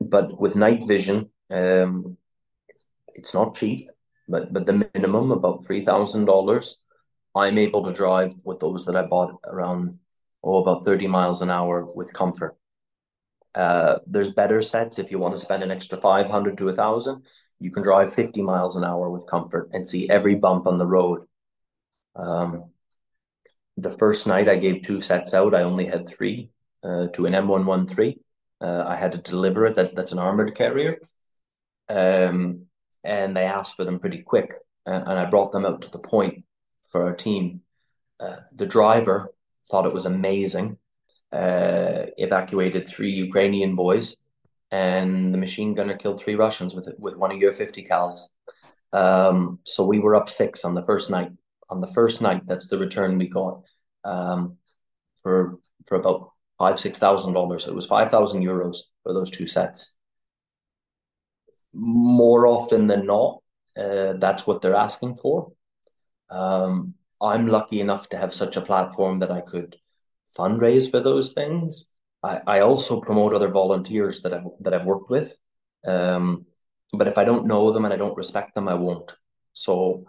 But 0.00 0.40
with 0.40 0.56
night 0.56 0.82
vision, 0.88 1.30
um, 1.50 2.16
it's 3.14 3.34
not 3.34 3.54
cheap, 3.54 3.88
but 4.28 4.52
but 4.52 4.66
the 4.66 4.90
minimum 4.94 5.30
about 5.30 5.64
three 5.64 5.84
thousand 5.84 6.24
dollars. 6.24 6.78
I'm 7.36 7.58
able 7.58 7.84
to 7.84 7.92
drive 7.92 8.34
with 8.44 8.58
those 8.58 8.84
that 8.86 8.96
I 8.96 9.02
bought 9.02 9.38
around 9.44 10.00
oh 10.42 10.62
about 10.62 10.84
thirty 10.84 11.06
miles 11.06 11.42
an 11.42 11.50
hour 11.50 11.84
with 11.84 12.12
comfort. 12.12 12.56
Uh, 13.54 13.98
there's 14.06 14.32
better 14.32 14.62
sets 14.62 14.98
if 14.98 15.10
you 15.10 15.18
want 15.18 15.34
to 15.34 15.40
spend 15.40 15.62
an 15.62 15.70
extra 15.70 16.00
500 16.00 16.56
to 16.58 16.68
a 16.68 16.74
thousand. 16.74 17.24
You 17.58 17.70
can 17.70 17.82
drive 17.82 18.12
50 18.12 18.42
miles 18.42 18.76
an 18.76 18.84
hour 18.84 19.10
with 19.10 19.26
comfort 19.26 19.70
and 19.72 19.86
see 19.86 20.08
every 20.08 20.34
bump 20.34 20.66
on 20.66 20.78
the 20.78 20.86
road. 20.86 21.26
Um, 22.14 22.70
the 23.76 23.90
first 23.90 24.26
night 24.26 24.48
I 24.48 24.56
gave 24.56 24.82
two 24.82 25.00
sets 25.00 25.34
out, 25.34 25.54
I 25.54 25.62
only 25.62 25.86
had 25.86 26.08
three 26.08 26.50
uh, 26.82 27.08
to 27.08 27.26
an 27.26 27.32
M113. 27.32 28.18
Uh, 28.60 28.84
I 28.86 28.96
had 28.96 29.12
to 29.12 29.18
deliver 29.18 29.66
it. 29.66 29.76
That, 29.76 29.94
that's 29.94 30.12
an 30.12 30.18
armored 30.18 30.54
carrier. 30.54 30.98
Um, 31.88 32.66
and 33.02 33.36
they 33.36 33.44
asked 33.44 33.76
for 33.76 33.84
them 33.84 33.98
pretty 33.98 34.22
quick. 34.22 34.54
Uh, 34.86 35.02
and 35.06 35.18
I 35.18 35.24
brought 35.24 35.52
them 35.52 35.66
out 35.66 35.82
to 35.82 35.90
the 35.90 35.98
point 35.98 36.44
for 36.86 37.04
our 37.04 37.14
team. 37.14 37.62
Uh, 38.18 38.36
the 38.54 38.66
driver 38.66 39.32
thought 39.70 39.86
it 39.86 39.94
was 39.94 40.06
amazing 40.06 40.78
uh, 41.32 42.06
evacuated 42.16 42.88
three 42.88 43.12
Ukrainian 43.12 43.76
boys, 43.76 44.16
and 44.70 45.32
the 45.32 45.38
machine 45.38 45.74
gunner 45.74 45.96
killed 45.96 46.20
three 46.20 46.34
Russians 46.34 46.74
with 46.74 46.88
with 46.98 47.16
one 47.16 47.32
of 47.32 47.38
your 47.38 47.52
50 47.52 47.84
cals. 47.84 48.28
Um, 48.92 49.60
so 49.64 49.84
we 49.84 50.00
were 50.00 50.16
up 50.16 50.28
six 50.28 50.64
on 50.64 50.74
the 50.74 50.84
first 50.84 51.10
night. 51.10 51.30
On 51.68 51.80
the 51.80 51.86
first 51.86 52.20
night, 52.20 52.46
that's 52.46 52.66
the 52.66 52.78
return 52.78 53.18
we 53.18 53.28
got 53.28 53.62
um, 54.04 54.56
for 55.22 55.58
for 55.86 55.96
about 55.96 56.32
five 56.58 56.80
six 56.80 56.98
thousand 56.98 57.34
dollars. 57.34 57.68
It 57.68 57.74
was 57.74 57.86
five 57.86 58.10
thousand 58.10 58.42
euros 58.42 58.78
for 59.02 59.14
those 59.14 59.30
two 59.30 59.46
sets. 59.46 59.94
More 61.72 62.48
often 62.48 62.88
than 62.88 63.06
not, 63.06 63.40
uh, 63.76 64.14
that's 64.14 64.44
what 64.44 64.60
they're 64.60 64.74
asking 64.74 65.14
for. 65.14 65.52
Um, 66.28 66.94
I'm 67.20 67.46
lucky 67.46 67.80
enough 67.80 68.08
to 68.10 68.18
have 68.18 68.32
such 68.32 68.56
a 68.56 68.62
platform 68.62 69.18
that 69.20 69.30
I 69.30 69.40
could 69.40 69.76
fundraise 70.36 70.90
for 70.90 71.00
those 71.00 71.32
things. 71.32 71.90
I, 72.22 72.40
I 72.46 72.60
also 72.60 73.00
promote 73.00 73.34
other 73.34 73.48
volunteers 73.48 74.22
that 74.22 74.32
I've 74.32 74.46
that 74.60 74.74
I've 74.74 74.86
worked 74.86 75.10
with. 75.10 75.36
Um, 75.86 76.46
but 76.92 77.08
if 77.08 77.18
I 77.18 77.24
don't 77.24 77.46
know 77.46 77.70
them 77.70 77.84
and 77.84 77.94
I 77.94 77.96
don't 77.96 78.16
respect 78.16 78.54
them, 78.54 78.68
I 78.68 78.74
won't. 78.74 79.12
So 79.52 80.06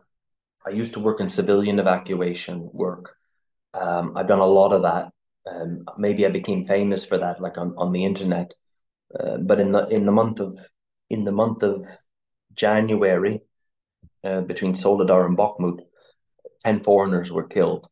I 0.66 0.72
used 0.72 0.94
to 0.94 1.00
work 1.00 1.20
in 1.20 1.30
civilian 1.30 1.80
evacuation 1.80 2.70
work. 2.74 3.16
Um, 3.74 4.14
I've 4.16 4.28
done 4.28 4.40
a 4.40 4.46
lot 4.46 4.74
of 4.74 4.84
that. 4.84 5.12
Um, 5.50 5.86
maybe 5.98 6.26
I 6.26 6.30
became 6.30 6.66
famous 6.66 7.06
for 7.06 7.18
that, 7.18 7.42
like 7.42 7.58
on, 7.58 7.74
on 7.78 7.92
the 7.92 8.06
internet. 8.06 8.54
Uh, 9.18 9.38
but 9.38 9.60
in 9.60 9.72
the 9.72 9.88
in 9.88 10.06
the 10.06 10.12
month 10.12 10.40
of 10.40 10.54
in 11.10 11.24
the 11.26 11.32
month 11.32 11.64
of 11.64 11.84
January, 12.54 13.42
uh, 14.24 14.42
between 14.42 14.74
Soledar 14.74 15.26
and 15.26 15.38
Bakhmut, 15.38 15.80
ten 16.64 16.80
foreigners 16.80 17.32
were 17.32 17.48
killed 17.48 17.88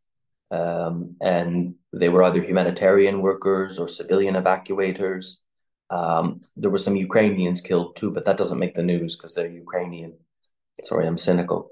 um, 0.51 1.15
and 1.21 1.75
they 1.93 2.09
were 2.09 2.23
either 2.23 2.41
humanitarian 2.41 3.21
workers 3.21 3.77
or 3.79 3.87
civilian 3.87 4.35
evacuators. 4.35 5.37
Um, 5.89 6.41
there 6.55 6.71
were 6.71 6.77
some 6.77 6.95
Ukrainians 6.95 7.61
killed 7.61 7.95
too, 7.95 8.11
but 8.11 8.25
that 8.25 8.37
doesn't 8.37 8.59
make 8.59 8.75
the 8.75 8.83
news 8.83 9.15
because 9.15 9.33
they're 9.33 9.47
Ukrainian. 9.47 10.17
Sorry, 10.83 11.07
I'm 11.07 11.17
cynical. 11.17 11.69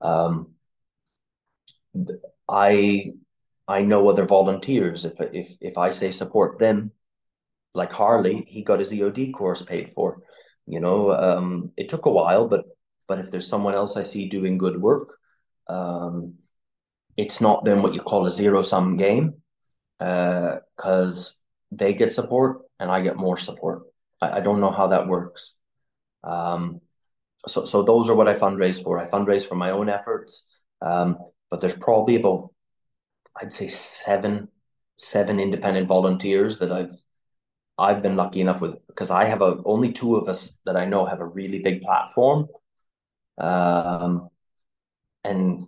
Um, 0.00 0.54
I 2.48 3.12
I 3.68 3.82
know 3.82 4.08
other 4.08 4.26
volunteers. 4.26 5.04
If 5.04 5.20
if 5.20 5.56
if 5.60 5.78
I 5.78 5.90
say 5.90 6.10
support 6.10 6.58
them, 6.58 6.92
like 7.74 7.92
Harley, 7.92 8.44
he 8.48 8.62
got 8.62 8.80
his 8.80 8.92
EOD 8.92 9.32
course 9.32 9.62
paid 9.62 9.90
for. 9.90 10.22
You 10.66 10.80
know, 10.80 11.12
um, 11.12 11.72
it 11.76 11.88
took 11.88 12.06
a 12.06 12.10
while, 12.10 12.48
but 12.48 12.64
but 13.06 13.18
if 13.18 13.30
there's 13.30 13.48
someone 13.48 13.74
else 13.74 13.96
I 13.96 14.02
see 14.02 14.28
doing 14.28 14.58
good 14.58 14.80
work, 14.80 15.18
um, 15.68 16.34
it's 17.16 17.40
not 17.40 17.64
then 17.64 17.82
what 17.82 17.94
you 17.94 18.00
call 18.00 18.26
a 18.26 18.30
zero 18.30 18.62
sum 18.62 18.96
game 18.96 19.34
uh, 20.00 20.56
because 20.76 21.34
uh, 21.34 21.76
they 21.76 21.94
get 21.94 22.12
support 22.12 22.62
and 22.78 22.90
I 22.90 23.00
get 23.00 23.16
more 23.16 23.36
support. 23.36 23.82
I, 24.20 24.38
I 24.38 24.40
don't 24.40 24.60
know 24.60 24.70
how 24.70 24.88
that 24.88 25.06
works. 25.06 25.56
Um, 26.24 26.80
so, 27.46 27.64
so 27.64 27.82
those 27.82 28.08
are 28.08 28.14
what 28.14 28.28
I 28.28 28.34
fundraise 28.34 28.82
for. 28.82 28.98
I 28.98 29.08
fundraise 29.08 29.46
for 29.46 29.54
my 29.54 29.70
own 29.70 29.88
efforts, 29.88 30.46
um, 30.80 31.18
but 31.50 31.60
there's 31.60 31.76
probably 31.76 32.16
about, 32.16 32.50
I'd 33.40 33.52
say 33.52 33.68
seven, 33.68 34.48
seven 34.96 35.40
independent 35.40 35.88
volunteers 35.88 36.58
that 36.58 36.72
I've, 36.72 36.96
I've 37.78 38.02
been 38.02 38.16
lucky 38.16 38.40
enough 38.40 38.60
with 38.60 38.86
because 38.86 39.10
I 39.10 39.24
have 39.24 39.42
a 39.42 39.56
only 39.64 39.92
two 39.92 40.16
of 40.16 40.28
us 40.28 40.52
that 40.66 40.76
I 40.76 40.84
know 40.84 41.06
have 41.06 41.20
a 41.20 41.26
really 41.26 41.58
big 41.60 41.82
platform, 41.82 42.48
um, 43.38 44.28
and 45.24 45.66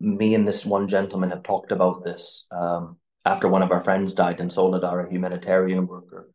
me 0.00 0.34
and 0.34 0.46
this 0.46 0.64
one 0.64 0.88
gentleman 0.88 1.30
have 1.30 1.42
talked 1.42 1.72
about 1.72 2.04
this 2.04 2.46
um, 2.50 2.98
after 3.24 3.48
one 3.48 3.62
of 3.62 3.72
our 3.72 3.82
friends 3.82 4.14
died 4.14 4.40
in 4.40 4.48
Soledar, 4.48 5.06
a 5.06 5.10
humanitarian 5.10 5.86
worker, 5.86 6.30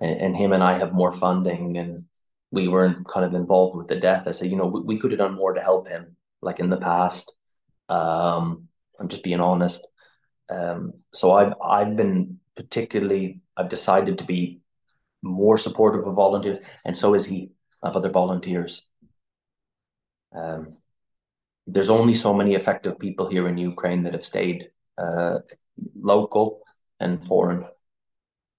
and, 0.00 0.20
and, 0.20 0.36
him 0.36 0.52
and 0.52 0.62
I 0.62 0.78
have 0.78 0.92
more 0.92 1.12
funding, 1.12 1.78
and 1.78 2.04
we 2.50 2.68
weren't 2.68 3.06
kind 3.08 3.24
of 3.24 3.34
involved 3.34 3.76
with 3.76 3.86
the 3.86 3.96
death. 3.96 4.26
I 4.26 4.32
said, 4.32 4.50
you 4.50 4.56
know, 4.56 4.66
we, 4.66 4.80
we 4.80 4.98
could 4.98 5.12
have 5.12 5.18
done 5.18 5.34
more 5.34 5.54
to 5.54 5.60
help 5.60 5.88
him, 5.88 6.16
like 6.42 6.58
in 6.58 6.70
the 6.70 6.76
past. 6.76 7.32
Um, 7.88 8.68
I'm 8.98 9.08
just 9.08 9.22
being 9.22 9.40
honest. 9.40 9.86
Um, 10.50 10.92
so 11.12 11.32
I've 11.32 11.54
I've 11.64 11.96
been 11.96 12.40
particularly 12.54 13.40
I've 13.56 13.68
decided 13.68 14.18
to 14.18 14.24
be 14.24 14.60
more 15.22 15.56
supportive 15.56 16.06
of 16.06 16.14
volunteers, 16.14 16.66
and 16.84 16.96
so 16.96 17.14
is 17.14 17.24
he 17.24 17.50
of 17.82 17.96
other 17.96 18.10
volunteers. 18.10 18.82
Um, 20.34 20.78
there's 21.66 21.90
only 21.90 22.14
so 22.14 22.34
many 22.34 22.54
effective 22.54 22.98
people 22.98 23.28
here 23.28 23.48
in 23.48 23.58
Ukraine 23.58 24.02
that 24.02 24.12
have 24.12 24.24
stayed 24.24 24.70
uh, 24.98 25.38
local 25.94 26.60
and 27.00 27.24
foreign. 27.24 27.64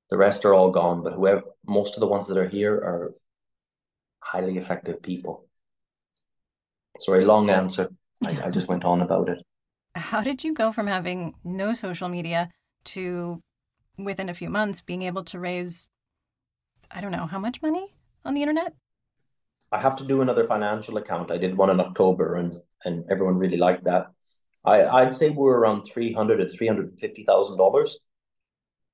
The 0.10 0.18
rest 0.18 0.46
are 0.46 0.54
all 0.54 0.72
gone, 0.72 1.04
but 1.04 1.14
whoever 1.14 1.44
most 1.66 1.96
of 1.96 2.00
the 2.00 2.08
ones 2.08 2.28
that 2.28 2.38
are 2.38 2.48
here 2.48 2.74
are 2.74 3.14
highly 4.20 4.58
effective 4.58 5.02
people. 5.02 5.46
Sorry, 7.00 7.26
long 7.26 7.50
answer. 7.50 7.90
I, 8.24 8.38
I 8.46 8.50
just 8.50 8.68
went 8.68 8.86
on 8.86 9.02
about 9.02 9.30
it. 9.30 9.44
How 9.96 10.22
did 10.22 10.44
you 10.44 10.54
go 10.54 10.72
from 10.72 10.88
having 10.88 11.36
no 11.44 11.74
social 11.74 12.10
media 12.10 12.50
to 12.86 13.42
within 13.98 14.30
a 14.30 14.34
few 14.34 14.50
months 14.50 14.82
being 14.82 15.04
able 15.04 15.24
to 15.24 15.40
raise 15.40 15.88
I 16.92 17.02
don't 17.02 17.12
know 17.12 17.26
how 17.26 17.40
much 17.40 17.62
money 17.62 17.94
on 18.24 18.34
the 18.34 18.42
internet? 18.42 18.74
I 19.76 19.80
have 19.82 19.98
to 19.98 20.06
do 20.06 20.22
another 20.22 20.46
financial 20.46 20.98
account. 20.98 21.32
I 21.32 21.38
did 21.38 21.58
one 21.58 21.70
in 21.70 21.80
October, 21.80 22.36
and 22.36 22.52
and 22.86 23.04
everyone 23.12 23.38
really 23.38 23.58
liked 23.58 23.84
that. 23.86 24.08
I 24.64 24.86
I'd 24.98 25.14
say 25.14 25.30
we're 25.30 25.60
around 25.60 25.84
three 25.84 26.14
hundred 26.14 26.38
to 26.38 26.48
three 26.50 26.68
hundred 26.68 27.00
fifty 27.00 27.24
thousand 27.24 27.58
dollars. 27.58 28.00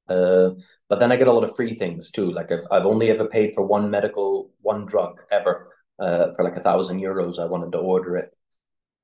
Uh, 0.09 0.49
but 0.89 0.99
then 0.99 1.11
I 1.11 1.15
get 1.17 1.27
a 1.27 1.31
lot 1.31 1.43
of 1.43 1.55
free 1.55 1.75
things 1.75 2.11
too. 2.11 2.31
Like 2.31 2.51
I've 2.51 2.65
I've 2.71 2.85
only 2.93 3.09
ever 3.11 3.27
paid 3.27 3.53
for 3.53 3.63
one 3.65 3.89
medical 3.91 4.51
one 4.61 4.85
drug 4.85 5.21
ever 5.31 5.55
uh, 5.99 6.33
for 6.33 6.43
like 6.43 6.57
a 6.57 6.65
thousand 6.67 6.99
euros. 6.99 7.39
I 7.39 7.45
wanted 7.45 7.71
to 7.73 7.77
order 7.77 8.17
it 8.17 8.35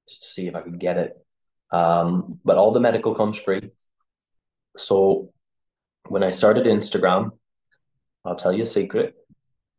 just 0.09 0.23
to 0.23 0.27
see 0.27 0.47
if 0.47 0.55
I 0.55 0.61
could 0.61 0.79
get 0.79 0.97
it. 0.97 1.13
Um, 1.71 2.39
but 2.43 2.57
all 2.57 2.71
the 2.71 2.79
medical 2.89 3.13
comes 3.13 3.39
free. 3.39 3.69
So 4.77 5.31
when 6.07 6.23
I 6.23 6.31
started 6.31 6.65
Instagram, 6.65 7.31
I'll 8.25 8.41
tell 8.43 8.53
you 8.53 8.63
a 8.63 8.73
secret. 8.79 9.15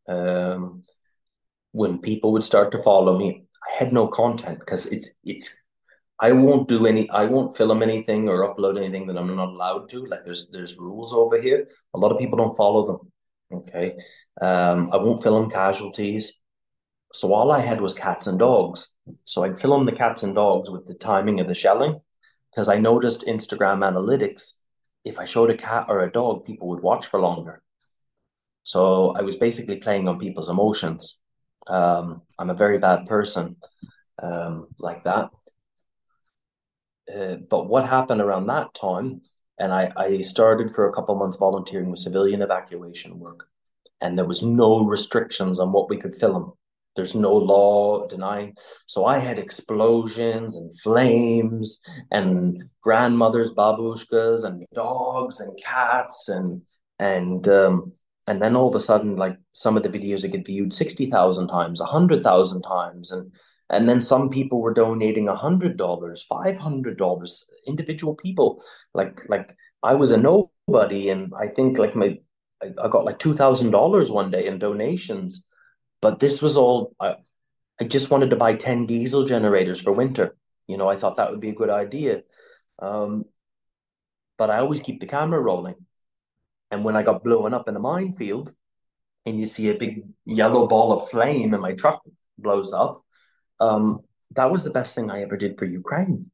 Um, 0.07 0.83
when 1.71 1.99
people 1.99 2.31
would 2.33 2.43
start 2.43 2.71
to 2.71 2.79
follow 2.79 3.17
me, 3.17 3.45
I 3.69 3.75
had 3.75 3.93
no 3.93 4.07
content 4.07 4.59
because 4.59 4.87
it's 4.87 5.11
it's 5.23 5.55
I 6.19 6.31
won't 6.31 6.67
do 6.67 6.85
any 6.85 7.09
I 7.09 7.25
won't 7.25 7.55
film 7.55 7.81
anything 7.83 8.27
or 8.27 8.53
upload 8.53 8.77
anything 8.77 9.07
that 9.07 9.17
I'm 9.17 9.35
not 9.35 9.49
allowed 9.49 9.89
to. 9.89 10.05
Like 10.05 10.25
there's 10.25 10.49
there's 10.49 10.77
rules 10.77 11.13
over 11.13 11.39
here. 11.39 11.67
A 11.93 11.97
lot 11.97 12.11
of 12.11 12.19
people 12.19 12.37
don't 12.37 12.57
follow 12.57 12.85
them. 12.85 13.11
Okay. 13.51 13.95
Um, 14.41 14.89
I 14.91 14.97
won't 14.97 15.23
film 15.23 15.49
casualties. 15.49 16.33
So 17.13 17.33
all 17.33 17.51
I 17.51 17.59
had 17.59 17.81
was 17.81 17.93
cats 17.93 18.27
and 18.27 18.37
dogs. 18.37 18.89
So 19.25 19.43
I'd 19.43 19.59
film 19.59 19.85
the 19.85 19.91
cats 19.91 20.23
and 20.23 20.35
dogs 20.35 20.69
with 20.69 20.85
the 20.85 20.93
timing 20.93 21.39
of 21.39 21.47
the 21.47 21.55
shelling 21.55 21.99
because 22.51 22.69
I 22.69 22.77
noticed 22.77 23.25
Instagram 23.25 23.79
analytics. 23.79 24.55
If 25.05 25.17
I 25.17 25.25
showed 25.25 25.49
a 25.49 25.57
cat 25.57 25.85
or 25.89 26.01
a 26.01 26.11
dog, 26.11 26.45
people 26.45 26.67
would 26.69 26.81
watch 26.81 27.07
for 27.07 27.19
longer. 27.19 27.63
So 28.63 29.11
I 29.11 29.21
was 29.21 29.37
basically 29.37 29.77
playing 29.77 30.07
on 30.07 30.19
people's 30.19 30.49
emotions. 30.49 31.18
Um, 31.69 32.23
I'm 32.37 32.49
a 32.49 32.55
very 32.55 32.79
bad 32.79 33.05
person 33.05 33.55
um, 34.21 34.67
like 34.79 35.03
that. 35.03 35.29
Uh, 37.13 37.35
but 37.49 37.67
what 37.67 37.87
happened 37.87 38.21
around 38.21 38.47
that 38.47 38.73
time, 38.73 39.21
and 39.57 39.73
I, 39.73 39.91
I 39.95 40.21
started 40.21 40.73
for 40.73 40.87
a 40.87 40.93
couple 40.93 41.15
months 41.15 41.37
volunteering 41.37 41.89
with 41.89 41.99
civilian 41.99 42.41
evacuation 42.41 43.19
work, 43.19 43.47
and 44.01 44.17
there 44.17 44.25
was 44.25 44.43
no 44.43 44.83
restrictions 44.85 45.59
on 45.59 45.71
what 45.71 45.89
we 45.89 45.97
could 45.97 46.15
film. 46.15 46.53
There's 46.95 47.15
no 47.15 47.33
law 47.33 48.07
denying. 48.07 48.55
So 48.85 49.05
I 49.05 49.19
had 49.19 49.39
explosions 49.39 50.55
and 50.55 50.77
flames 50.79 51.81
and 52.11 52.61
grandmothers, 52.81 53.53
babushkas, 53.53 54.43
and 54.43 54.65
dogs 54.73 55.39
and 55.39 55.57
cats 55.63 56.29
and 56.29 56.61
and 56.99 57.47
um, 57.47 57.93
and 58.29 58.39
then 58.43 58.55
all 58.55 58.69
of 58.69 58.75
a 58.75 58.79
sudden, 58.79 59.15
like 59.15 59.37
some 59.53 59.75
of 59.75 59.81
the 59.81 59.89
videos 59.89 60.21
would 60.21 60.31
get 60.31 60.45
viewed 60.45 60.71
sixty 60.71 61.09
thousand 61.09 61.47
times, 61.47 61.81
hundred 61.81 62.23
thousand 62.23 62.61
times, 62.61 63.11
and 63.11 63.31
and 63.71 63.89
then 63.89 64.01
some 64.01 64.29
people 64.29 64.61
were 64.61 64.73
donating 64.73 65.27
a 65.27 65.35
hundred 65.35 65.77
dollars, 65.77 66.21
five 66.21 66.59
hundred 66.59 66.97
dollars, 66.97 67.47
individual 67.65 68.15
people. 68.15 68.63
Like 68.93 69.23
like 69.27 69.55
I 69.81 69.95
was 69.95 70.11
a 70.11 70.17
nobody, 70.17 71.09
and 71.09 71.33
I 71.35 71.47
think 71.47 71.79
like 71.79 71.95
my 71.95 72.19
I 72.61 72.87
got 72.87 73.03
like 73.03 73.17
two 73.17 73.33
thousand 73.33 73.71
dollars 73.71 74.11
one 74.11 74.29
day 74.29 74.45
in 74.45 74.59
donations. 74.59 75.43
But 75.99 76.19
this 76.19 76.39
was 76.43 76.55
all 76.55 76.95
I, 76.99 77.15
I 77.81 77.85
just 77.85 78.11
wanted 78.11 78.29
to 78.29 78.35
buy 78.35 78.53
ten 78.53 78.85
diesel 78.85 79.25
generators 79.25 79.81
for 79.81 79.91
winter. 79.91 80.37
You 80.67 80.77
know, 80.77 80.87
I 80.87 80.97
thought 80.97 81.15
that 81.15 81.31
would 81.31 81.39
be 81.39 81.49
a 81.49 81.61
good 81.61 81.71
idea. 81.71 82.21
Um, 82.77 83.25
but 84.37 84.51
I 84.51 84.59
always 84.59 84.81
keep 84.81 84.99
the 84.99 85.07
camera 85.07 85.41
rolling. 85.41 85.87
And 86.71 86.83
when 86.83 86.95
I 86.95 87.03
got 87.03 87.23
blown 87.23 87.53
up 87.53 87.67
in 87.67 87.75
a 87.75 87.79
minefield, 87.79 88.53
and 89.25 89.39
you 89.39 89.45
see 89.45 89.69
a 89.69 89.77
big 89.77 90.03
yellow 90.25 90.67
ball 90.67 90.93
of 90.93 91.09
flame, 91.09 91.53
and 91.53 91.61
my 91.61 91.73
truck 91.73 92.01
blows 92.37 92.73
up, 92.73 93.03
um, 93.59 94.01
that 94.35 94.51
was 94.51 94.63
the 94.63 94.69
best 94.71 94.95
thing 94.95 95.09
I 95.09 95.21
ever 95.21 95.37
did 95.37 95.57
for 95.57 95.65
Ukraine. 95.65 96.31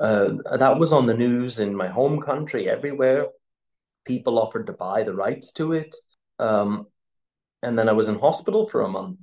Uh, 0.00 0.34
that 0.58 0.78
was 0.78 0.92
on 0.92 1.06
the 1.06 1.14
news 1.14 1.60
in 1.60 1.76
my 1.76 1.88
home 1.88 2.20
country, 2.20 2.68
everywhere. 2.68 3.26
People 4.04 4.38
offered 4.38 4.66
to 4.66 4.72
buy 4.72 5.04
the 5.04 5.14
rights 5.14 5.52
to 5.52 5.72
it. 5.72 5.94
Um, 6.38 6.86
and 7.62 7.78
then 7.78 7.88
I 7.88 7.92
was 7.92 8.08
in 8.08 8.18
hospital 8.18 8.66
for 8.66 8.82
a 8.82 8.88
month. 8.88 9.20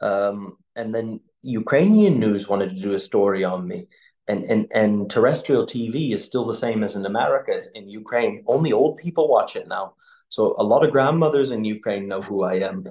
Um, 0.00 0.56
and 0.74 0.94
then 0.94 1.20
Ukrainian 1.42 2.18
news 2.18 2.48
wanted 2.48 2.70
to 2.70 2.82
do 2.82 2.92
a 2.92 2.98
story 2.98 3.44
on 3.44 3.68
me. 3.68 3.88
And, 4.28 4.44
and, 4.44 4.66
and 4.72 5.10
terrestrial 5.10 5.66
TV 5.66 6.12
is 6.12 6.24
still 6.24 6.46
the 6.46 6.54
same 6.54 6.84
as 6.84 6.94
in 6.94 7.04
America. 7.04 7.60
In 7.74 7.88
Ukraine, 7.88 8.44
only 8.46 8.72
old 8.72 8.96
people 8.96 9.28
watch 9.28 9.56
it 9.56 9.66
now. 9.66 9.94
So 10.28 10.54
a 10.58 10.62
lot 10.62 10.84
of 10.84 10.92
grandmothers 10.92 11.50
in 11.50 11.64
Ukraine 11.64 12.06
know 12.06 12.22
who 12.22 12.44
I 12.44 12.54
am 12.54 12.84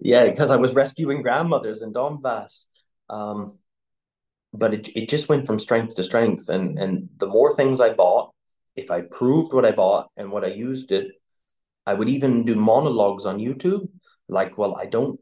yeah, 0.00 0.26
because 0.26 0.50
I 0.50 0.56
was 0.56 0.74
rescuing 0.74 1.22
grandmothers 1.22 1.82
in 1.82 1.92
Donbass. 1.92 2.66
Um, 3.08 3.58
but 4.52 4.74
it, 4.74 4.88
it 4.96 5.08
just 5.08 5.28
went 5.28 5.46
from 5.46 5.58
strength 5.58 5.94
to 5.94 6.02
strength. 6.02 6.48
And, 6.48 6.78
and 6.78 7.08
the 7.16 7.26
more 7.26 7.54
things 7.54 7.80
I 7.80 7.92
bought, 7.92 8.32
if 8.76 8.90
I 8.90 9.02
proved 9.02 9.52
what 9.52 9.66
I 9.66 9.72
bought 9.72 10.08
and 10.16 10.30
what 10.30 10.44
I 10.44 10.48
used 10.48 10.92
it, 10.92 11.08
I 11.86 11.94
would 11.94 12.08
even 12.08 12.44
do 12.44 12.54
monologues 12.54 13.26
on 13.26 13.38
YouTube. 13.38 13.88
Like, 14.28 14.58
well, 14.58 14.76
I 14.76 14.86
don't, 14.86 15.18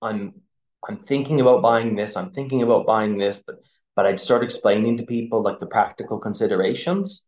I'm, 0.00 0.34
I'm 0.86 0.98
thinking 0.98 1.40
about 1.40 1.62
buying 1.62 1.94
this. 1.94 2.16
I'm 2.16 2.32
thinking 2.32 2.62
about 2.62 2.86
buying 2.86 3.18
this, 3.18 3.42
but, 3.46 3.56
but 3.96 4.06
I'd 4.06 4.20
start 4.20 4.44
explaining 4.44 4.98
to 4.98 5.06
people 5.06 5.42
like 5.42 5.58
the 5.58 5.66
practical 5.66 6.18
considerations 6.18 7.24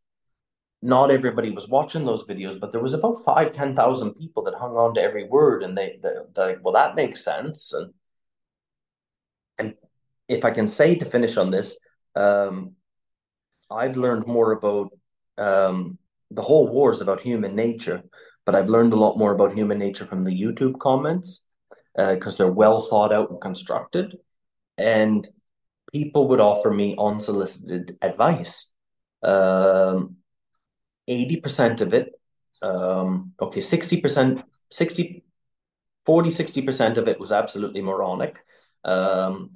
not 0.80 1.10
everybody 1.10 1.50
was 1.50 1.68
watching 1.68 2.04
those 2.04 2.26
videos, 2.26 2.58
but 2.58 2.70
there 2.70 2.80
was 2.80 2.94
about 2.94 3.16
five, 3.24 3.46
five, 3.46 3.52
ten 3.52 3.74
thousand 3.74 4.14
people 4.14 4.44
that 4.44 4.54
hung 4.54 4.76
on 4.76 4.94
to 4.94 5.00
every 5.00 5.24
word, 5.24 5.62
and 5.62 5.76
they, 5.76 5.98
they, 6.02 6.14
they 6.34 6.56
well, 6.62 6.74
that 6.74 6.94
makes 6.94 7.24
sense. 7.24 7.72
And 7.72 7.92
and 9.58 9.74
if 10.28 10.44
I 10.44 10.50
can 10.50 10.68
say 10.68 10.94
to 10.94 11.04
finish 11.04 11.36
on 11.36 11.50
this, 11.50 11.78
um, 12.14 12.72
I've 13.70 13.96
learned 13.96 14.26
more 14.26 14.52
about 14.52 14.90
um, 15.36 15.98
the 16.30 16.42
whole 16.42 16.68
war 16.68 16.92
is 16.92 17.00
about 17.00 17.20
human 17.20 17.56
nature, 17.56 18.02
but 18.44 18.54
I've 18.54 18.68
learned 18.68 18.92
a 18.92 18.96
lot 18.96 19.18
more 19.18 19.32
about 19.32 19.54
human 19.54 19.78
nature 19.78 20.06
from 20.06 20.22
the 20.22 20.40
YouTube 20.40 20.78
comments 20.78 21.42
because 21.96 22.34
uh, 22.34 22.38
they're 22.38 22.52
well 22.52 22.82
thought 22.82 23.12
out 23.12 23.30
and 23.30 23.40
constructed, 23.40 24.16
and 24.76 25.28
people 25.92 26.28
would 26.28 26.40
offer 26.40 26.70
me 26.70 26.94
unsolicited 26.98 27.96
advice. 28.02 28.72
Um, 29.22 30.16
80% 31.08 31.80
of 31.80 31.94
it, 31.94 32.12
um, 32.62 33.32
okay, 33.40 33.60
60%, 33.60 34.42
60, 34.70 35.24
40, 36.04 36.30
60% 36.30 36.96
of 36.98 37.08
it 37.08 37.18
was 37.18 37.32
absolutely 37.32 37.82
moronic. 37.82 38.44
Um, 38.84 39.54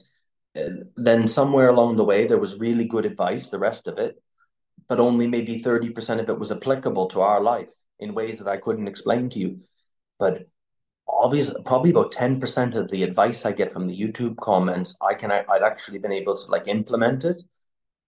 then 0.55 1.27
somewhere 1.27 1.69
along 1.69 1.97
the 1.97 2.05
way, 2.05 2.27
there 2.27 2.39
was 2.39 2.59
really 2.59 2.85
good 2.85 3.07
advice, 3.07 3.51
the 3.51 3.59
rest 3.59 3.87
of 3.87 3.99
it, 3.99 4.21
but 4.89 5.01
only 5.01 5.27
maybe 5.27 5.63
30% 5.63 6.21
of 6.21 6.29
it 6.29 6.39
was 6.39 6.53
applicable 6.53 7.07
to 7.09 7.21
our 7.21 7.41
life 7.41 7.73
in 7.99 8.15
ways 8.15 8.39
that 8.39 8.49
I 8.49 8.57
couldn't 8.59 8.89
explain 8.89 9.31
to 9.31 9.39
you. 9.39 9.61
But 10.19 10.47
obviously, 11.13 11.63
probably 11.65 11.91
about 11.91 12.13
10% 12.13 12.75
of 12.75 12.91
the 12.91 13.03
advice 13.03 13.45
I 13.45 13.53
get 13.53 13.71
from 13.71 13.87
the 13.87 13.99
YouTube 13.99 14.37
comments, 14.39 14.97
I 15.01 15.15
can, 15.15 15.31
I've 15.31 15.63
actually 15.63 15.99
been 15.99 16.13
able 16.13 16.37
to 16.37 16.51
like 16.51 16.69
implement 16.69 17.25
it 17.25 17.43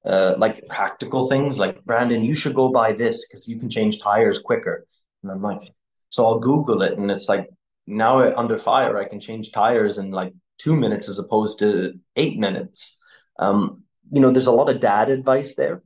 uh, 0.04 0.34
like 0.36 0.66
practical 0.68 1.28
things 1.28 1.58
like 1.58 1.82
Brandon, 1.84 2.24
you 2.24 2.34
should 2.34 2.54
go 2.54 2.68
buy 2.68 2.92
this 2.92 3.26
because 3.26 3.48
you 3.48 3.58
can 3.58 3.70
change 3.70 4.00
tires 4.00 4.38
quicker. 4.38 4.86
And 5.22 5.32
I'm 5.32 5.42
like, 5.42 5.72
so 6.10 6.26
I'll 6.26 6.38
Google 6.38 6.82
it, 6.82 6.98
and 6.98 7.10
it's 7.10 7.28
like 7.28 7.48
now 7.86 8.20
under 8.36 8.58
fire, 8.58 8.98
I 8.98 9.08
can 9.08 9.20
change 9.20 9.50
tires 9.50 9.98
in 9.98 10.10
like 10.10 10.32
two 10.58 10.76
minutes 10.76 11.08
as 11.08 11.18
opposed 11.18 11.58
to 11.60 11.98
eight 12.16 12.38
minutes. 12.38 12.98
Um, 13.38 13.84
you 14.12 14.20
know, 14.20 14.30
there's 14.30 14.46
a 14.46 14.52
lot 14.52 14.68
of 14.68 14.80
dad 14.80 15.08
advice 15.08 15.54
there. 15.54 15.82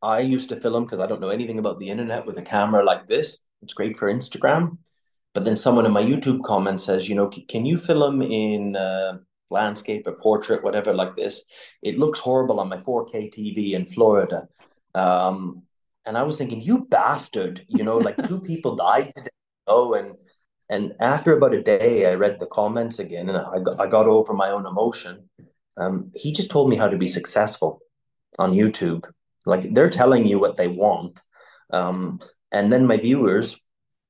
I 0.00 0.20
used 0.20 0.48
to 0.48 0.60
film 0.60 0.84
because 0.84 1.00
I 1.00 1.06
don't 1.06 1.20
know 1.20 1.28
anything 1.28 1.58
about 1.58 1.78
the 1.78 1.90
internet 1.90 2.26
with 2.26 2.38
a 2.38 2.42
camera 2.42 2.84
like 2.84 3.08
this. 3.08 3.40
It's 3.60 3.74
great 3.74 3.98
for 3.98 4.12
Instagram. 4.12 4.78
But 5.34 5.44
then 5.44 5.56
someone 5.56 5.86
in 5.86 5.92
my 5.92 6.02
YouTube 6.02 6.42
comment 6.42 6.80
says, 6.80 7.08
you 7.08 7.14
know, 7.14 7.28
can 7.28 7.64
you 7.64 7.78
film 7.78 8.20
in 8.20 8.76
uh, 8.76 9.18
landscape 9.52 10.06
or 10.06 10.12
portrait, 10.12 10.64
whatever 10.64 10.92
like 10.92 11.14
this. 11.14 11.44
It 11.82 11.98
looks 11.98 12.18
horrible 12.18 12.58
on 12.58 12.68
my 12.68 12.78
4K 12.78 13.32
TV 13.32 13.74
in 13.74 13.86
Florida. 13.86 14.48
Um, 14.94 15.62
and 16.04 16.18
I 16.18 16.22
was 16.22 16.38
thinking, 16.38 16.60
you 16.60 16.86
bastard, 16.86 17.64
you 17.68 17.84
know, 17.84 17.98
like 17.98 18.16
two 18.26 18.40
people 18.50 18.74
died 18.74 19.12
today. 19.14 19.28
Oh, 19.68 19.94
and 19.94 20.16
and 20.68 20.94
after 21.00 21.36
about 21.36 21.54
a 21.54 21.62
day, 21.62 22.10
I 22.10 22.14
read 22.14 22.40
the 22.40 22.46
comments 22.46 22.98
again, 22.98 23.28
and 23.28 23.36
I 23.36 23.58
got, 23.58 23.78
I 23.78 23.86
got 23.86 24.06
over 24.06 24.32
my 24.32 24.50
own 24.50 24.66
emotion. 24.66 25.28
Um, 25.76 26.10
he 26.16 26.32
just 26.32 26.50
told 26.50 26.70
me 26.70 26.76
how 26.76 26.88
to 26.88 26.96
be 26.96 27.06
successful 27.06 27.80
on 28.38 28.52
YouTube. 28.52 29.04
Like 29.44 29.74
they're 29.74 29.90
telling 29.90 30.24
you 30.26 30.38
what 30.38 30.56
they 30.56 30.68
want, 30.68 31.20
um, 31.70 32.20
and 32.50 32.72
then 32.72 32.86
my 32.86 32.96
viewers, 32.96 33.60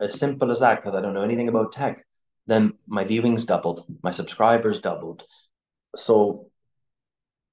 as 0.02 0.18
simple 0.18 0.50
as 0.50 0.60
that, 0.60 0.76
because 0.76 0.94
I 0.94 1.00
don't 1.00 1.14
know 1.14 1.22
anything 1.22 1.48
about 1.48 1.72
tech, 1.72 2.04
then 2.46 2.74
my 2.86 3.04
viewings 3.04 3.46
doubled, 3.46 3.84
my 4.02 4.10
subscribers 4.10 4.80
doubled. 4.80 5.24
So 5.94 6.50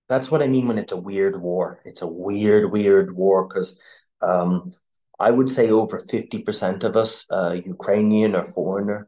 that's 0.08 0.32
what 0.32 0.42
I 0.42 0.48
mean 0.48 0.68
when 0.68 0.80
it's 0.80 0.92
a 0.92 0.98
weird 0.98 1.40
war. 1.42 1.82
It's 1.86 2.02
a 2.02 2.08
weird, 2.08 2.72
weird 2.72 3.16
war 3.16 3.48
because 3.48 3.80
um, 4.22 4.74
I 5.20 5.30
would 5.30 5.50
say 5.50 5.70
over 5.70 6.00
50% 6.00 6.84
of 6.84 6.98
us, 6.98 7.26
uh, 7.30 7.58
Ukrainian 7.64 8.36
or 8.36 8.46
foreigner, 8.46 9.08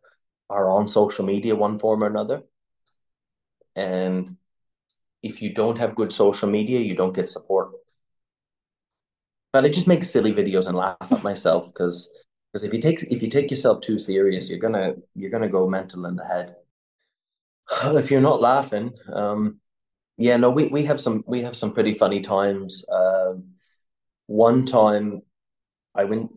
are 0.50 0.70
on 0.70 0.88
social 0.88 1.26
media 1.26 1.56
one 1.56 1.80
form 1.80 2.04
or 2.04 2.08
another. 2.08 2.44
And 3.76 4.38
if 5.24 5.42
you 5.42 5.54
don't 5.54 5.78
have 5.78 5.96
good 5.96 6.12
social 6.12 6.50
media, 6.50 6.80
you 6.80 6.96
don't 6.96 7.16
get 7.16 7.30
support. 7.30 7.72
But 9.54 9.66
I 9.66 9.70
just 9.70 9.88
make 9.88 10.04
silly 10.04 10.34
videos 10.34 10.68
and 10.68 10.78
laugh 10.78 11.12
at 11.12 11.24
myself 11.24 11.68
because 11.68 12.10
because 12.52 12.64
if 12.66 12.74
you 12.74 12.82
take 12.82 13.04
if 13.04 13.22
you 13.22 13.30
take 13.30 13.50
yourself 13.50 13.82
too 13.82 13.98
serious, 13.98 14.50
you're 14.50 14.60
gonna 14.60 14.96
you're 15.16 15.30
gonna 15.30 15.50
go 15.50 15.68
mental 15.68 16.06
in 16.06 16.16
the 16.16 16.26
head. 16.26 16.56
If 17.84 18.12
you're 18.12 18.22
not 18.22 18.42
laughing, 18.42 18.94
um, 19.14 19.60
yeah, 20.18 20.38
no, 20.38 20.52
we, 20.52 20.68
we 20.68 20.84
have 20.86 21.00
some 21.00 21.24
we 21.28 21.42
have 21.44 21.56
some 21.56 21.74
pretty 21.74 21.94
funny 21.94 22.22
times. 22.22 22.86
Um, 22.90 23.52
one 24.28 24.66
time, 24.66 25.22
I 25.96 26.06
went 26.06 26.32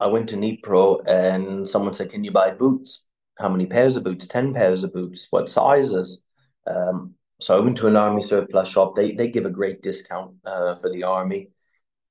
I 0.00 0.06
went 0.08 0.28
to 0.30 0.36
Dnipro 0.36 1.06
and 1.06 1.68
someone 1.68 1.94
said, 1.94 2.10
"Can 2.10 2.24
you 2.24 2.30
buy 2.30 2.50
boots? 2.50 3.06
How 3.38 3.48
many 3.48 3.66
pairs 3.66 3.96
of 3.96 4.04
boots? 4.04 4.28
Ten 4.28 4.52
pairs 4.54 4.84
of 4.84 4.92
boots. 4.92 5.28
What 5.30 5.48
sizes?" 5.48 6.22
Um, 6.66 7.14
so 7.40 7.56
I 7.56 7.60
went 7.60 7.76
to 7.78 7.88
an 7.88 7.96
army 7.96 8.22
surplus 8.22 8.68
shop. 8.68 8.96
They 8.96 9.12
they 9.12 9.28
give 9.28 9.46
a 9.46 9.50
great 9.50 9.82
discount 9.82 10.36
uh, 10.44 10.76
for 10.76 10.90
the 10.90 11.04
army, 11.04 11.50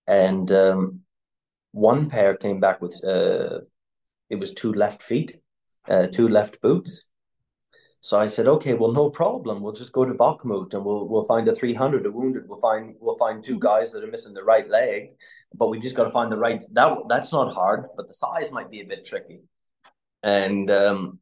and 0.08 0.51
um, 0.51 1.01
one 1.74 2.09
pair 2.09 2.38
came 2.38 2.59
back 2.59 2.82
with 2.82 3.03
uh, 3.03 3.59
it 4.30 4.39
was 4.39 4.53
two 4.53 4.71
left 4.71 5.03
feet, 5.03 5.41
uh, 5.89 6.07
two 6.07 6.30
left 6.30 6.61
boots. 6.61 7.09
So 8.01 8.19
I 8.19 8.28
said, 8.28 8.47
okay, 8.47 8.74
well, 8.74 8.91
no 8.91 9.09
problem. 9.09 9.61
We'll 9.61 9.71
just 9.74 9.93
go 9.93 10.03
to 10.03 10.13
Bakhmut 10.13 10.74
and 10.74 10.84
we'll 10.86 11.07
we'll 11.07 11.26
find 11.26 11.47
a 11.47 11.55
three 11.55 11.74
hundred, 11.74 12.05
a 12.05 12.11
wounded. 12.11 12.43
We'll 12.47 12.59
find 12.59 12.95
we'll 12.99 13.17
find 13.17 13.43
two 13.43 13.53
mm-hmm. 13.53 13.67
guys 13.67 13.91
that 13.91 14.03
are 14.03 14.11
missing 14.11 14.34
the 14.34 14.43
right 14.43 14.67
leg, 14.69 15.11
but 15.55 15.69
we 15.69 15.80
just 15.80 15.95
got 15.95 16.05
to 16.05 16.11
find 16.11 16.32
the 16.32 16.38
right. 16.38 16.63
That 16.74 16.97
that's 17.09 17.32
not 17.32 17.53
hard, 17.53 17.86
but 17.95 18.07
the 18.07 18.13
size 18.13 18.51
might 18.51 18.69
be 18.69 18.82
a 18.82 18.86
bit 18.86 19.05
tricky. 19.05 19.41
And 20.21 20.69
um, 20.69 21.19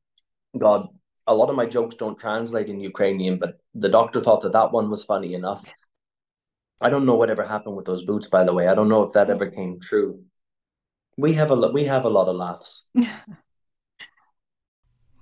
God, 0.57 0.87
a 1.27 1.35
lot 1.35 1.49
of 1.49 1.55
my 1.55 1.65
jokes 1.65 1.95
don't 1.95 2.19
translate 2.19 2.67
in 2.67 2.79
Ukrainian, 2.79 3.39
but 3.39 3.59
the 3.73 3.89
doctor 3.89 4.21
thought 4.21 4.41
that 4.41 4.53
that 4.53 4.71
one 4.71 4.89
was 4.89 5.03
funny 5.03 5.33
enough. 5.33 5.71
I 6.81 6.89
don't 6.89 7.05
know 7.05 7.15
whatever 7.15 7.45
happened 7.45 7.75
with 7.75 7.85
those 7.85 8.05
boots, 8.05 8.27
by 8.27 8.43
the 8.43 8.53
way. 8.53 8.67
I 8.67 8.75
don't 8.75 8.89
know 8.89 9.03
if 9.03 9.13
that 9.13 9.29
ever 9.29 9.49
came 9.49 9.79
true. 9.79 10.23
We 11.21 11.33
have 11.33 11.51
a 11.51 11.55
we 11.55 11.83
have 11.83 12.03
a 12.03 12.09
lot 12.09 12.27
of 12.29 12.35
laughs. 12.35 12.83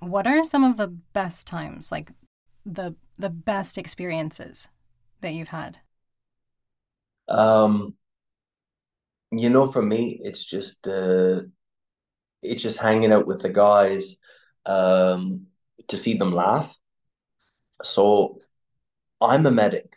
what 0.00 0.26
are 0.26 0.42
some 0.42 0.64
of 0.64 0.78
the 0.78 0.88
best 0.88 1.46
times, 1.46 1.92
like 1.92 2.12
the 2.64 2.94
the 3.18 3.28
best 3.28 3.76
experiences 3.76 4.68
that 5.20 5.34
you've 5.34 5.48
had? 5.48 5.80
Um, 7.28 7.96
you 9.30 9.50
know, 9.50 9.70
for 9.70 9.82
me, 9.82 10.18
it's 10.22 10.42
just 10.42 10.88
uh, 10.88 11.42
it's 12.40 12.62
just 12.62 12.80
hanging 12.80 13.12
out 13.12 13.26
with 13.26 13.42
the 13.42 13.50
guys 13.50 14.16
um, 14.64 15.48
to 15.88 15.98
see 15.98 16.16
them 16.16 16.32
laugh. 16.32 16.74
So, 17.82 18.38
I'm 19.20 19.44
a 19.44 19.50
medic. 19.50 19.92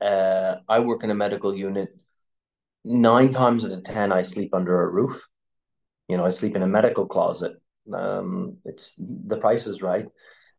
Uh, 0.00 0.56
I 0.66 0.78
work 0.78 1.04
in 1.04 1.10
a 1.10 1.14
medical 1.14 1.54
unit. 1.54 1.94
Nine 2.86 3.34
times 3.34 3.66
out 3.66 3.72
of 3.72 3.84
ten, 3.84 4.12
I 4.12 4.22
sleep 4.22 4.54
under 4.54 4.80
a 4.80 4.88
roof. 4.88 5.28
You 6.08 6.16
know, 6.16 6.26
I 6.26 6.30
sleep 6.30 6.56
in 6.56 6.62
a 6.62 6.66
medical 6.68 7.06
closet. 7.06 7.52
Um, 7.92 8.58
it's 8.64 8.94
the 8.98 9.38
price 9.38 9.66
is 9.66 9.82
right. 9.82 10.06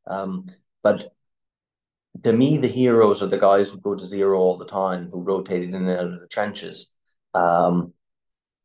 Um, 0.07 0.47
but 0.81 1.13
to 2.23 2.33
me, 2.33 2.57
the 2.57 2.67
heroes 2.67 3.21
are 3.21 3.27
the 3.27 3.37
guys 3.37 3.69
who 3.69 3.79
go 3.79 3.95
to 3.95 4.05
zero 4.05 4.39
all 4.39 4.57
the 4.57 4.65
time, 4.65 5.09
who 5.11 5.21
rotated 5.21 5.69
in 5.69 5.87
and 5.87 5.89
out 5.89 6.13
of 6.13 6.19
the 6.21 6.27
trenches. 6.27 6.91
Um, 7.33 7.93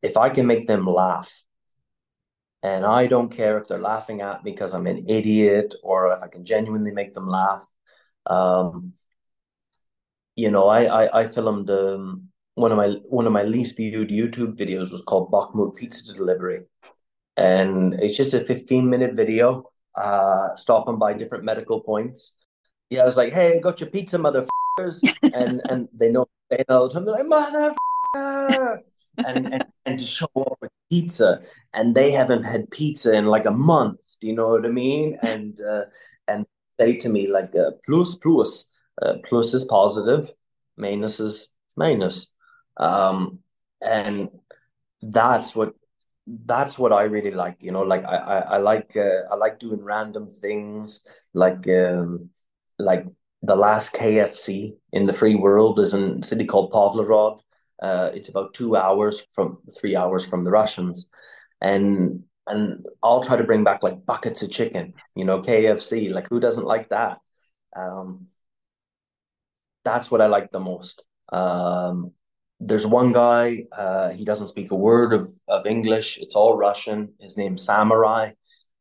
if 0.01 0.17
I 0.17 0.29
can 0.29 0.47
make 0.47 0.67
them 0.67 0.85
laugh, 0.85 1.43
and 2.61 2.85
I 2.85 3.07
don't 3.07 3.29
care 3.31 3.57
if 3.57 3.67
they're 3.67 3.79
laughing 3.79 4.21
at 4.21 4.43
me 4.43 4.51
because 4.51 4.73
I'm 4.73 4.87
an 4.87 5.05
idiot 5.07 5.75
or 5.83 6.11
if 6.13 6.21
I 6.21 6.27
can 6.27 6.43
genuinely 6.43 6.91
make 6.91 7.13
them 7.13 7.27
laugh. 7.27 7.65
Um, 8.25 8.93
you 10.35 10.51
know, 10.51 10.67
I 10.67 11.05
I, 11.05 11.19
I 11.21 11.27
filmed 11.27 11.69
um, 11.69 12.28
one 12.59 12.73
of 12.73 12.77
my 12.77 12.89
one 13.07 13.25
of 13.25 13.31
my 13.31 13.43
least 13.43 13.77
viewed 13.77 14.09
YouTube 14.09 14.57
videos 14.57 14.91
was 14.91 15.01
called 15.01 15.31
Bakhmut 15.31 15.77
Pizza 15.77 16.13
Delivery, 16.13 16.63
and 17.37 17.93
it's 17.93 18.17
just 18.17 18.33
a 18.33 18.43
15 18.43 18.89
minute 18.89 19.15
video, 19.15 19.71
uh, 19.95 20.53
stopping 20.55 20.99
by 20.99 21.13
different 21.13 21.45
medical 21.45 21.79
points. 21.79 22.35
Yeah, 22.89 23.03
I 23.03 23.05
was 23.05 23.15
like, 23.15 23.31
"Hey, 23.31 23.61
got 23.61 23.79
your 23.79 23.89
pizza, 23.89 24.17
motherfuckers," 24.17 24.99
and 25.33 25.61
and 25.69 25.87
they 25.93 26.11
know 26.11 26.27
they 26.49 26.65
know 26.67 26.87
the 26.87 26.93
time. 26.93 27.05
They're 27.05 27.15
like, 27.15 27.27
"Motherfucker," 27.27 28.79
and, 29.25 29.53
and 29.53 29.65
and 29.85 29.97
to 29.97 30.05
show 30.05 30.29
up 30.35 30.57
with 30.59 30.71
pizza, 30.91 31.39
and 31.73 31.95
they 31.95 32.11
haven't 32.11 32.43
had 32.43 32.69
pizza 32.71 33.13
in 33.13 33.27
like 33.27 33.45
a 33.45 33.51
month. 33.51 34.01
Do 34.19 34.27
you 34.27 34.35
know 34.35 34.49
what 34.49 34.65
I 34.65 34.69
mean? 34.69 35.17
And 35.21 35.61
uh, 35.61 35.85
and 36.27 36.45
say 36.77 36.97
to 36.97 37.07
me 37.07 37.31
like, 37.31 37.55
uh, 37.55 37.71
"Plus, 37.85 38.15
plus, 38.15 38.69
uh, 39.01 39.13
plus 39.23 39.53
is 39.53 39.63
positive, 39.63 40.33
minus 40.75 41.21
is 41.21 41.47
minus." 41.77 42.27
Um, 42.79 43.39
and 43.81 44.29
that's 45.01 45.55
what 45.55 45.73
that's 46.27 46.77
what 46.77 46.93
I 46.93 47.03
really 47.03 47.31
like. 47.31 47.57
You 47.61 47.71
know, 47.71 47.83
like 47.83 48.05
I 48.05 48.15
I, 48.17 48.39
I 48.39 48.57
like 48.57 48.95
uh, 48.95 49.23
I 49.31 49.35
like 49.35 49.59
doing 49.59 49.83
random 49.83 50.29
things 50.29 51.07
like 51.33 51.67
um 51.69 52.29
like 52.77 53.05
the 53.41 53.55
last 53.55 53.93
KFC 53.93 54.75
in 54.91 55.05
the 55.05 55.13
free 55.13 55.35
world 55.35 55.79
is 55.79 55.93
in 55.93 56.19
a 56.19 56.23
city 56.23 56.45
called 56.45 56.71
Pavlograd. 56.71 57.39
Uh, 57.81 58.11
it's 58.13 58.29
about 58.29 58.53
two 58.53 58.75
hours 58.75 59.25
from 59.33 59.59
three 59.79 59.95
hours 59.95 60.25
from 60.25 60.43
the 60.43 60.51
Russians, 60.51 61.09
and 61.61 62.23
and 62.47 62.85
I'll 63.03 63.23
try 63.23 63.37
to 63.37 63.43
bring 63.43 63.63
back 63.63 63.83
like 63.83 64.05
buckets 64.05 64.41
of 64.43 64.51
chicken. 64.51 64.93
You 65.15 65.25
know, 65.25 65.41
KFC. 65.41 66.09
Like 66.09 66.27
who 66.29 66.39
doesn't 66.39 66.65
like 66.65 66.89
that? 66.89 67.19
Um, 67.75 68.27
that's 69.83 70.11
what 70.11 70.21
I 70.21 70.27
like 70.27 70.51
the 70.51 70.59
most. 70.59 71.03
Um, 71.31 72.11
there's 72.59 72.85
one 72.85 73.13
guy, 73.13 73.65
uh, 73.71 74.09
he 74.09 74.25
doesn't 74.25 74.49
speak 74.49 74.71
a 74.71 74.75
word 74.75 75.13
of, 75.13 75.33
of 75.47 75.65
English. 75.65 76.17
It's 76.17 76.35
all 76.35 76.57
Russian. 76.57 77.13
His 77.19 77.37
name's 77.37 77.63
Samurai. 77.63 78.31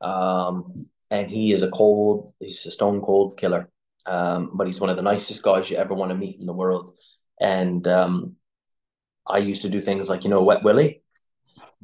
Um, 0.00 0.88
and 1.10 1.30
he 1.30 1.52
is 1.52 1.62
a 1.62 1.70
cold, 1.70 2.34
he's 2.40 2.66
a 2.66 2.70
stone 2.72 3.00
cold 3.00 3.36
killer. 3.36 3.68
Um, 4.06 4.50
but 4.54 4.66
he's 4.66 4.80
one 4.80 4.90
of 4.90 4.96
the 4.96 5.02
nicest 5.02 5.42
guys 5.42 5.70
you 5.70 5.76
ever 5.76 5.94
want 5.94 6.10
to 6.10 6.16
meet 6.16 6.40
in 6.40 6.46
the 6.46 6.52
world. 6.52 6.94
And 7.40 7.86
um, 7.86 8.36
I 9.26 9.38
used 9.38 9.62
to 9.62 9.68
do 9.68 9.80
things 9.80 10.08
like, 10.08 10.24
you 10.24 10.30
know, 10.30 10.42
Wet 10.42 10.64
Willie. 10.64 11.02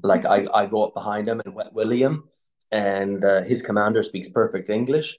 Like 0.02 0.24
I, 0.24 0.46
I 0.52 0.66
go 0.66 0.84
up 0.84 0.94
behind 0.94 1.28
him 1.28 1.40
and 1.44 1.54
Wet 1.54 1.72
Willie 1.72 2.02
him. 2.02 2.24
And 2.72 3.24
uh, 3.24 3.42
his 3.42 3.62
commander 3.62 4.02
speaks 4.02 4.28
perfect 4.28 4.68
English. 4.68 5.16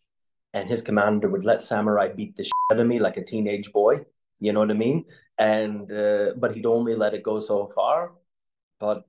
And 0.53 0.67
his 0.67 0.81
commander 0.81 1.29
would 1.29 1.45
let 1.45 1.61
Samurai 1.61 2.09
beat 2.09 2.35
the 2.35 2.43
shit 2.43 2.51
out 2.71 2.79
of 2.79 2.87
me 2.87 2.99
like 2.99 3.17
a 3.17 3.23
teenage 3.23 3.71
boy. 3.71 3.99
You 4.39 4.51
know 4.51 4.59
what 4.59 4.71
I 4.71 4.75
mean? 4.75 5.05
And 5.37 5.91
uh, 5.91 6.33
but 6.37 6.55
he'd 6.55 6.65
only 6.65 6.95
let 6.95 7.13
it 7.13 7.23
go 7.23 7.39
so 7.39 7.67
far. 7.67 8.13
But 8.79 9.05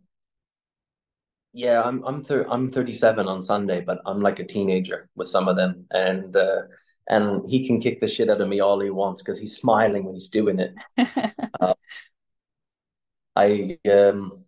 yeah, 1.52 1.82
I'm 1.82 2.04
I'm 2.04 2.22
thir- 2.22 2.46
I'm 2.48 2.70
37 2.70 3.26
on 3.26 3.42
Sunday, 3.42 3.80
but 3.80 4.00
I'm 4.06 4.20
like 4.20 4.38
a 4.38 4.44
teenager 4.44 5.08
with 5.14 5.28
some 5.28 5.48
of 5.48 5.56
them, 5.56 5.86
and 5.90 6.36
uh, 6.36 6.62
and 7.08 7.48
he 7.48 7.66
can 7.66 7.80
kick 7.80 8.00
the 8.00 8.08
shit 8.08 8.28
out 8.28 8.40
of 8.40 8.48
me 8.48 8.60
all 8.60 8.80
he 8.80 8.90
wants 8.90 9.22
because 9.22 9.38
he's 9.38 9.56
smiling 9.56 10.04
when 10.04 10.14
he's 10.14 10.28
doing 10.28 10.58
it. 10.58 10.74
uh, 11.60 11.74
I 13.34 13.78
um, 13.90 14.44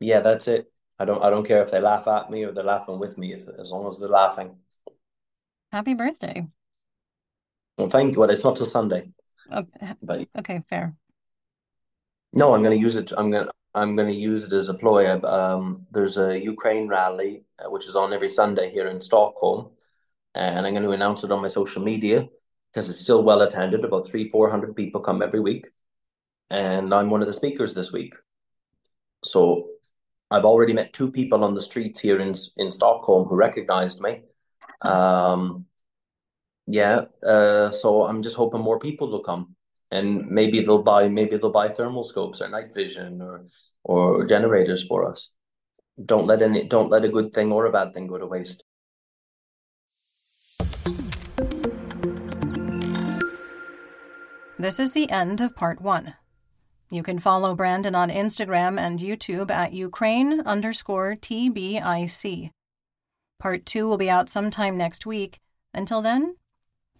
yeah, 0.00 0.20
that's 0.20 0.48
it. 0.48 0.72
I 0.98 1.04
don't 1.04 1.22
I 1.22 1.30
don't 1.30 1.46
care 1.46 1.62
if 1.62 1.70
they 1.70 1.80
laugh 1.80 2.08
at 2.08 2.30
me 2.30 2.44
or 2.44 2.52
they're 2.52 2.64
laughing 2.64 2.98
with 2.98 3.18
me, 3.18 3.34
if, 3.34 3.48
as 3.58 3.72
long 3.72 3.86
as 3.86 3.98
they're 3.98 4.08
laughing. 4.08 4.56
Happy 5.72 5.94
birthday! 5.94 6.46
Well, 7.78 7.88
thank 7.88 8.14
you. 8.14 8.20
Well, 8.20 8.30
it's 8.30 8.44
not 8.44 8.56
till 8.56 8.66
Sunday. 8.66 9.10
Okay, 9.52 9.92
but 10.02 10.28
okay, 10.38 10.62
fair. 10.68 10.94
No, 12.32 12.54
I'm 12.54 12.62
going 12.62 12.76
to 12.76 12.82
use 12.82 12.96
it. 12.96 13.12
I'm 13.16 13.30
going. 13.30 13.44
To, 13.44 13.50
I'm 13.74 13.96
going 13.96 14.08
to 14.08 14.14
use 14.14 14.44
it 14.44 14.52
as 14.52 14.68
a 14.68 14.74
ploy. 14.74 15.10
Um, 15.20 15.86
there's 15.90 16.18
a 16.18 16.42
Ukraine 16.42 16.88
rally 16.88 17.44
uh, 17.58 17.70
which 17.70 17.86
is 17.86 17.96
on 17.96 18.12
every 18.12 18.28
Sunday 18.28 18.70
here 18.70 18.86
in 18.86 19.00
Stockholm, 19.00 19.70
and 20.34 20.66
I'm 20.66 20.74
going 20.74 20.84
to 20.84 20.90
announce 20.90 21.24
it 21.24 21.32
on 21.32 21.42
my 21.42 21.48
social 21.48 21.82
media 21.82 22.28
because 22.70 22.90
it's 22.90 23.00
still 23.00 23.22
well 23.22 23.42
attended. 23.42 23.84
About 23.84 24.06
three, 24.08 24.28
four 24.28 24.50
hundred 24.50 24.76
people 24.76 25.00
come 25.00 25.22
every 25.22 25.40
week, 25.40 25.66
and 26.50 26.92
I'm 26.94 27.10
one 27.10 27.20
of 27.20 27.26
the 27.26 27.32
speakers 27.32 27.74
this 27.74 27.92
week. 27.92 28.14
So 29.24 29.68
I've 30.30 30.44
already 30.44 30.72
met 30.72 30.92
two 30.92 31.10
people 31.10 31.44
on 31.44 31.54
the 31.54 31.62
streets 31.62 32.00
here 32.00 32.20
in 32.20 32.34
in 32.56 32.70
Stockholm 32.70 33.28
who 33.28 33.36
recognized 33.36 34.00
me. 34.00 34.22
Um, 34.82 35.66
yeah, 36.66 37.02
uh, 37.26 37.70
so 37.70 38.04
I'm 38.04 38.22
just 38.22 38.36
hoping 38.36 38.60
more 38.60 38.78
people 38.78 39.10
will 39.10 39.22
come, 39.22 39.56
and 39.90 40.28
maybe 40.28 40.60
they'll 40.60 40.82
buy 40.82 41.08
maybe 41.08 41.36
they'll 41.36 41.50
buy 41.50 41.68
thermal 41.68 42.04
scopes 42.04 42.40
or 42.40 42.48
night 42.48 42.72
vision 42.74 43.20
or 43.20 43.46
or 43.84 44.24
generators 44.26 44.86
for 44.86 45.10
us. 45.10 45.32
Don't 46.04 46.26
let 46.26 46.42
any 46.42 46.64
don't 46.64 46.90
let 46.90 47.04
a 47.04 47.08
good 47.08 47.32
thing 47.32 47.52
or 47.52 47.66
a 47.66 47.72
bad 47.72 47.92
thing 47.94 48.06
go 48.06 48.18
to 48.18 48.26
waste. 48.26 48.64
This 54.58 54.78
is 54.78 54.92
the 54.92 55.10
end 55.10 55.40
of 55.40 55.56
part 55.56 55.80
one. 55.80 56.14
You 56.88 57.02
can 57.02 57.18
follow 57.18 57.56
Brandon 57.56 57.96
on 57.96 58.10
Instagram 58.10 58.78
and 58.78 59.00
YouTube 59.00 59.50
at 59.50 59.72
Ukraine 59.72 60.40
underscore 60.42 61.16
TBIC. 61.16 62.50
Part 63.40 63.66
two 63.66 63.88
will 63.88 63.96
be 63.96 64.08
out 64.08 64.30
sometime 64.30 64.76
next 64.76 65.04
week. 65.04 65.40
Until 65.74 66.02
then, 66.02 66.36